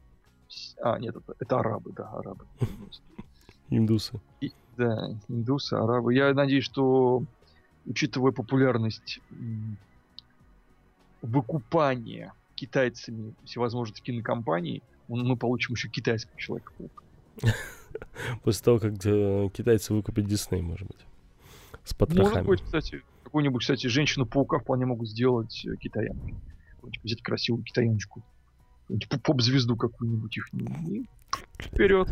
[0.81, 2.45] А, нет, это, это арабы, да, арабы.
[3.69, 4.19] Индусы.
[4.39, 6.14] И- да, индусы, арабы.
[6.14, 7.23] Я надеюсь, что,
[7.85, 9.19] учитывая популярность
[11.22, 16.72] выкупания китайцами всевозможных кинокомпаний, мы получим еще китайского человека
[18.43, 21.05] После того, как э, китайцы выкупят Дисней, может быть.
[21.83, 22.45] С Может потрохами.
[22.45, 26.35] быть, кстати, какую-нибудь, кстати, женщину-паука вполне могут сделать э, китаянкой.
[26.75, 28.23] Какую-нибудь Взять красивую китаяночку.
[29.23, 30.49] Поп-звезду какую-нибудь их.
[30.87, 31.05] И
[31.59, 32.09] вперед.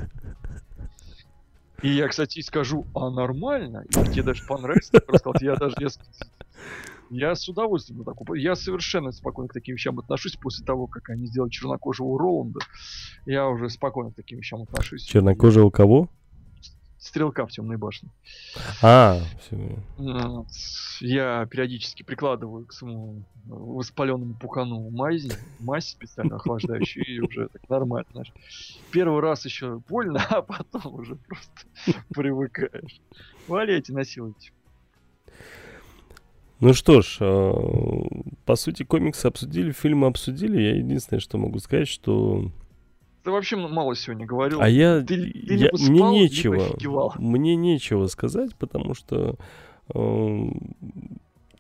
[1.82, 3.84] И я, кстати, скажу, а нормально?
[3.90, 5.90] И тебе даже понравится, ты просто сказал, я даже, я,
[7.10, 8.42] я с удовольствием на такую.
[8.42, 12.60] Я совершенно спокойно к таким вещам отношусь после того, как они сделали чернокожего Роланда.
[13.26, 15.04] Я уже спокойно к таким вещам отношусь.
[15.04, 16.10] Чернокожие у кого?
[17.00, 18.10] Стрелка в темной башне.
[18.82, 19.22] А,
[21.00, 25.28] Я периодически прикладываю к своему воспаленному пухану мазь,
[25.60, 28.34] мазь специально охлаждающую, и уже так нормально, знаешь.
[28.92, 31.62] Первый раз еще больно, а потом уже просто
[32.10, 33.00] привыкаешь.
[33.48, 34.52] Валяйте, насилуйте.
[36.60, 37.54] Ну что ж, э,
[38.46, 40.60] по сути, комиксы обсудили, фильмы обсудили.
[40.62, 42.50] Я единственное, что могу сказать, что...
[43.24, 44.62] Ты вообще мало сегодня говорил.
[44.62, 45.02] А я...
[45.02, 47.14] ты ты я- мне спал, либо нечего.
[47.20, 49.36] Мне нечего сказать, потому что...
[49.94, 50.46] э,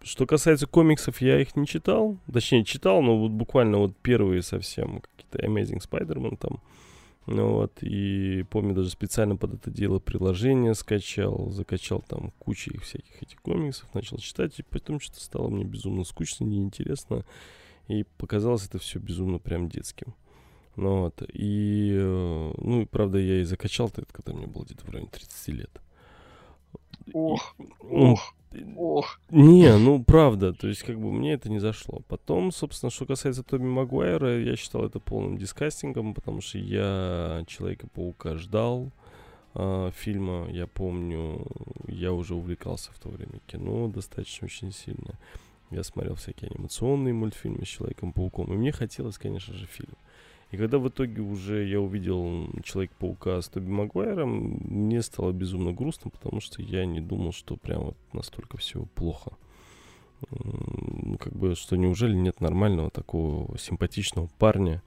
[0.02, 2.18] Что касается комиксов, я их не читал.
[2.32, 5.02] Точнее, читал, но вот буквально вот первые совсем.
[5.02, 6.60] Какие-то Amazing Spider-Man там.
[7.28, 12.84] Ну вот, и помню, даже специально под это дело приложение скачал, закачал там кучу их
[12.84, 17.26] всяких этих комиксов, начал читать, и потом что-то стало мне безумно скучно, неинтересно,
[17.90, 20.16] и показалось это все безумно прям детским.
[20.78, 24.86] Ну вот, и, э, ну и правда я и закачал это, когда мне было где-то
[24.86, 25.82] в районе 30 лет.
[27.12, 28.36] Ох, Ну, ох,
[28.76, 29.19] ох.
[29.30, 32.02] не, ну правда, то есть как бы мне это не зашло.
[32.07, 38.36] Потом, собственно, что касается Тоби Магуайра, я считал это полным дискастингом, потому что я Человека-паука
[38.38, 38.91] ждал
[39.53, 41.45] а, фильма, я помню,
[41.88, 45.18] я уже увлекался в то время кино достаточно очень сильно.
[45.69, 49.95] Я смотрел всякие анимационные мультфильмы с Человеком-пауком, и мне хотелось, конечно же, фильм.
[50.52, 56.10] И когда в итоге уже я увидел Человек-паука с Тоби Магуайром, мне стало безумно грустно,
[56.10, 59.32] потому что я не думал, что прям вот настолько все плохо.
[61.19, 64.82] Как бы, что неужели нет нормального такого симпатичного парня,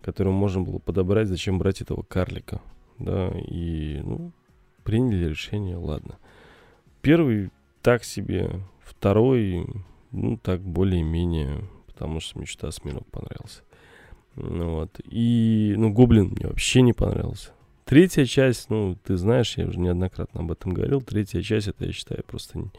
[0.00, 2.62] которого можно было подобрать, зачем брать этого карлика,
[2.98, 4.32] да, и, ну,
[4.84, 6.18] приняли решение, ладно.
[7.02, 7.50] Первый
[7.82, 9.66] так себе, второй,
[10.12, 13.62] ну, так более-менее, потому что мне что-то Осьминог понравился.
[14.36, 15.00] Ну вот.
[15.04, 17.50] И, ну, Гоблин мне вообще не понравился.
[17.84, 21.00] Третья часть, ну, ты знаешь, я уже неоднократно об этом говорил.
[21.00, 22.70] Третья часть, это, я считаю, просто,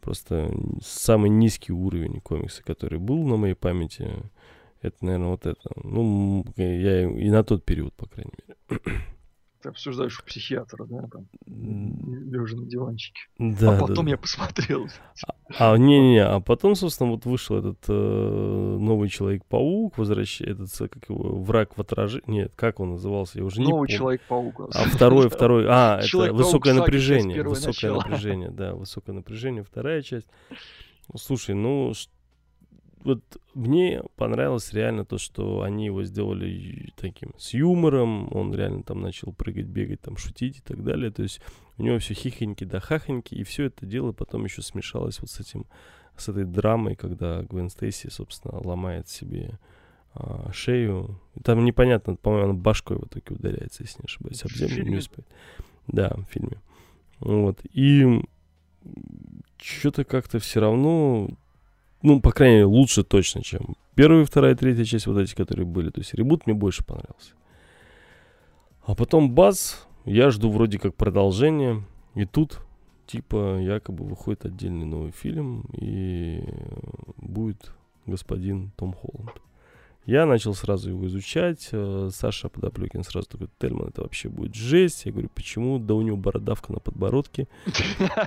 [0.00, 0.52] просто
[0.82, 4.08] самый низкий уровень комикса, который был на моей памяти.
[4.80, 5.70] Это, наверное, вот это.
[5.84, 8.82] Ну, я и на тот период, по крайней мере.
[9.62, 13.20] Ты обсуждаешь у психиатра, да, там, лежа на диванчике.
[13.38, 14.10] Да, а потом да.
[14.10, 14.88] я посмотрел.
[15.56, 21.08] А, не-не-не, а потом, собственно, вот вышел этот э, новый Человек-паук, возвращает этот, э, как
[21.08, 22.24] его, враг в отражении.
[22.26, 23.98] Нет, как он назывался, я уже не Новый помню.
[23.98, 24.60] Человек-паук.
[24.74, 28.00] А второй, второй, а, это высокое напряжение, высокое начало.
[28.00, 30.26] напряжение, да, высокое напряжение, вторая часть.
[31.12, 32.08] Ну, Слушай, ну, ш-
[33.04, 33.22] вот
[33.54, 39.32] мне понравилось реально то, что они его сделали таким с юмором, он реально там начал
[39.32, 41.40] прыгать, бегать, там шутить и так далее, то есть
[41.78, 45.40] у него все хихоньки да хахоньки, и все это дело потом еще смешалось вот с
[45.40, 45.66] этим,
[46.16, 49.58] с этой драмой, когда Гвен Стейси, собственно, ломает себе
[50.14, 51.20] а, шею.
[51.42, 55.26] Там непонятно, по-моему, она башкой в итоге ударяется, если не ошибаюсь, об землю не успеет.
[55.88, 56.60] Да, в фильме.
[57.18, 57.60] Вот.
[57.72, 58.22] И
[59.60, 61.30] что-то как-то все равно,
[62.02, 65.90] ну, по крайней мере, лучше точно, чем первая, вторая, третья часть, вот эти, которые были.
[65.90, 67.32] То есть ребут мне больше понравился.
[68.84, 69.74] А потом бац,
[70.04, 71.84] я жду вроде как продолжение,
[72.14, 72.60] и тут
[73.06, 76.42] типа якобы выходит отдельный новый фильм, и
[77.16, 77.72] будет
[78.06, 79.40] господин Том Холланд.
[80.04, 81.68] Я начал сразу его изучать.
[81.70, 85.06] э, Саша Подоплюкин сразу такой, Тельман, это вообще будет жесть.
[85.06, 85.78] Я говорю, почему?
[85.78, 87.46] Да у него бородавка на подбородке.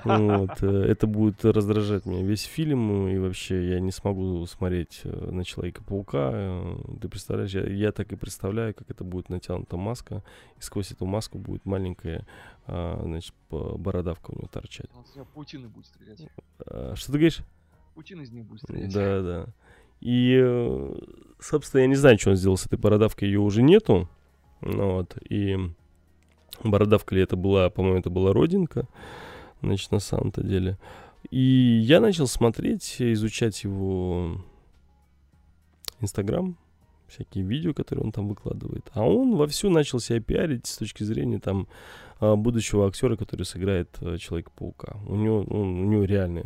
[0.04, 5.30] Вот, э, это будет раздражать меня весь фильм, и вообще я не смогу смотреть э,
[5.30, 6.78] на Человека-паука.
[7.00, 10.22] Ты представляешь, я, я так и представляю, как это будет натянута маска,
[10.58, 12.26] и сквозь эту маску будет маленькая,
[12.66, 14.88] а, значит, бородавка у него торчать.
[14.94, 16.26] Он него паутины будет стрелять.
[16.58, 17.40] Что ты говоришь?
[17.94, 18.92] Паутина из них будет стрелять.
[18.92, 19.46] Да, да.
[20.00, 20.92] И,
[21.40, 24.08] собственно, я не знаю, что он сделал с этой бородавкой, ее уже нету.
[24.60, 25.56] Ну Вот, и
[26.64, 28.88] бородавка ли это была, по-моему, это была родинка,
[29.62, 30.78] значит, на самом-то деле.
[31.30, 34.40] И я начал смотреть, изучать его
[36.00, 36.56] Инстаграм,
[37.08, 38.88] всякие видео, которые он там выкладывает.
[38.92, 41.68] А он вовсю начал себя пиарить с точки зрения там
[42.20, 44.96] а, будущего актера, который сыграет э, Человека-паука.
[45.06, 46.44] У него, он- у него реально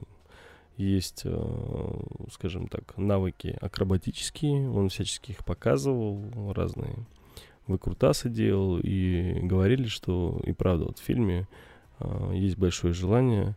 [0.81, 2.01] есть, э,
[2.33, 6.95] скажем так, навыки акробатические, он всячески их показывал, разные
[7.67, 11.47] выкрутасы делал, и говорили, что и правда вот в фильме
[11.99, 13.57] э, есть большое желание,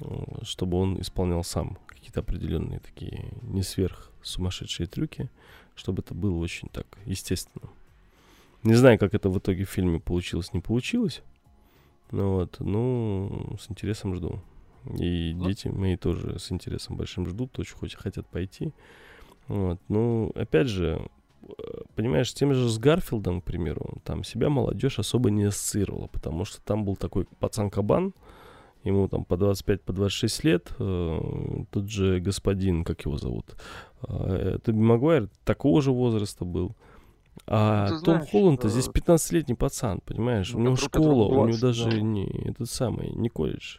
[0.00, 0.04] э,
[0.42, 5.30] чтобы он исполнял сам какие-то определенные такие не сверх сумасшедшие трюки,
[5.74, 7.70] чтобы это было очень так естественно.
[8.62, 11.22] Не знаю, как это в итоге в фильме получилось, не получилось.
[12.10, 14.40] Ну вот, ну, с интересом жду.
[14.98, 15.46] И Ну.
[15.46, 18.72] дети мои тоже с интересом большим ждут, очень хоть хотят пойти.
[19.48, 19.80] Вот.
[19.88, 21.08] Ну, опять же,
[21.42, 21.52] э,
[21.96, 26.60] понимаешь, тем же с Гарфилдом, к примеру, там себя молодежь особо не ассоциировала, потому что
[26.62, 28.14] там был такой пацан-кабан,
[28.84, 31.20] ему там по 25, по 26 лет, э,
[31.70, 33.56] тот же господин, как его зовут,
[34.08, 36.74] э, Тоби Магуайр такого же возраста был.
[37.46, 40.52] А Ну, ты Том знаешь, Холланд здесь э, 15-летний пацан, понимаешь?
[40.52, 42.00] ну, у него школа, у него 20, даже да.
[42.00, 43.78] не этот самый, не колледж.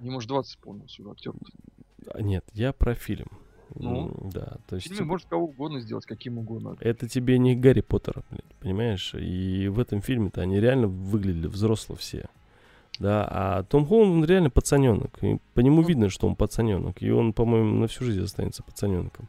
[0.00, 1.32] Не может 20 исполнился уже актер.
[2.12, 3.28] А, Нет, я про фильм.
[3.74, 4.14] Ну?
[4.32, 6.76] Да, то есть фильме типа, может кого угодно сделать, каким угодно.
[6.80, 8.22] это тебе не Гарри Поттер,
[8.60, 9.12] понимаешь?
[9.14, 12.26] И в этом фильме-то они реально выглядели взрослые все.
[12.98, 15.22] Да, а Том Холланд, он реально пацаненок.
[15.22, 15.88] И по нему Ну.
[15.88, 17.02] видно, что он пацаненок.
[17.02, 19.26] И он, по-моему, на всю жизнь останется пацаненком.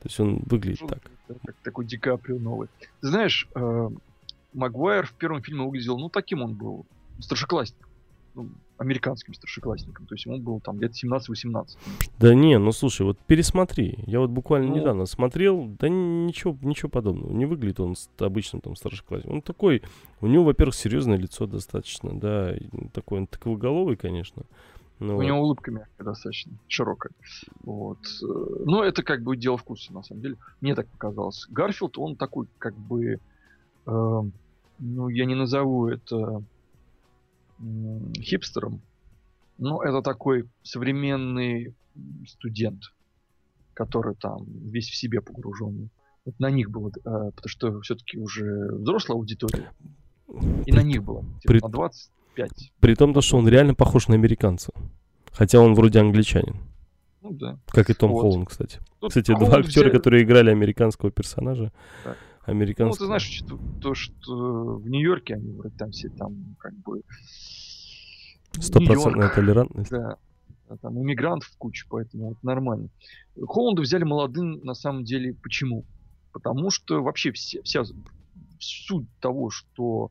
[0.00, 1.36] То есть он выглядит Жутко, так.
[1.44, 2.68] Как такой Ди Каприо новый.
[3.00, 3.90] Ты знаешь, э,
[4.54, 6.86] Магуайр в первом фильме выглядел, ну, таким он был,
[7.18, 7.90] старшеклассником.
[8.34, 8.48] Ну,
[8.80, 10.06] американским старшеклассником.
[10.06, 11.76] То есть ему было там лет 17-18.
[12.18, 13.98] Да не, ну слушай, вот пересмотри.
[14.06, 14.76] Я вот буквально Ну.
[14.76, 17.30] недавно смотрел, да ничего, ничего подобного.
[17.32, 19.36] Не выглядит он обычным там старшеклассником.
[19.36, 19.82] Он такой,
[20.22, 22.54] у него, во-первых, серьезное лицо достаточно, да,
[22.94, 24.44] такой он тыковоголовый, конечно.
[24.98, 27.12] но У него улыбка мягкая достаточно, широкая.
[27.64, 27.98] Вот.
[28.64, 30.36] Но это как бы дело вкуса, на самом деле.
[30.62, 31.46] Мне так показалось.
[31.50, 33.18] Гарфилд, он такой, как бы...
[33.86, 34.22] э,
[34.78, 36.42] ну, я не назову это
[38.16, 38.80] хипстером.
[39.58, 41.74] Но это такой современный
[42.26, 42.82] студент,
[43.74, 45.90] который там весь в себе погруженный.
[46.24, 49.70] Вот на них было, э, потому что все-таки уже взрослая аудитория,
[50.66, 51.22] и на них было.
[51.40, 52.72] типа, при- на 25.
[52.80, 54.72] При том, то, что он реально похож на американца.
[55.32, 56.56] Хотя он вроде англичанин.
[57.22, 57.58] Ну да.
[57.66, 58.22] Как и Том Вот.
[58.22, 58.80] Холланд, кстати.
[58.98, 61.72] Тут Кстати, два актера, взяли- которые играли американского персонажа.
[62.04, 62.16] Да.
[62.46, 62.98] Ну, Американского.
[62.98, 67.02] ты знаешь, что- то, что в Нью-Йорке они вроде там все там как бы...
[68.58, 69.90] Стопроцентная толерантность.
[69.90, 70.16] Да.
[70.68, 72.88] А Там иммигрантов куча, поэтому вот нормально.
[73.36, 75.84] Холланда взяли молодым на самом деле почему?
[76.32, 77.82] Потому что вообще все, вся
[78.60, 80.10] суть того, что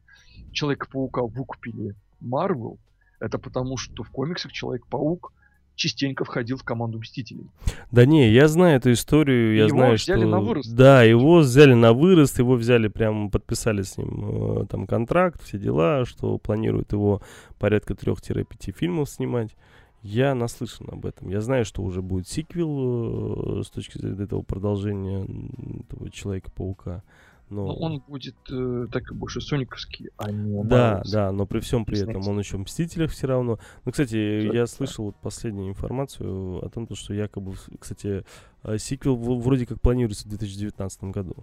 [0.52, 2.78] Человека-паука выкупили Марвел,
[3.20, 5.32] это потому что в комиксах Человек-паук
[5.80, 7.50] частенько входил в команду Мстителей.
[7.92, 10.30] Да не, я знаю эту историю, я Его знаю, взяли что...
[10.30, 10.76] на вырост.
[10.76, 15.58] Да, его взяли на вырост, его взяли прям, подписали с ним э, там контракт, все
[15.58, 17.22] дела, что планируют его
[17.58, 19.56] порядка 3-5 фильмов снимать.
[20.02, 21.30] Я наслышан об этом.
[21.30, 25.26] Я знаю, что уже будет сиквел э, с точки зрения этого продолжения
[25.90, 27.04] этого Человека-паука.
[27.50, 27.66] Но...
[27.66, 31.12] Но он будет э, так и больше сониковский, а не Да, Марвеловский.
[31.14, 32.30] да, но при всем при этом Знаете.
[32.30, 33.60] он еще в Мстителях все равно.
[33.86, 34.68] Ну, кстати, Да, я да.
[34.68, 38.24] слышал вот последнюю информацию о том, то, что якобы, кстати,
[38.64, 41.36] э, сиквел вроде как планируется в 2019 году.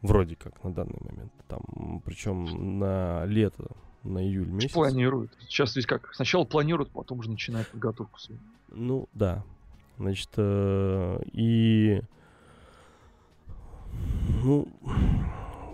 [0.00, 1.32] Вроде как на данный момент.
[1.48, 3.70] Там, причем на лето,
[4.02, 4.72] на июль месяц.
[4.72, 5.30] Планируют.
[5.48, 6.14] Сейчас ведь как?
[6.14, 8.40] Сначала планируют, потом уже начинают подготовку свою.
[8.70, 9.44] Ну, да.
[9.98, 12.00] Значит, э, и...
[14.42, 14.68] Ну,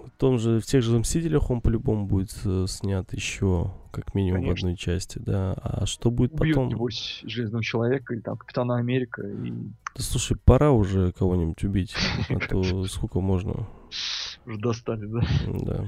[0.07, 4.41] в том же, в тех же Мстителях он по-любому будет э, снят еще, как минимум,
[4.41, 4.69] в Конечно.
[4.69, 5.55] одной части, да.
[5.55, 6.69] А что будет Убьют, потом?
[6.69, 11.95] небось, Железного Человека или там Капитана Америка и Да слушай, пора уже кого-нибудь убить,
[12.29, 13.67] а то сколько можно,
[14.47, 15.21] уже достали, да?
[15.63, 15.85] да.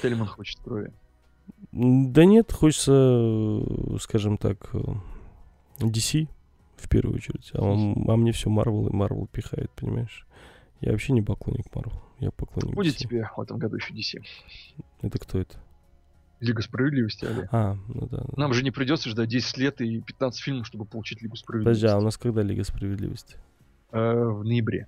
[0.00, 0.92] Тельман хочет крови.
[1.72, 4.78] Да нет, хочется, э, скажем так, э,
[5.80, 6.28] DC
[6.76, 7.50] в первую очередь.
[7.54, 10.24] А, м- а мне все Marvel и Marvel пихает, понимаешь?
[10.80, 12.00] Я вообще не поклонник Марвел.
[12.20, 12.98] Я поклонник Будет DC.
[12.98, 14.24] тебе в этом году еще DC.
[15.02, 15.58] Это кто это?
[16.40, 17.48] Лига справедливости, Али.
[17.50, 18.18] А, ну да.
[18.18, 18.26] да.
[18.36, 21.86] Нам же не придется ждать 10 лет и 15 фильмов, чтобы получить Лигу Подожди, справедливости.
[21.86, 23.36] а у нас когда Лига Справедливости?
[23.90, 24.86] Э, в ноябре.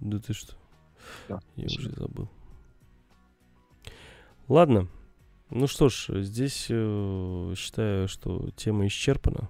[0.00, 0.54] Да ты что?
[1.28, 1.80] Да, Я спасибо.
[1.90, 2.28] уже забыл.
[4.48, 4.88] Ладно.
[5.50, 9.48] Ну что ж, здесь э, считаю, что тема исчерпана.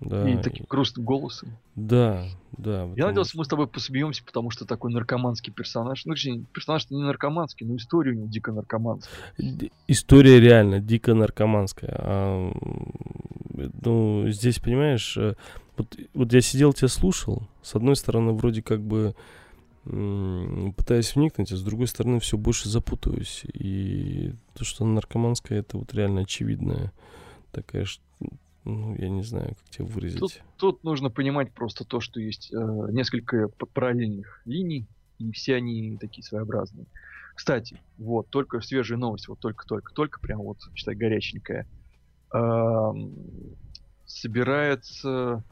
[0.00, 1.58] Да, И таким грустным голосом.
[1.74, 2.26] Да,
[2.58, 2.88] да.
[2.96, 6.04] Я надеялся, мы с тобой посмеемся, потому что такой наркоманский персонаж.
[6.04, 9.14] Ну, точнее, персонаж не наркоманский, но история у него дико наркоманская.
[9.88, 11.96] История реально дико наркоманская.
[11.98, 12.52] А,
[13.84, 15.34] ну, здесь, понимаешь, э,
[15.78, 17.48] вот, вот я сидел, тебя слушал.
[17.62, 19.14] С одной стороны, вроде как бы
[19.84, 23.42] пытаюсь вникнуть, а с другой стороны, все больше запутываюсь.
[23.52, 26.92] И то, что наркоманская, это вот реально очевидная
[27.50, 27.84] такая,
[28.64, 30.42] ну, я не знаю, как тебе выразить.
[30.56, 32.56] Тут нужно понимать просто то, что есть э,
[32.90, 34.86] несколько параллельных линий,
[35.18, 36.86] и все они такие своеобразные.
[37.34, 41.66] Кстати, вот, только свежая новость, вот только-только-только, прям вот, считай, горяченькая.
[42.34, 43.14] Эм,
[44.04, 45.44] собирается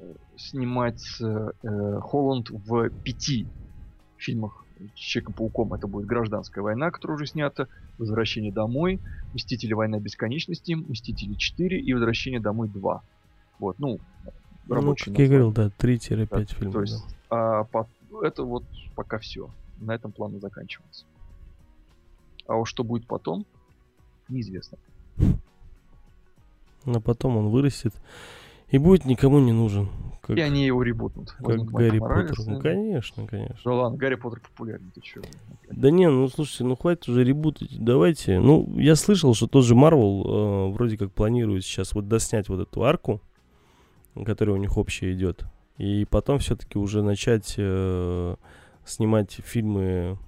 [0.00, 3.46] э, снимать э, Холланд в пяти
[4.16, 4.63] фильмах
[4.94, 5.74] Человеком-пауком.
[5.74, 7.68] Это будет «Гражданская война», которая уже снята,
[7.98, 9.00] «Возвращение домой»,
[9.32, 9.72] «Мстители.
[9.72, 13.00] Война бесконечности», «Мстители 4» и «Возвращение домой 2».
[13.60, 14.00] Вот, ну,
[14.66, 16.72] ну, рабочие как я говорил, да, 3-5 Да, фильмов.
[16.74, 16.80] То да.
[16.82, 17.88] есть, а, по-
[18.22, 18.64] это вот
[18.94, 19.48] пока все.
[19.80, 21.04] На этом планы заканчиваются.
[22.46, 23.46] А уж что будет потом,
[24.28, 24.78] неизвестно.
[26.86, 27.94] А потом он вырастет
[28.74, 29.88] и будет никому не нужен.
[30.20, 31.30] Как, И они его ребутнут.
[31.30, 32.00] как Гарри.
[32.00, 32.34] Поттер.
[32.44, 33.60] Ну, конечно, конечно.
[33.64, 35.22] Да ладно, Гарри Поттер популярный, ты чё?
[35.70, 38.40] Да не, ну слушайте, ну хватит уже ребутать, давайте.
[38.40, 42.58] Ну, я слышал, что тот же Марвел э, вроде как планирует сейчас вот доснять вот
[42.58, 43.20] эту арку,
[44.24, 45.44] которая у них общая идет,
[45.78, 48.34] и потом все-таки уже начать э,
[48.84, 50.18] снимать фильмы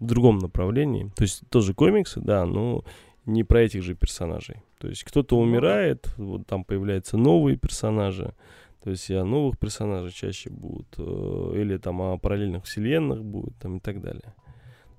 [0.00, 1.12] в другом направлении.
[1.16, 2.82] То есть тоже комиксы, да, но
[3.26, 4.62] не про этих же персонажей.
[4.78, 8.34] То есть кто-то Ну умирает, вот там появляются новые персонажи.
[8.82, 13.78] То есть о новых персонажей чаще будут, э, или там о параллельных вселенных будет, там
[13.78, 14.34] и так далее.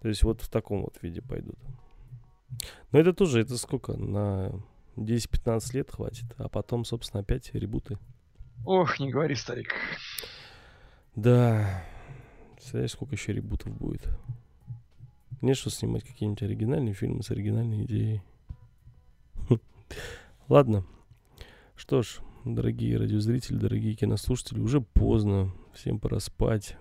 [0.01, 1.57] То есть вот в таком вот виде пойдут.
[2.91, 3.95] Но это тоже, это сколько?
[3.95, 4.51] На
[4.95, 7.97] 10-15 лет хватит, а потом, собственно, опять ребуты.
[8.65, 9.73] Ох, не говори, старик.
[11.15, 11.83] Да,
[12.55, 14.07] представляешь, сколько еще ребутов будет.
[15.41, 18.21] Нет, что снимать какие-нибудь оригинальные фильмы с оригинальной идеей.
[20.47, 20.83] Ладно.
[21.75, 25.51] Что ж, дорогие радиозрители, дорогие кинослушатели, уже поздно.
[25.73, 26.77] Всем пора спать.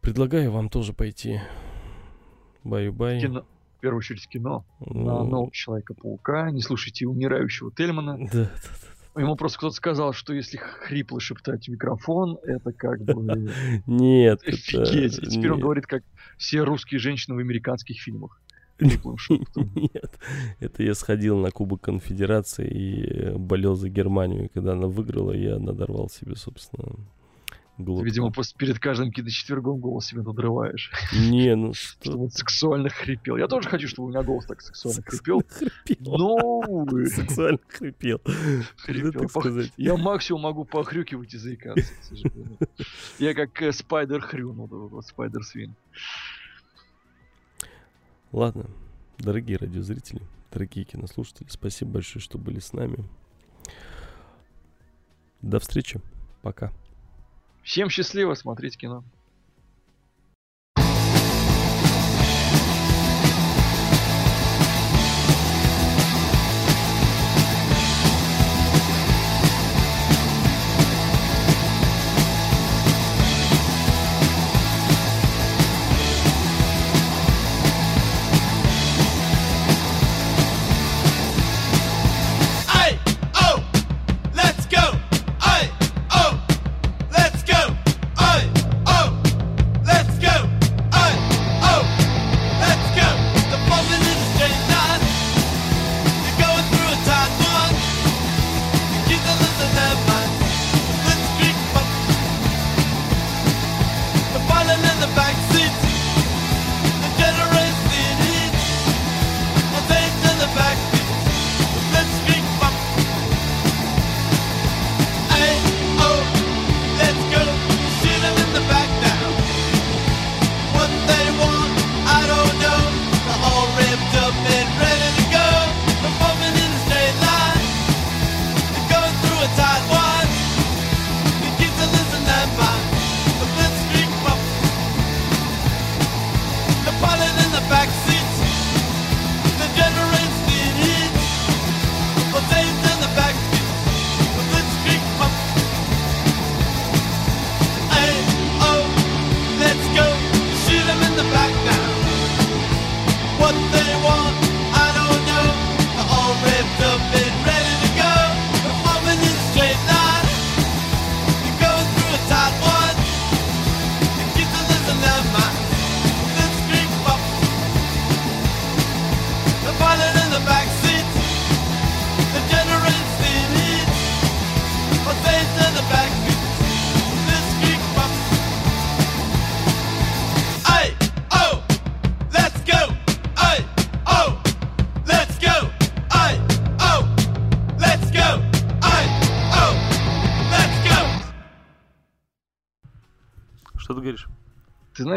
[0.00, 1.40] Предлагаю вам тоже пойти.
[2.64, 3.20] Баю-бай.
[3.20, 3.44] Кино.
[3.78, 4.64] В первую очередь кино.
[4.80, 6.50] На Ну, нового Человека-паука.
[6.50, 8.18] Не слушайте умирающего Тельмана.
[8.32, 8.50] Да,
[9.20, 13.52] Ему просто кто-то сказал, что если хрипло шептать в микрофон, это как бы
[13.86, 15.18] Нет, офигеть.
[15.18, 16.04] И теперь он говорит, как
[16.36, 18.40] все русские женщины в американских фильмах.
[19.74, 20.18] Нет,
[20.60, 24.44] это я сходил на Кубок Конфедерации и э, болел за Германию.
[24.46, 26.84] И когда она выиграла, я надорвал себе, собственно,
[27.76, 28.04] Ты, глотку.
[28.04, 30.90] видимо, после, перед каждым киночетвергом голос себе надрываешь.
[31.12, 33.36] Не, ну Что что вот сексуально хрипел.
[33.36, 35.42] Я тоже хочу, чтобы у меня голос так сексуально хрипел.
[35.48, 36.16] хрипел.
[36.18, 36.34] Но,
[36.68, 38.20] увы, Сексуально хрипел.
[38.76, 39.28] хрипел.
[39.28, 39.72] сказать.
[39.76, 42.58] Я максимум могу похрюкивать и заикаться, к сожалению.
[43.18, 45.74] Я как э, Спайдер Хрю, ну, Спайдер Свин.
[48.32, 48.66] Ладно,
[49.18, 50.22] дорогие радиозрители,
[50.52, 53.04] дорогие кинослушатели, спасибо большое, что были с нами.
[55.40, 56.00] До встречи.
[56.42, 56.72] Пока.
[57.62, 59.02] Всем счастливо, смотреть кино.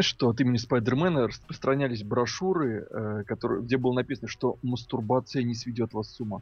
[0.01, 5.53] Знаешь, что от имени Спайдермена распространялись брошюры, э, которые, где было написано, что мастурбация не
[5.53, 6.41] сведет вас с ума.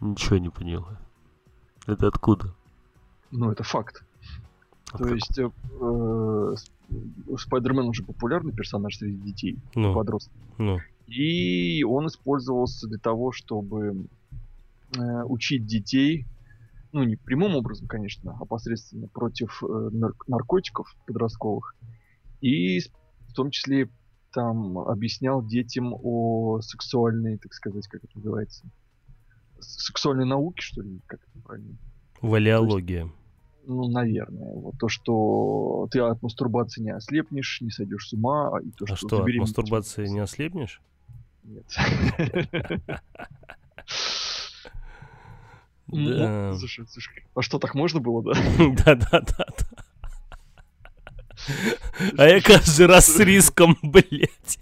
[0.00, 0.98] Ничего не поняла.
[1.86, 2.54] Это откуда?
[3.32, 4.04] Ну, это факт.
[4.92, 5.14] А То как?
[5.14, 10.36] есть э, э, Сп- Спайдермен уже популярный персонаж среди детей, Ну, подростков.
[10.58, 10.78] ну.
[11.08, 14.06] И он использовался для того, чтобы
[14.96, 16.24] э, учить детей,
[16.92, 21.74] ну не прямым образом, конечно, а посредственно против э, нар- наркотиков подростковых.
[22.40, 23.88] И в том числе
[24.32, 28.64] там объяснял детям о сексуальной, так сказать, как это называется,
[29.60, 31.76] сексуальной науке, что ли, как это правильно?
[32.20, 33.10] Валиология.
[33.66, 34.54] Ну, наверное.
[34.54, 38.96] Вот то, что ты от мастурбации не ослепнешь, не сойдешь с ума, и то, А
[38.96, 40.80] что, что, от мастурбации не ослепнешь?
[41.44, 41.66] Нет.
[45.92, 46.56] Да.
[46.56, 48.32] Слушай, слушай, а что, так можно было, да?
[48.84, 49.46] Да-да-да.
[52.18, 54.58] А я каждый раз с риском, блядь.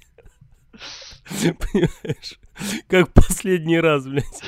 [1.29, 2.39] Понимаешь?
[2.87, 4.43] Как последний раз, блядь.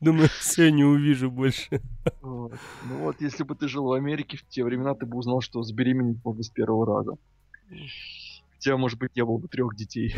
[0.00, 1.80] Думаю, все, не увижу больше.
[2.22, 2.54] Вот.
[2.88, 5.62] Ну вот, если бы ты жил в Америке в те времена, ты бы узнал, что
[5.62, 7.16] забеременеть можно с первого раза.
[8.54, 10.14] Хотя, может быть, я был бы трех детей.